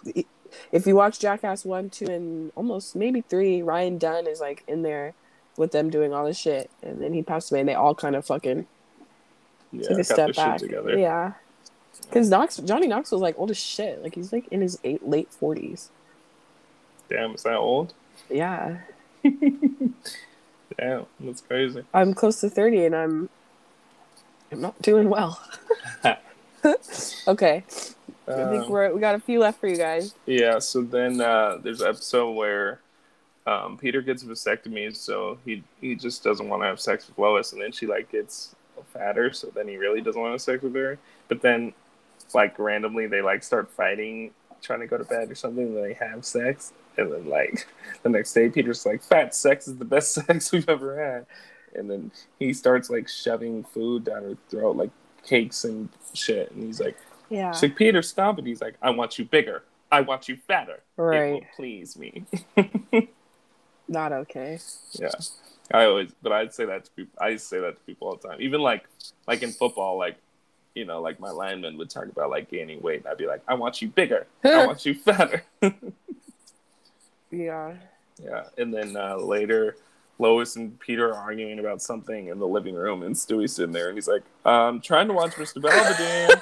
if 0.72 0.86
you 0.86 0.96
watch 0.96 1.20
Jackass 1.20 1.66
one, 1.66 1.90
two, 1.90 2.06
and 2.06 2.52
almost 2.56 2.96
maybe 2.96 3.22
three, 3.22 3.62
Ryan 3.62 3.98
Dunn 3.98 4.28
is 4.28 4.40
like 4.40 4.64
in 4.68 4.84
there 4.84 5.14
with 5.58 5.72
them 5.72 5.90
doing 5.90 6.14
all 6.14 6.26
this 6.26 6.38
shit, 6.38 6.70
and 6.82 7.02
then 7.02 7.14
he 7.14 7.22
passed 7.24 7.52
away, 7.52 7.60
and 7.62 7.70
they 7.70 7.74
all 7.76 7.94
kind 7.96 8.16
of 8.16 8.26
fucking 8.26 8.66
Yeah, 9.72 9.88
took 9.88 10.00
a 10.00 10.04
step 10.04 10.36
back. 10.36 10.60
together. 10.60 10.98
Yeah, 10.98 11.34
because 12.04 12.30
Knox 12.30 12.58
Johnny 12.58 12.88
Knox 12.88 13.12
was 13.12 13.22
like 13.22 13.38
old 13.38 13.52
as 13.52 13.58
shit. 13.58 14.02
Like 14.04 14.16
he's 14.16 14.32
like 14.34 14.48
in 14.50 14.62
his 14.62 14.80
eight, 14.84 15.08
late 15.08 15.30
forties. 15.32 15.90
Damn, 17.10 17.36
is 17.36 17.44
that 17.44 17.56
old? 17.58 17.94
Yeah, 18.30 18.78
Damn, 20.78 21.06
that's 21.20 21.42
crazy. 21.42 21.84
I'm 21.94 22.14
close 22.14 22.40
to 22.42 22.50
thirty, 22.50 22.86
and 22.86 22.96
I'm 22.96 23.30
I'm 24.52 24.62
not 24.62 24.82
doing 24.82 25.10
well. 25.10 25.42
okay, 27.28 27.64
I 28.28 28.34
think 28.34 28.64
Um, 28.66 28.70
we're 28.70 28.94
we 28.94 29.00
got 29.02 29.16
a 29.16 29.20
few 29.20 29.40
left 29.40 29.60
for 29.60 29.68
you 29.68 29.76
guys. 29.78 30.14
Yeah, 30.26 30.60
so 30.60 30.82
then 30.82 31.20
uh, 31.20 31.58
there's 31.62 31.82
an 31.82 31.90
episode 31.90 32.32
where 32.32 32.80
um, 33.48 33.78
Peter 33.78 34.02
gets 34.02 34.24
a 34.24 34.28
vasectomy, 34.28 34.96
so 34.96 35.38
he 35.46 35.64
he 35.80 35.96
just 35.96 36.24
doesn't 36.24 36.48
want 36.48 36.62
to 36.62 36.68
have 36.68 36.80
sex 36.80 37.08
with 37.08 37.18
Lois, 37.18 37.54
and 37.54 37.62
then 37.62 37.72
she 37.72 37.88
like 37.88 38.12
gets 38.12 38.56
fatter, 38.94 39.34
so 39.34 39.52
then 39.56 39.68
he 39.68 39.78
really 39.78 40.02
doesn't 40.02 40.20
want 40.20 40.32
to 40.32 40.34
have 40.34 40.42
sex 40.42 40.64
with 40.64 40.76
her. 40.76 41.00
But 41.28 41.42
then, 41.42 41.74
like 42.34 42.58
randomly, 42.60 43.08
they 43.08 43.22
like 43.22 43.44
start 43.44 43.72
fighting, 43.72 44.32
trying 44.62 44.82
to 44.82 44.88
go 44.88 44.98
to 44.98 45.04
bed 45.04 45.32
or 45.32 45.36
something. 45.36 45.76
And 45.76 45.84
they 45.84 45.94
have 45.94 46.24
sex, 46.24 46.74
and 46.98 47.12
then 47.12 47.28
like 47.28 47.68
the 48.04 48.10
next 48.10 48.34
day, 48.34 48.50
Peter's 48.50 48.86
like, 48.86 49.02
"Fat 49.02 49.34
sex 49.34 49.68
is 49.68 49.78
the 49.78 49.86
best 49.86 50.14
sex 50.28 50.52
we've 50.52 50.70
ever 50.70 51.04
had," 51.04 51.26
and 51.78 51.90
then 51.90 52.12
he 52.38 52.54
starts 52.54 52.90
like 52.92 53.08
shoving 53.08 53.64
food 53.64 54.04
down 54.04 54.24
her 54.24 54.38
throat, 54.50 54.76
like 54.76 54.92
cakes 55.26 55.64
and 55.64 55.90
shit, 56.14 56.52
and 56.52 56.64
he's 56.64 56.80
like. 56.80 56.98
Yeah. 57.30 57.54
She's 57.54 57.64
like, 57.64 57.78
Peter, 57.78 58.02
stop 58.02 58.40
it. 58.40 58.46
He's 58.46 58.60
like, 58.60 58.76
I 58.82 58.90
want 58.90 59.18
you 59.18 59.24
bigger. 59.24 59.64
I 59.90 60.02
want 60.02 60.28
you 60.28 60.36
fatter. 60.36 60.82
It 60.98 61.32
will 61.32 61.42
please 61.56 61.98
me. 61.98 62.26
Not 63.92 64.14
okay. 64.14 64.58
yeah. 64.94 65.12
I 65.74 65.84
always, 65.84 66.12
but 66.22 66.32
I'd 66.32 66.54
say 66.54 66.64
that 66.66 66.86
to 66.86 66.92
people. 66.92 67.14
I 67.22 67.36
say 67.36 67.60
that 67.60 67.78
to 67.78 67.84
people 67.86 68.08
all 68.08 68.16
the 68.16 68.26
time. 68.26 68.38
Even 68.42 68.62
like, 68.62 68.86
like 69.28 69.44
in 69.44 69.52
football, 69.52 69.98
like, 69.98 70.16
you 70.76 70.86
know, 70.86 71.02
like 71.02 71.20
my 71.20 71.30
lineman 71.30 71.78
would 71.78 71.90
talk 71.90 72.06
about 72.06 72.30
like 72.30 72.50
gaining 72.50 72.82
weight, 72.82 73.00
and 73.00 73.08
I'd 73.08 73.18
be 73.18 73.28
like, 73.28 73.42
I 73.50 73.54
want 73.56 73.82
you 73.82 73.90
bigger. 73.90 74.28
I 74.46 74.66
want 74.66 74.86
you 74.86 74.94
fatter. 74.94 75.44
Yeah. 77.32 77.76
yeah. 78.22 78.44
And 78.58 78.74
then 78.74 78.96
uh, 78.96 79.18
later, 79.18 79.76
Lois 80.20 80.56
and 80.56 80.80
Peter 80.80 81.10
are 81.10 81.16
arguing 81.16 81.60
about 81.60 81.82
something 81.82 82.28
in 82.28 82.40
the 82.40 82.48
living 82.48 82.76
room, 82.76 83.04
and 83.04 83.16
Stewie's 83.16 83.56
sitting 83.56 83.74
there, 83.74 83.90
and 83.90 83.98
he's 83.98 84.08
like, 84.08 84.24
I'm 84.46 84.80
trying 84.80 85.08
to 85.08 85.14
watch 85.14 85.32
Mr. 85.32 85.62
Belvedere. 85.62 86.42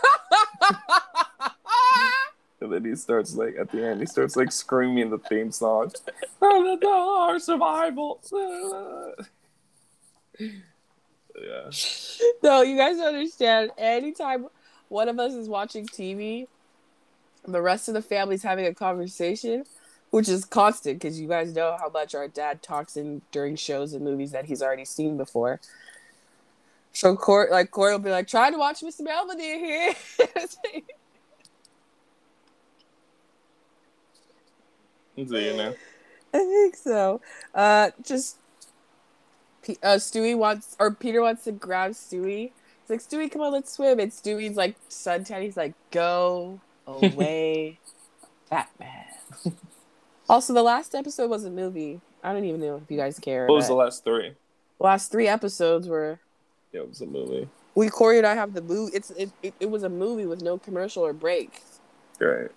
He 2.86 2.96
starts 2.96 3.36
like 3.36 3.56
at 3.60 3.72
the 3.72 3.86
end, 3.86 4.00
he 4.00 4.06
starts 4.06 4.36
like 4.36 4.52
screaming 4.52 5.10
the 5.10 5.18
theme 5.18 5.52
song. 5.52 5.92
Oh, 6.42 7.28
our 7.30 7.40
survival. 7.40 8.20
yeah. 10.40 11.72
no, 12.44 12.62
you 12.62 12.78
guys 12.78 13.00
understand. 13.00 13.72
Anytime 13.78 14.48
one 14.90 15.10
of 15.10 15.20
us 15.20 15.34
is 15.34 15.48
watching 15.48 15.86
TV, 15.86 16.48
the 17.48 17.62
rest 17.62 17.88
of 17.88 17.94
the 17.94 18.02
family's 18.02 18.44
having 18.44 18.66
a 18.66 18.74
conversation, 18.74 19.66
which 20.10 20.28
is 20.28 20.46
constant 20.46 21.00
because 21.00 21.20
you 21.20 21.28
guys 21.28 21.54
know 21.54 21.78
how 21.80 21.90
much 21.90 22.16
our 22.16 22.28
dad 22.28 22.62
talks 22.62 22.98
in 22.98 23.22
during 23.32 23.56
shows 23.56 23.94
and 23.94 24.04
movies 24.04 24.32
that 24.32 24.46
he's 24.46 24.62
already 24.62 24.86
seen 24.86 25.18
before. 25.18 25.60
So 26.92 27.16
Correy, 27.16 27.50
like 27.52 27.72
Correy 27.72 27.92
will 27.92 28.00
be 28.00 28.10
like, 28.10 28.28
trying 28.28 28.52
to 28.54 28.58
watch 28.58 28.82
Mr. 28.82 29.06
Belvedere 29.06 29.60
here. 29.60 29.96
So 35.28 35.38
you 35.38 35.56
know. 35.56 35.76
I 36.34 36.38
think 36.38 36.76
so. 36.76 37.22
Uh, 37.54 37.92
just 38.04 38.38
P- 39.64 39.78
uh, 39.84 39.96
Stewie 39.96 40.38
wants 40.38 40.76
or 40.80 40.92
Peter 40.94 41.22
wants 41.22 41.44
to 41.46 41.52
grab 41.52 41.92
Stewie. 41.92 42.52
It's 42.82 42.90
like, 42.90 43.02
Stewie, 43.02 43.32
come 43.32 43.42
on, 43.42 43.52
let's 43.52 43.74
swim. 43.74 44.00
And 44.00 44.12
Stewie's 44.12 44.56
like 44.56 44.76
suntan. 44.90 45.44
He's 45.44 45.58
like, 45.58 45.74
go 45.92 46.60
away, 46.88 47.80
Batman. 48.50 49.06
also, 50.28 50.54
the 50.54 50.64
last 50.64 50.96
episode 50.96 51.30
was 51.30 51.44
a 51.46 51.50
movie. 51.52 52.00
I 52.24 52.34
don't 52.34 52.46
even 52.46 52.62
know 52.62 52.78
if 52.84 52.90
you 52.90 52.98
guys 52.98 53.20
care. 53.20 53.48
What 53.48 53.56
was 53.56 53.68
the 53.68 53.74
last 53.74 54.04
three? 54.04 54.34
last 54.80 55.12
three 55.12 55.28
episodes 55.28 55.88
were 55.88 56.20
Yeah, 56.72 56.82
it 56.82 56.90
was 56.90 57.02
a 57.02 57.06
movie. 57.06 57.50
we 57.76 57.90
Correy 57.90 58.18
and 58.18 58.26
I 58.28 58.36
have 58.36 58.54
the 58.54 58.62
movie. 58.62 58.96
It's 58.96 59.10
it, 59.12 59.30
it, 59.44 59.54
it 59.60 59.70
was 59.70 59.84
a 59.84 59.90
movie 59.90 60.26
with 60.26 60.42
no 60.42 60.58
commercial 60.58 61.06
or 61.06 61.14
breaks, 61.14 61.80
Right. 62.20 62.50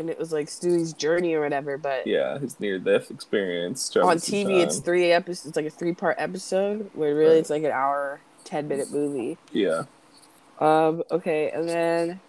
And 0.00 0.10
it 0.10 0.18
was 0.18 0.32
like 0.32 0.48
Stewie's 0.48 0.92
journey 0.92 1.34
or 1.34 1.42
whatever. 1.42 1.78
But 1.78 2.06
Yeah, 2.06 2.38
his 2.38 2.58
near 2.58 2.78
death 2.80 3.10
experience. 3.10 3.94
on 3.96 4.02
Travis 4.02 4.28
TV, 4.28 4.62
it's 4.62 4.78
three 4.80 5.12
episodes. 5.12 5.46
It's 5.46 5.56
like 5.56 5.66
a 5.66 5.70
three 5.70 5.94
part 5.94 6.16
episode 6.18 6.90
where 6.94 7.14
really 7.14 7.34
Right. 7.34 7.38
it's 7.38 7.50
like 7.50 7.62
an 7.62 7.70
hour, 7.70 8.20
ten 8.44 8.66
minute 8.66 8.90
movie. 8.90 9.38
Yeah. 9.52 9.84
Um. 10.58 11.02
Okay, 11.10 11.50
and 11.50 11.68
then 11.68 12.20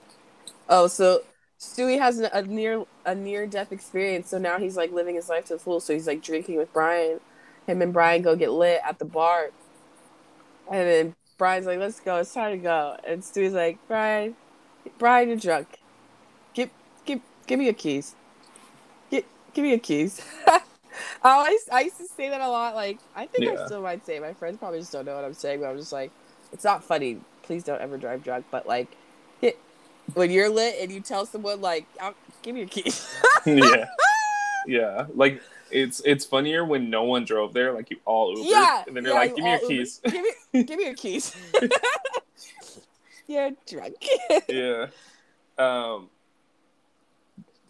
oh, 0.69 0.87
so 0.87 1.21
Stewie 1.59 1.99
has 1.99 2.19
a, 2.19 2.29
a 2.33 2.43
near 2.43 2.85
a 3.05 3.15
near 3.15 3.47
death 3.47 3.71
experience. 3.71 4.29
So 4.29 4.37
now 4.37 4.57
he's 4.59 4.77
like 4.77 4.91
living 4.91 5.15
his 5.15 5.27
life 5.29 5.45
to 5.45 5.53
the 5.53 5.59
full. 5.59 5.79
So 5.79 5.93
he's 5.93 6.07
like 6.07 6.21
drinking 6.21 6.57
with 6.57 6.71
Brian. 6.73 7.19
Him 7.67 7.81
and 7.81 7.91
Brian 7.93 8.21
go 8.21 8.35
get 8.35 8.51
lit 8.51 8.81
at 8.87 8.99
the 8.99 9.05
bar, 9.05 9.51
and 10.71 10.87
then 10.87 11.15
Brian's 11.37 11.65
like, 11.65 11.79
"Let's 11.79 11.99
go. 11.99 12.17
It's 12.17 12.33
time 12.33 12.51
to 12.51 12.57
go." 12.57 12.97
And 13.05 13.21
Stewie's 13.21 13.53
like, 13.53 13.77
"Brian, 13.87 14.35
Brian, 14.97 15.27
you're 15.29 15.37
drunk. 15.37 15.77
Give 17.51 17.59
give 17.59 17.59
give 17.59 17.59
me 17.59 17.65
your 17.65 17.73
keys. 17.73 18.15
Give 19.09 19.23
give 19.53 19.63
me 19.63 19.69
your 19.69 19.79
keys." 19.79 20.21
I 21.23 21.29
always 21.31 21.69
I 21.71 21.81
used 21.81 21.97
to 21.97 22.05
say 22.05 22.29
that 22.29 22.41
a 22.41 22.47
lot. 22.49 22.75
Like 22.75 22.99
I 23.15 23.25
think 23.25 23.47
I 23.57 23.65
still 23.65 23.81
might 23.81 24.05
say. 24.05 24.17
it. 24.17 24.21
My 24.21 24.33
friends 24.33 24.57
probably 24.57 24.79
just 24.79 24.91
don't 24.91 25.05
know 25.05 25.15
what 25.15 25.25
I'm 25.25 25.33
saying, 25.33 25.61
but 25.61 25.67
I'm 25.67 25.77
just 25.77 25.91
like, 25.91 26.11
it's 26.51 26.63
not 26.63 26.83
funny. 26.83 27.19
Please 27.43 27.63
don't 27.63 27.81
ever 27.81 27.97
drive 27.97 28.23
drunk. 28.23 28.45
But 28.51 28.67
like, 28.67 28.87
it, 29.41 29.59
when 30.13 30.31
you're 30.31 30.49
lit 30.49 30.75
and 30.81 30.91
you 30.91 30.99
tell 31.01 31.25
someone 31.25 31.61
like, 31.61 31.85
"I'll- 31.99 32.15
"Give 32.41 32.55
me 32.55 32.61
your 32.61 32.69
keys," 32.69 33.07
yeah. 33.45 33.85
Yeah. 34.67 35.05
Like 35.13 35.41
it's 35.71 36.01
it's 36.05 36.25
funnier 36.25 36.65
when 36.65 36.89
no 36.89 37.03
one 37.03 37.25
drove 37.25 37.53
there, 37.53 37.71
like 37.73 37.89
you 37.89 37.97
all 38.05 38.35
Ubered, 38.35 38.49
yeah, 38.49 38.83
and 38.87 38.95
then 38.95 39.03
they're 39.03 39.13
yeah, 39.13 39.19
like, 39.19 39.29
you 39.31 39.35
"Give 39.37 39.43
me 39.43 39.51
your 39.51 39.59
all 39.61 39.67
keys." 39.67 40.01
give 40.03 40.13
me 40.53 40.63
give 40.63 40.77
me 40.77 40.85
your 40.85 40.95
keys. 40.95 41.35
you're 43.27 43.51
drunk. 43.67 43.95
yeah. 44.49 44.87
Um. 45.57 46.09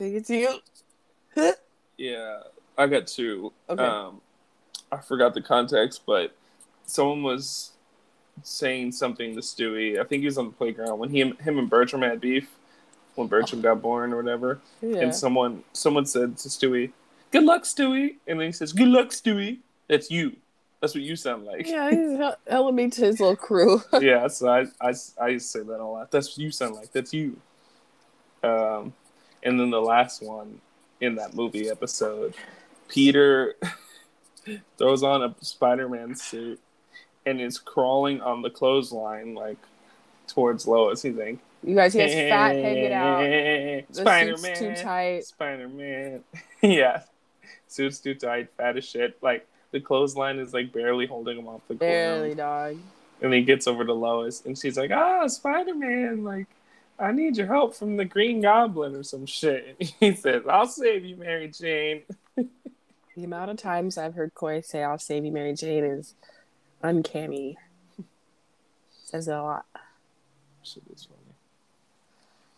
Think 0.01 0.15
it's 0.15 0.29
you. 0.29 1.51
Yeah, 1.97 2.41
I 2.77 2.87
got 2.87 3.07
two. 3.07 3.53
Okay. 3.69 3.83
Um, 3.83 4.21
I 4.91 4.97
forgot 4.97 5.33
the 5.33 5.41
context, 5.41 6.01
but 6.05 6.35
someone 6.85 7.23
was 7.23 7.71
saying 8.43 8.93
something 8.93 9.35
to 9.35 9.41
Stewie. 9.41 9.99
I 9.99 10.03
think 10.03 10.21
he 10.21 10.25
was 10.25 10.37
on 10.37 10.45
the 10.47 10.51
playground 10.51 10.97
when 10.99 11.09
he 11.09 11.19
him 11.19 11.59
and 11.59 11.69
Bertram 11.69 12.01
had 12.01 12.19
beef 12.19 12.49
when 13.15 13.27
Bertram 13.27 13.61
got 13.61 13.81
born 13.81 14.13
or 14.13 14.17
whatever. 14.17 14.59
yeah. 14.81 15.01
And 15.01 15.15
someone 15.15 15.63
someone 15.73 16.05
said 16.05 16.37
to 16.37 16.49
Stewie, 16.49 16.91
"Good 17.31 17.43
luck, 17.43 17.63
Stewie," 17.63 18.15
and 18.27 18.39
then 18.39 18.47
he 18.47 18.51
says, 18.51 18.73
"Good 18.73 18.87
luck, 18.87 19.09
Stewie." 19.09 19.59
That's 19.87 20.09
you. 20.09 20.37
That's 20.79 20.95
what 20.95 21.03
you 21.03 21.15
sound 21.15 21.45
like. 21.45 21.67
yeah, 21.67 21.91
he's 21.91 22.17
hel- 22.17 22.37
helping 22.47 22.75
me 22.75 22.89
to 22.89 23.01
his 23.01 23.19
little 23.19 23.35
crew. 23.35 23.83
yeah, 24.01 24.25
so 24.27 24.47
I, 24.49 24.65
I, 24.81 24.93
I 25.21 25.37
say 25.37 25.59
that 25.59 25.79
a 25.79 25.85
lot. 25.85 26.09
That's 26.09 26.29
what 26.29 26.39
you 26.39 26.49
sound 26.49 26.73
like. 26.73 26.91
That's 26.91 27.13
you. 27.13 27.37
Um, 28.41 28.93
and 29.43 29.60
then 29.60 29.69
the 29.69 29.82
last 29.82 30.21
one 30.21 30.62
in 30.99 31.15
that 31.15 31.34
movie 31.34 31.69
episode, 31.69 32.34
Peter 32.88 33.56
throws 34.77 35.04
on 35.04 35.23
a 35.23 35.36
Spider-Man 35.41 36.15
suit 36.15 36.60
and 37.25 37.39
is 37.41 37.58
crawling 37.58 38.21
on 38.21 38.41
the 38.41 38.49
clothesline 38.49 39.36
like 39.36 39.58
towards 40.27 40.67
Lois. 40.67 41.01
He's 41.01 41.15
like, 41.15 41.39
you 41.63 41.75
guys, 41.75 41.93
he 41.93 41.99
has 41.99 42.13
fat 42.13 42.56
hanging 42.56 42.93
out. 42.93 43.21
The 43.89 44.01
Spider-Man, 44.01 44.56
suit's 44.56 44.60
too 44.60 44.84
tight. 44.84 45.23
Spider-Man. 45.25 46.23
yeah, 46.62 47.04
suit's 47.67 47.99
too 47.99 48.15
tight, 48.15 48.49
fat 48.58 48.77
as 48.77 48.86
shit. 48.86 49.17
Like 49.21 49.47
the 49.71 49.80
clothesline 49.80 50.39
is 50.39 50.54
like 50.54 50.71
barely 50.71 51.06
holding 51.06 51.38
him 51.38 51.47
off 51.47 51.62
the 51.67 51.75
ground. 51.75 51.91
Barely, 51.91 52.36
dog. 52.36 52.77
And 53.21 53.34
he 53.34 53.43
gets 53.43 53.67
over 53.67 53.86
to 53.86 53.93
Lois, 53.93 54.43
and 54.45 54.58
she's 54.58 54.77
like, 54.77 54.89
"Ah, 54.89 55.27
Spider 55.27 55.75
Man, 55.75 56.23
like, 56.23 56.47
I 57.01 57.11
need 57.11 57.35
your 57.37 57.47
help 57.47 57.75
from 57.75 57.97
the 57.97 58.05
Green 58.05 58.41
Goblin 58.41 58.95
or 58.95 59.03
some 59.03 59.25
shit." 59.25 59.75
And 59.79 59.89
he 59.99 60.15
says, 60.15 60.43
"I'll 60.47 60.67
save 60.67 61.03
you, 61.05 61.15
Mary 61.17 61.47
Jane." 61.49 62.03
The 63.17 63.25
amount 63.25 63.51
of 63.51 63.57
times 63.57 63.97
I've 63.97 64.13
heard 64.15 64.33
Correy 64.33 64.63
say 64.63 64.83
"I'll 64.83 64.97
save 64.97 65.25
you, 65.25 65.33
Mary 65.33 65.53
Jane" 65.53 65.83
is 65.83 66.15
uncanny. 66.81 67.57
Says 69.03 69.27
a 69.27 69.41
lot. 69.41 69.65
Shit 70.63 70.83
is 70.95 71.03
funny. 71.03 71.35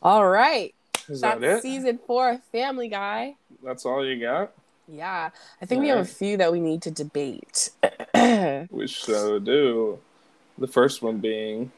All 0.03 0.27
right, 0.27 0.75
Is 1.09 1.21
that's 1.21 1.41
that 1.41 1.57
it? 1.57 1.61
season 1.63 1.99
four 2.05 2.29
of 2.29 2.43
Family 2.51 2.87
Guy. 2.87 3.35
That's 3.63 3.83
all 3.83 4.05
you 4.05 4.21
got? 4.21 4.51
Yeah, 4.87 5.31
I 5.59 5.65
think 5.65 5.81
we 5.81 5.87
have 5.87 5.97
a 5.97 6.05
few 6.05 6.37
that 6.37 6.51
we 6.51 6.59
need 6.59 6.83
to 6.83 6.91
debate. 6.91 7.71
We 8.69 8.85
so 8.87 9.39
do. 9.39 9.97
The 10.59 10.67
first 10.67 11.01
one 11.01 11.17
being, 11.17 11.71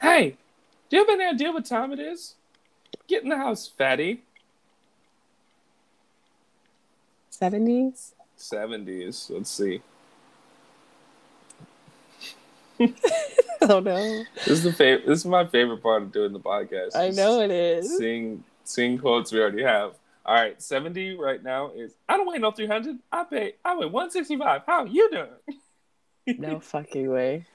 "Hey, 0.00 0.36
do 0.92 0.98
you 0.98 1.06
have 1.06 1.18
any 1.18 1.24
idea 1.24 1.50
what 1.50 1.64
time 1.64 1.90
it 1.94 1.98
is? 1.98 2.34
Get 3.08 3.22
in 3.22 3.30
the 3.30 3.36
house, 3.38 3.66
fatty." 3.66 4.20
Seventies. 7.30 8.14
Seventies. 8.36 9.30
Let's 9.32 9.50
see. 9.50 9.80
Oh 13.64 13.78
no, 13.78 14.24
This 14.34 14.48
is 14.48 14.64
the 14.64 14.72
favorite. 14.72 15.06
This 15.06 15.20
is 15.20 15.24
my 15.24 15.46
favorite 15.46 15.82
part 15.84 16.02
of 16.02 16.10
doing 16.10 16.32
the 16.32 16.40
podcast. 16.40 16.96
I 16.96 17.10
know 17.10 17.40
it 17.40 17.52
is. 17.52 17.96
seeing 17.96 18.42
seeing 18.64 18.98
quotes 18.98 19.30
we 19.30 19.40
already 19.40 19.62
have. 19.62 19.94
All 20.26 20.34
right, 20.34 20.60
seventy 20.60 21.16
right 21.16 21.40
now 21.40 21.70
is 21.70 21.94
I 22.08 22.16
don't 22.16 22.26
weigh 22.26 22.38
no 22.38 22.50
three 22.50 22.66
hundred. 22.66 22.98
I 23.12 23.22
pay 23.22 23.54
I 23.64 23.76
weigh 23.76 23.86
one 23.86 24.10
sixty 24.10 24.36
five. 24.36 24.62
How 24.66 24.84
you 24.84 25.08
doing? 25.12 26.38
No 26.40 26.58
fucking 26.58 27.08
way. 27.08 27.46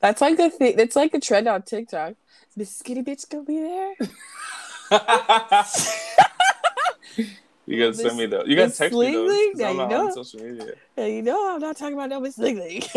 That's 0.00 0.20
like 0.20 0.36
the 0.36 0.50
thing. 0.50 0.76
That's 0.76 0.96
like 0.96 1.12
the 1.12 1.20
trend 1.20 1.48
on 1.48 1.62
TikTok. 1.62 2.14
This 2.56 2.76
skinny 2.76 3.02
bitch 3.02 3.28
gonna 3.28 3.44
be 3.44 3.60
there. 3.60 3.94
you 7.66 7.78
gotta 7.78 7.94
send 7.94 8.18
me 8.18 8.26
though. 8.26 8.44
You 8.44 8.56
gotta 8.56 8.72
text 8.72 8.98
me 8.98 9.12
those. 9.12 9.30
Sling 9.30 9.52
'cause 9.52 9.60
I'm 9.60 9.60
Yeah, 9.60 9.72
not 9.76 9.90
you 9.90 9.96
on 9.98 10.04
know. 10.06 10.10
social 10.12 10.40
media. 10.40 10.74
Yeah, 10.96 11.06
you 11.06 11.22
know 11.22 11.54
I'm 11.54 11.60
not 11.60 11.76
talking 11.76 11.94
about 11.94 12.10
no 12.10 12.20
Miss 12.20 12.38
Ling 12.38 12.58
Ling. 12.58 12.82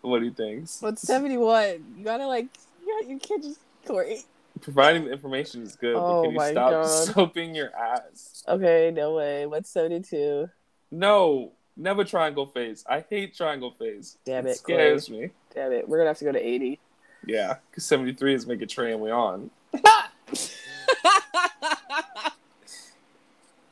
What 0.00 0.20
do 0.20 0.26
you 0.26 0.30
think? 0.32 0.68
What's 0.80 1.02
71? 1.02 1.94
You 1.96 2.04
gotta 2.04 2.26
like, 2.26 2.46
you, 2.80 2.86
gotta, 3.00 3.12
you 3.12 3.18
can't 3.18 3.42
just 3.42 3.58
Correy. 3.86 4.18
Providing 4.60 5.06
the 5.06 5.12
information 5.12 5.62
is 5.62 5.74
good, 5.74 5.96
Oh 5.96 6.06
but 6.06 6.20
can 6.22 6.28
oh 6.28 6.32
you 6.32 6.38
my 6.38 6.50
stop 6.52 6.70
God. 6.70 7.08
soaping 7.08 7.54
your 7.54 7.74
ass? 7.74 8.44
Okay, 8.46 8.92
no 8.94 9.14
way. 9.14 9.46
What's 9.46 9.70
72? 9.70 10.48
No, 10.92 11.52
never 11.76 12.04
triangle 12.04 12.46
phase. 12.46 12.84
I 12.88 13.04
hate 13.08 13.34
triangle 13.36 13.72
phase. 13.78 14.16
Damn 14.24 14.46
it 14.46 14.50
it, 14.50 14.56
scares 14.58 15.10
me. 15.10 15.30
Damn 15.54 15.72
it, 15.72 15.88
we're 15.88 15.98
gonna 15.98 16.10
have 16.10 16.18
to 16.18 16.24
go 16.24 16.32
to 16.32 16.40
80. 16.40 16.78
Yeah, 17.26 17.56
because 17.70 17.84
73 17.84 18.34
is 18.34 18.46
make 18.46 18.62
a 18.62 18.66
train 18.66 19.00
we 19.00 19.10
on. 19.10 19.50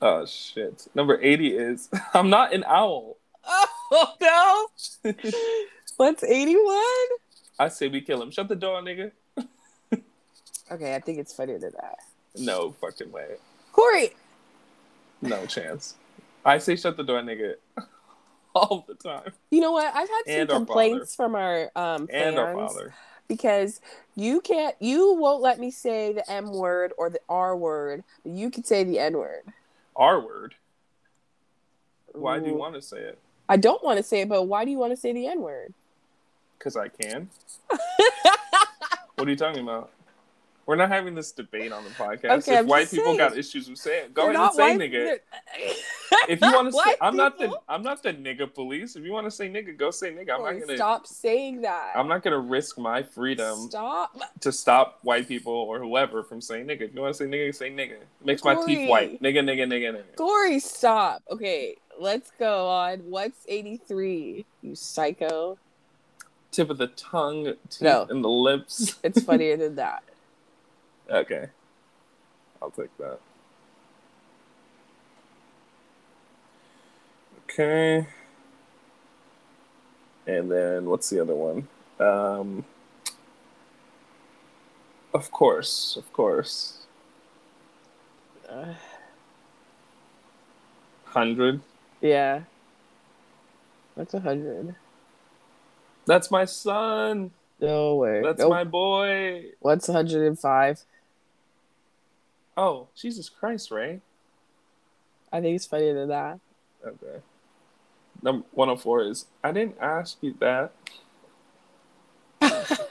Oh 0.02 0.24
shit. 0.24 0.86
Number 0.94 1.18
80 1.20 1.56
is 1.56 1.88
I'm 2.14 2.30
not 2.30 2.54
an 2.54 2.64
owl. 2.66 3.16
oh 3.92 4.14
no! 4.20 5.12
What's 5.96 6.24
81? 6.24 6.64
I 7.58 7.68
say 7.68 7.88
we 7.88 8.00
kill 8.00 8.22
him. 8.22 8.30
Shut 8.30 8.48
the 8.48 8.56
door, 8.56 8.80
nigga. 8.80 9.12
Okay, 10.72 10.94
I 10.94 11.00
think 11.00 11.18
it's 11.18 11.34
funnier 11.34 11.58
than 11.58 11.72
that. 11.80 11.98
No 12.36 12.70
fucking 12.80 13.10
way. 13.10 13.26
Correy! 13.74 14.12
No 15.20 15.44
chance. 15.46 15.96
I 16.44 16.58
say 16.58 16.76
shut 16.76 16.96
the 16.96 17.02
door, 17.04 17.20
nigga. 17.20 17.54
All 18.54 18.84
the 18.88 18.94
time. 18.94 19.32
You 19.50 19.60
know 19.60 19.72
what? 19.72 19.86
I've 19.86 20.08
had 20.08 20.22
some 20.26 20.34
And 20.40 20.50
our 20.50 20.56
complaints 20.56 21.14
from 21.14 21.34
our 21.34 21.70
um 21.76 22.06
fans 22.08 22.10
And 22.10 22.38
our 22.38 22.54
father. 22.54 22.94
because 23.28 23.80
you 24.16 24.40
can't 24.40 24.74
you 24.80 25.14
won't 25.14 25.42
let 25.42 25.58
me 25.60 25.70
say 25.70 26.12
the 26.12 26.28
M 26.30 26.52
word 26.52 26.92
or 26.98 27.10
the 27.10 27.20
R 27.28 27.56
word, 27.56 28.02
but 28.24 28.32
you 28.32 28.50
can 28.50 28.64
say 28.64 28.82
the 28.84 28.98
N 28.98 29.14
word. 29.18 29.42
R 29.94 30.20
word. 30.20 30.54
Why 32.12 32.38
do 32.40 32.46
you 32.46 32.54
want 32.56 32.74
to 32.74 32.82
say 32.82 32.98
it? 32.98 33.18
I 33.48 33.56
don't 33.56 33.82
want 33.84 33.98
to 33.98 34.02
say 34.02 34.22
it, 34.22 34.28
but 34.28 34.44
why 34.44 34.64
do 34.64 34.70
you 34.70 34.78
want 34.78 34.92
to 34.92 34.96
say 34.96 35.12
the 35.12 35.26
N 35.28 35.40
word? 35.42 35.72
Because 36.58 36.76
I 36.76 36.88
can. 36.88 37.28
What 39.16 39.28
are 39.28 39.30
you 39.32 39.36
talking 39.36 39.62
about? 39.62 39.90
We're 40.70 40.76
not 40.76 40.88
having 40.88 41.16
this 41.16 41.32
debate 41.32 41.72
on 41.72 41.82
the 41.82 41.90
podcast. 41.90 42.30
Okay, 42.42 42.52
if 42.52 42.58
I'm 42.60 42.66
white 42.68 42.88
people 42.88 43.06
saying. 43.06 43.16
got 43.16 43.36
issues 43.36 43.68
with 43.68 43.76
saying, 43.80 44.10
go 44.14 44.26
They're 44.26 44.36
ahead 44.36 44.50
and 44.56 44.78
say 44.80 44.88
nigga. 44.88 45.18
If 46.28 46.40
you 46.40 46.52
want 46.52 46.72
to 46.72 46.80
say, 46.80 46.94
I'm 47.00 47.16
not 47.16 47.40
the? 47.40 47.58
I'm 47.68 47.82
not 47.82 48.04
the 48.04 48.12
nigga 48.14 48.54
police. 48.54 48.94
If 48.94 49.02
you 49.02 49.10
want 49.10 49.26
to 49.26 49.32
say 49.32 49.48
nigga, 49.50 49.76
go 49.76 49.90
say 49.90 50.12
nigga. 50.12 50.30
I'm 50.30 50.42
not 50.44 50.60
gonna 50.64 50.76
stop 50.76 51.08
saying 51.08 51.62
that. 51.62 51.90
I'm 51.96 52.06
not 52.06 52.22
gonna 52.22 52.38
risk 52.38 52.78
my 52.78 53.02
freedom 53.02 53.58
Stop. 53.68 54.16
to 54.42 54.52
stop 54.52 55.00
white 55.02 55.26
people 55.26 55.52
or 55.52 55.80
whoever 55.80 56.22
from 56.22 56.40
saying 56.40 56.68
nigga. 56.68 56.82
If 56.82 56.94
you 56.94 57.00
want 57.00 57.16
to 57.16 57.18
say 57.18 57.28
nigga, 57.28 57.52
say 57.52 57.72
nigga. 57.72 57.94
It 57.94 58.06
makes 58.24 58.44
my 58.44 58.54
teeth 58.64 58.88
white. 58.88 59.20
Nigga, 59.20 59.40
nigga, 59.42 59.66
nigga, 59.66 60.04
nigga. 60.16 60.60
Stop. 60.60 61.24
Okay, 61.32 61.78
let's 61.98 62.30
go 62.38 62.68
on. 62.68 63.00
What's 63.10 63.44
83? 63.48 64.44
You 64.62 64.76
psycho. 64.76 65.58
Tip 66.52 66.70
of 66.70 66.78
the 66.78 66.86
tongue, 66.86 67.54
teeth, 67.70 67.82
No. 67.82 68.06
and 68.08 68.22
the 68.22 68.28
lips. 68.28 69.00
It's 69.02 69.20
funnier 69.24 69.56
than 69.56 69.74
that. 69.74 70.04
Okay. 71.10 71.46
I'll 72.62 72.70
take 72.70 72.96
that. 72.98 73.18
Okay. 77.44 78.06
And 80.26 80.50
then 80.50 80.86
what's 80.88 81.10
the 81.10 81.20
other 81.20 81.34
one? 81.34 81.66
Um, 81.98 82.64
of 85.12 85.30
course, 85.32 85.96
of 85.96 86.12
course. 86.12 86.86
Uh, 88.48 88.74
100. 91.12 91.60
yeah. 92.00 92.42
That's 93.96 94.14
a 94.14 94.18
100? 94.18 94.74
That's 96.06 96.30
my 96.30 96.44
son. 96.44 97.32
No 97.60 97.96
way. 97.96 98.22
That's 98.22 98.38
Nope. 98.38 98.50
my 98.50 98.64
boy. 98.64 99.46
What's 99.60 99.88
105? 99.88 100.84
Oh, 102.60 102.88
Jesus 102.94 103.30
Christ, 103.30 103.70
Ray. 103.70 104.02
I 105.32 105.40
think 105.40 105.56
it's 105.56 105.64
funnier 105.64 105.94
than 105.94 106.10
that. 106.10 106.40
Okay. 106.86 107.22
Number 108.22 108.44
104 108.52 109.04
is 109.04 109.24
I 109.42 109.50
didn't 109.50 109.76
ask 109.80 110.18
you 110.20 110.34
that. 110.40 110.74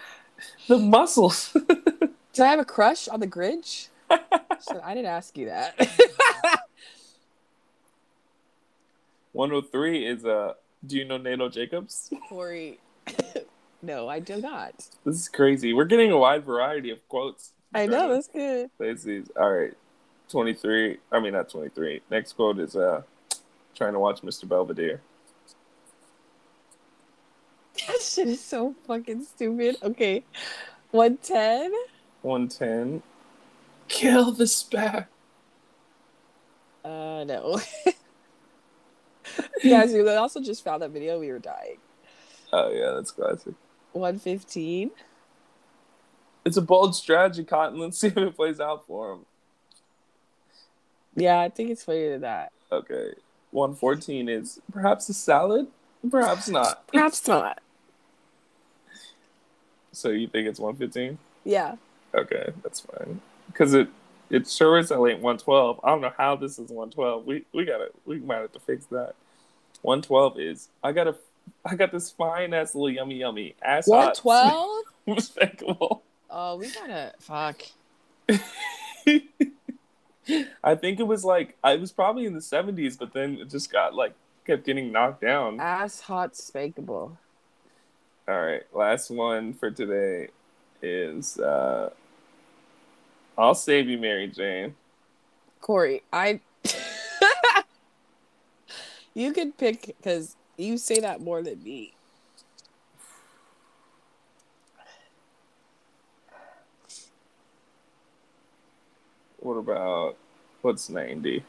the 0.68 0.80
muscles. 0.80 1.56
Did 2.34 2.44
I 2.44 2.48
have 2.48 2.60
a 2.60 2.66
crush 2.66 3.08
on 3.08 3.20
the 3.20 3.28
Grinch? 3.28 3.90
So 4.62 4.82
I 4.84 4.94
didn't 4.94 5.08
ask 5.08 5.38
you 5.38 5.46
that. 5.46 5.74
103 9.32 10.06
is 10.06 10.26
uh 10.26 10.54
do 10.86 10.98
you 10.98 11.06
know 11.06 11.18
Nate 11.18 11.54
Jacobs? 11.54 12.12
Correy. 12.30 12.80
no, 13.82 14.10
I 14.10 14.20
do 14.20 14.42
not. 14.42 14.74
This 15.06 15.16
is 15.16 15.30
crazy. 15.30 15.74
We're 15.74 15.86
getting 15.86 16.12
a 16.12 16.18
wide 16.18 16.44
variety 16.44 16.90
of 16.90 17.08
quotes. 17.08 17.54
I 17.74 17.86
know, 17.86 18.14
that's 18.14 18.28
good. 18.28 18.70
Let's. 18.80 19.06
All 19.38 19.52
right. 19.52 19.74
23. 20.30 20.98
I 21.12 21.20
mean 21.20 21.34
not 21.34 21.50
23. 21.50 22.02
Next 22.10 22.34
quote 22.34 22.60
is 22.60 22.76
uh 22.76 23.02
trying 23.76 23.94
to 23.94 24.00
watch 24.00 24.22
Mr. 24.22 24.48
Belvedere. 24.48 25.02
That 27.88 28.02
shit 28.02 28.28
is 28.28 28.44
so 28.44 28.76
fucking 28.86 29.24
stupid. 29.24 29.78
Okay. 29.82 30.24
110? 30.92 31.72
110. 32.22 33.02
Kill 33.88 34.32
the 34.32 34.48
spare. 34.48 35.08
Uh, 36.84 37.24
no. 37.26 37.60
Guys, 39.64 39.94
we 39.94 40.08
also 40.10 40.42
just 40.42 40.64
found 40.64 40.82
that 40.82 40.92
video. 40.92 41.20
We 41.20 41.32
were 41.32 41.40
dying. 41.40 41.78
Oh 42.52 42.72
yeah, 42.72 42.92
that's 42.96 43.12
classic. 43.12 43.54
115? 43.94 44.92
It's 46.50 46.58
a 46.58 46.64
bold 46.64 46.96
strategy, 46.96 47.44
Cotton. 47.44 47.78
Let's 47.78 48.00
see 48.00 48.08
if 48.08 48.18
it 48.18 48.36
plays 48.36 48.60
out 48.60 48.88
for 48.88 49.14
him. 49.14 49.20
Yeah, 51.16 51.40
I 51.40 51.50
think 51.50 51.70
it's 51.70 51.84
funnier 51.84 52.14
than 52.14 52.22
that. 52.22 52.52
Okay. 52.72 53.14
114 53.52 54.28
is 54.28 54.60
perhaps 54.72 55.08
a 55.10 55.14
salad, 55.14 55.68
perhaps 56.10 56.50
not. 56.50 56.88
Perhaps 56.92 57.28
not. 57.28 57.62
So 59.92 60.10
you 60.10 60.28
think 60.28 60.48
it's 60.48 60.60
115? 60.60 61.20
Yeah. 61.46 61.76
Okay, 62.16 62.52
that's 62.64 62.80
fine. 62.80 63.22
Because 63.46 63.76
it 63.76 63.88
it 64.32 64.50
sure 64.50 64.80
is 64.80 64.92
at 64.92 65.00
like 65.00 65.22
112. 65.22 65.80
I 65.84 65.90
don't 65.90 66.02
know 66.02 66.14
how 66.18 66.36
this 66.36 66.54
is 66.54 66.72
112. 66.72 67.28
We 67.28 67.46
we 67.54 67.64
gotta 67.64 67.90
we 68.08 68.22
might 68.22 68.38
have 68.38 68.54
to 68.54 68.60
fix 68.60 68.88
that. 68.88 69.14
112 69.84 70.40
is 70.40 70.70
I 70.84 70.94
got 70.94 71.08
a 71.08 71.16
I 71.64 71.76
got 71.76 71.92
this 71.92 72.10
fine 72.10 72.56
ass 72.56 72.74
little 72.74 72.90
yummy 72.90 73.20
yummy 73.20 73.56
ass 73.62 73.88
112? 73.88 74.86
respectable. 75.06 76.02
Oh, 76.30 76.58
we 76.58 76.70
gotta. 76.72 77.14
Fuck. 77.20 77.62
I 80.64 80.76
think 80.76 81.00
it 81.00 81.08
was 81.08 81.26
like 81.26 81.58
I 81.64 81.76
was 81.76 81.92
probably 81.92 82.26
in 82.26 82.34
the 82.34 82.40
70s, 82.40 82.98
but 82.98 83.14
then 83.14 83.38
it 83.40 83.50
just 83.50 83.72
got 83.72 83.96
like 83.96 84.14
kept 84.46 84.66
getting 84.66 84.92
knocked 84.92 85.22
down. 85.22 85.60
Ass 85.60 86.02
hot 86.02 86.34
spankable. 86.34 87.18
All 88.28 88.42
right, 88.42 88.62
last 88.74 89.10
one 89.10 89.54
for 89.54 89.72
today 89.72 90.28
is 90.82 91.40
uh 91.40 91.90
I'll 93.38 93.56
save 93.56 93.88
you, 93.88 93.98
Mary 93.98 94.28
Jane. 94.28 94.76
Correy, 95.62 96.02
I. 96.12 96.42
you 99.14 99.32
could 99.32 99.58
pick 99.58 99.96
because 99.98 100.36
you 100.58 100.78
say 100.78 101.00
that 101.00 101.22
more 101.22 101.42
than 101.42 101.64
me. 101.64 101.94
What 109.40 109.54
about 109.56 110.18
what's 110.62 110.90
90? 110.90 111.44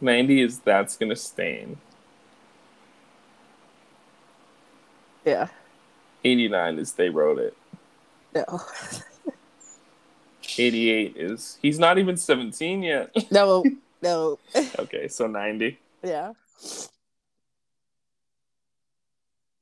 90 0.00 0.40
is 0.42 0.58
that's 0.58 0.96
gonna 0.96 1.16
stain. 1.16 1.78
Yeah. 5.24 5.48
89 6.24 6.78
is 6.78 6.92
they 6.92 7.08
wrote 7.08 7.38
it. 7.38 7.56
No. 8.34 8.60
88 10.58 11.16
is 11.16 11.58
he's 11.62 11.78
not 11.78 11.98
even 11.98 12.16
17 12.16 12.82
yet. 12.82 13.14
No. 13.30 13.64
No. 14.02 14.38
okay, 14.78 15.08
so 15.08 15.26
90. 15.26 15.78
yeah. 16.02 16.32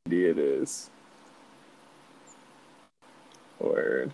90 0.06 0.26
it 0.26 0.38
is. 0.38 0.90
Word. 3.60 4.12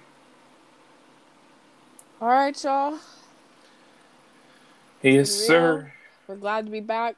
All 2.21 2.27
right, 2.29 2.65
y'all. 2.65 2.99
Yes, 5.03 5.31
sir. 5.31 5.93
We're 6.27 6.35
glad 6.35 6.67
to 6.67 6.73
be 6.73 6.81
back. 6.81 7.15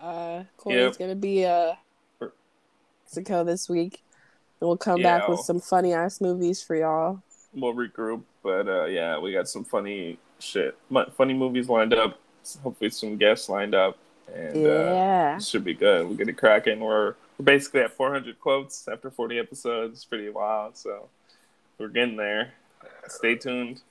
Uh, 0.00 0.44
Correy's 0.56 0.96
Yep. 0.96 0.98
gonna 0.98 1.14
be 1.16 1.44
uh. 1.44 1.74
Mexico 3.04 3.42
this 3.42 3.68
week. 3.68 4.02
And 4.60 4.68
we'll 4.68 4.76
come 4.76 5.00
Yeah. 5.00 5.18
back 5.18 5.28
with 5.28 5.40
some 5.40 5.58
funny 5.60 5.92
ass 5.92 6.20
movies 6.20 6.62
for 6.62 6.76
y'all. 6.76 7.20
we'll 7.52 7.74
regroup. 7.74 8.22
But 8.44 8.68
uh, 8.68 8.84
yeah, 8.84 9.18
we 9.18 9.32
got 9.32 9.48
some 9.48 9.64
funny 9.64 10.18
shit, 10.38 10.76
funny 11.16 11.34
movies 11.34 11.68
lined 11.68 11.94
up. 11.94 12.18
Hopefully, 12.62 12.90
some 12.90 13.16
guests 13.16 13.48
lined 13.48 13.74
up, 13.74 13.96
and 14.32 14.56
uh, 14.56 14.68
yeah. 14.68 15.36
it 15.36 15.42
should 15.42 15.64
be 15.64 15.74
good. 15.74 16.08
We're 16.08 16.16
gonna 16.16 16.32
crack 16.32 16.68
in. 16.68 16.78
We're 16.78 17.14
we're 17.38 17.44
basically 17.44 17.80
at 17.80 17.92
400 17.92 18.38
quotes 18.38 18.86
after 18.86 19.10
40 19.10 19.38
episodes. 19.38 19.94
It's 19.94 20.04
pretty 20.04 20.28
wild. 20.30 20.76
So 20.76 21.08
we're 21.78 21.88
getting 21.88 22.16
there. 22.16 22.52
Stay 23.08 23.34
tuned. 23.34 23.82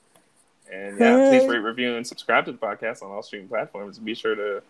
And 0.74 0.99
yeah, 0.99 1.30
please 1.30 1.47
rate, 1.47 1.59
review, 1.59 1.95
and 1.95 2.05
subscribe 2.05 2.45
to 2.45 2.51
the 2.51 2.57
podcast 2.57 3.03
on 3.03 3.11
all 3.11 3.21
streaming 3.21 3.47
platforms. 3.47 3.99
Be 3.99 4.15
sure 4.15 4.34
to 4.34 4.63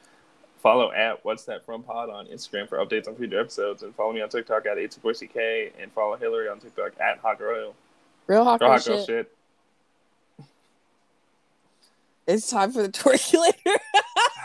follow 0.61 0.91
at 0.91 1.23
What's 1.23 1.45
That 1.45 1.65
From 1.65 1.81
Pod 1.83 2.09
on 2.09 2.25
Instagram 2.27 2.67
for 2.67 2.77
updates 2.77 3.07
on 3.07 3.15
future 3.15 3.39
episodes, 3.39 3.83
and 3.83 3.95
follow 3.95 4.11
me 4.11 4.21
on 4.21 4.27
TikTok 4.29 4.65
at 4.65 4.77
84CK, 4.77 5.71
and 5.81 5.91
follow 5.93 6.17
Hilary 6.17 6.49
on 6.49 6.59
TikTok 6.59 6.91
at 6.99 7.19
Hot 7.19 7.37
Girl. 7.37 7.73
Real 8.27 8.43
hot 8.43 8.59
Girl, 8.59 8.69
girl 8.69 8.77
hot 8.77 8.85
girl 8.85 8.97
shit. 9.05 9.07
shit. 9.07 10.47
It's 12.27 12.49
time 12.49 12.71
for 12.71 12.81
the 12.81 12.89
torculator. 12.91 13.77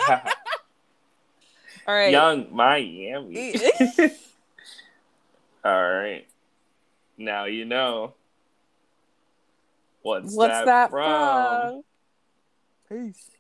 All 1.87 1.95
right. 1.95 2.13
Yung 2.13 2.55
Miami. 2.55 3.55
All 5.65 5.91
right. 5.91 6.27
Now 7.17 7.47
you 7.47 7.65
know. 7.65 8.15
What's, 10.09 10.35
What's 10.35 10.65
that, 10.65 10.89
from? 10.91 11.83
from? 12.89 13.05
Peace. 13.13 13.31